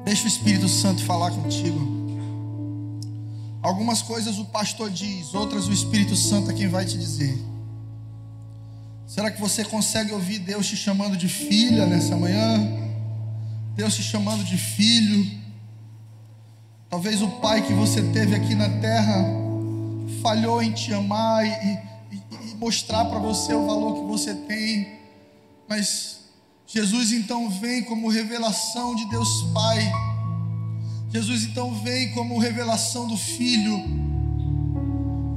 Deixa 0.06 0.26
o 0.26 0.28
Espírito 0.28 0.68
Santo 0.68 1.04
falar 1.04 1.32
contigo. 1.32 2.03
Algumas 3.64 4.02
coisas 4.02 4.38
o 4.38 4.46
pastor 4.46 4.92
diz, 4.92 5.34
outras 5.34 5.68
o 5.70 5.74
Espírito 5.74 6.18
Santo 6.18 6.52
é 6.52 6.54
quem 6.54 6.68
vai 6.68 6.86
te 6.86 6.98
dizer. 6.98 7.42
Será 9.08 9.32
que 9.32 9.40
você 9.40 9.64
consegue 9.64 10.12
ouvir 10.12 10.40
Deus 10.40 10.68
te 10.68 10.76
chamando 10.76 11.16
de 11.16 11.30
filha 11.30 11.86
nessa 11.86 12.18
manhã? 12.18 12.60
Deus 13.74 13.96
te 13.96 14.04
chamando 14.04 14.44
de 14.44 14.58
filho? 14.58 15.42
Talvez 16.90 17.22
o 17.22 17.28
pai 17.40 17.66
que 17.66 17.72
você 17.74 18.02
teve 18.12 18.36
aqui 18.36 18.54
na 18.54 18.70
terra 18.80 19.26
falhou 20.22 20.62
em 20.62 20.74
te 20.74 20.94
amar 20.94 21.46
e, 21.46 21.80
e, 22.12 22.52
e 22.52 22.56
mostrar 22.56 23.06
para 23.06 23.20
você 23.20 23.54
o 23.54 23.66
valor 23.66 24.02
que 24.02 24.08
você 24.08 24.34
tem, 24.34 25.00
mas 25.68 26.20
Jesus 26.68 27.12
então 27.12 27.50
vem 27.50 27.84
como 27.84 28.10
revelação 28.10 28.96
de 28.96 29.10
Deus 29.10 29.44
Pai. 29.54 29.92
Jesus 31.14 31.44
então 31.44 31.72
vem 31.76 32.12
como 32.12 32.40
revelação 32.40 33.08
do 33.08 33.16
Filho 33.16 34.04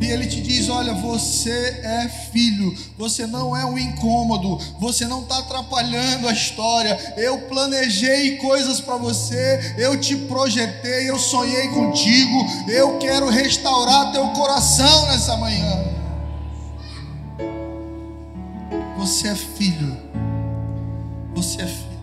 e 0.00 0.06
ele 0.06 0.26
te 0.26 0.40
diz: 0.40 0.68
Olha, 0.70 0.94
você 0.94 1.80
é 1.82 2.08
filho, 2.32 2.74
você 2.96 3.26
não 3.26 3.56
é 3.56 3.64
um 3.64 3.76
incômodo, 3.76 4.58
você 4.78 5.06
não 5.06 5.22
está 5.22 5.38
atrapalhando 5.38 6.28
a 6.28 6.32
história. 6.32 6.96
Eu 7.16 7.40
planejei 7.48 8.36
coisas 8.38 8.80
para 8.80 8.96
você, 8.96 9.74
eu 9.76 10.00
te 10.00 10.16
projetei, 10.16 11.10
eu 11.10 11.18
sonhei 11.18 11.68
contigo. 11.68 12.46
Eu 12.68 12.98
quero 12.98 13.28
restaurar 13.28 14.12
teu 14.12 14.26
coração 14.28 15.06
nessa 15.08 15.36
manhã. 15.36 15.84
Você 18.96 19.28
é 19.28 19.34
filho, 19.34 19.96
você 21.34 21.62
é 21.62 21.66
filho. 21.66 21.95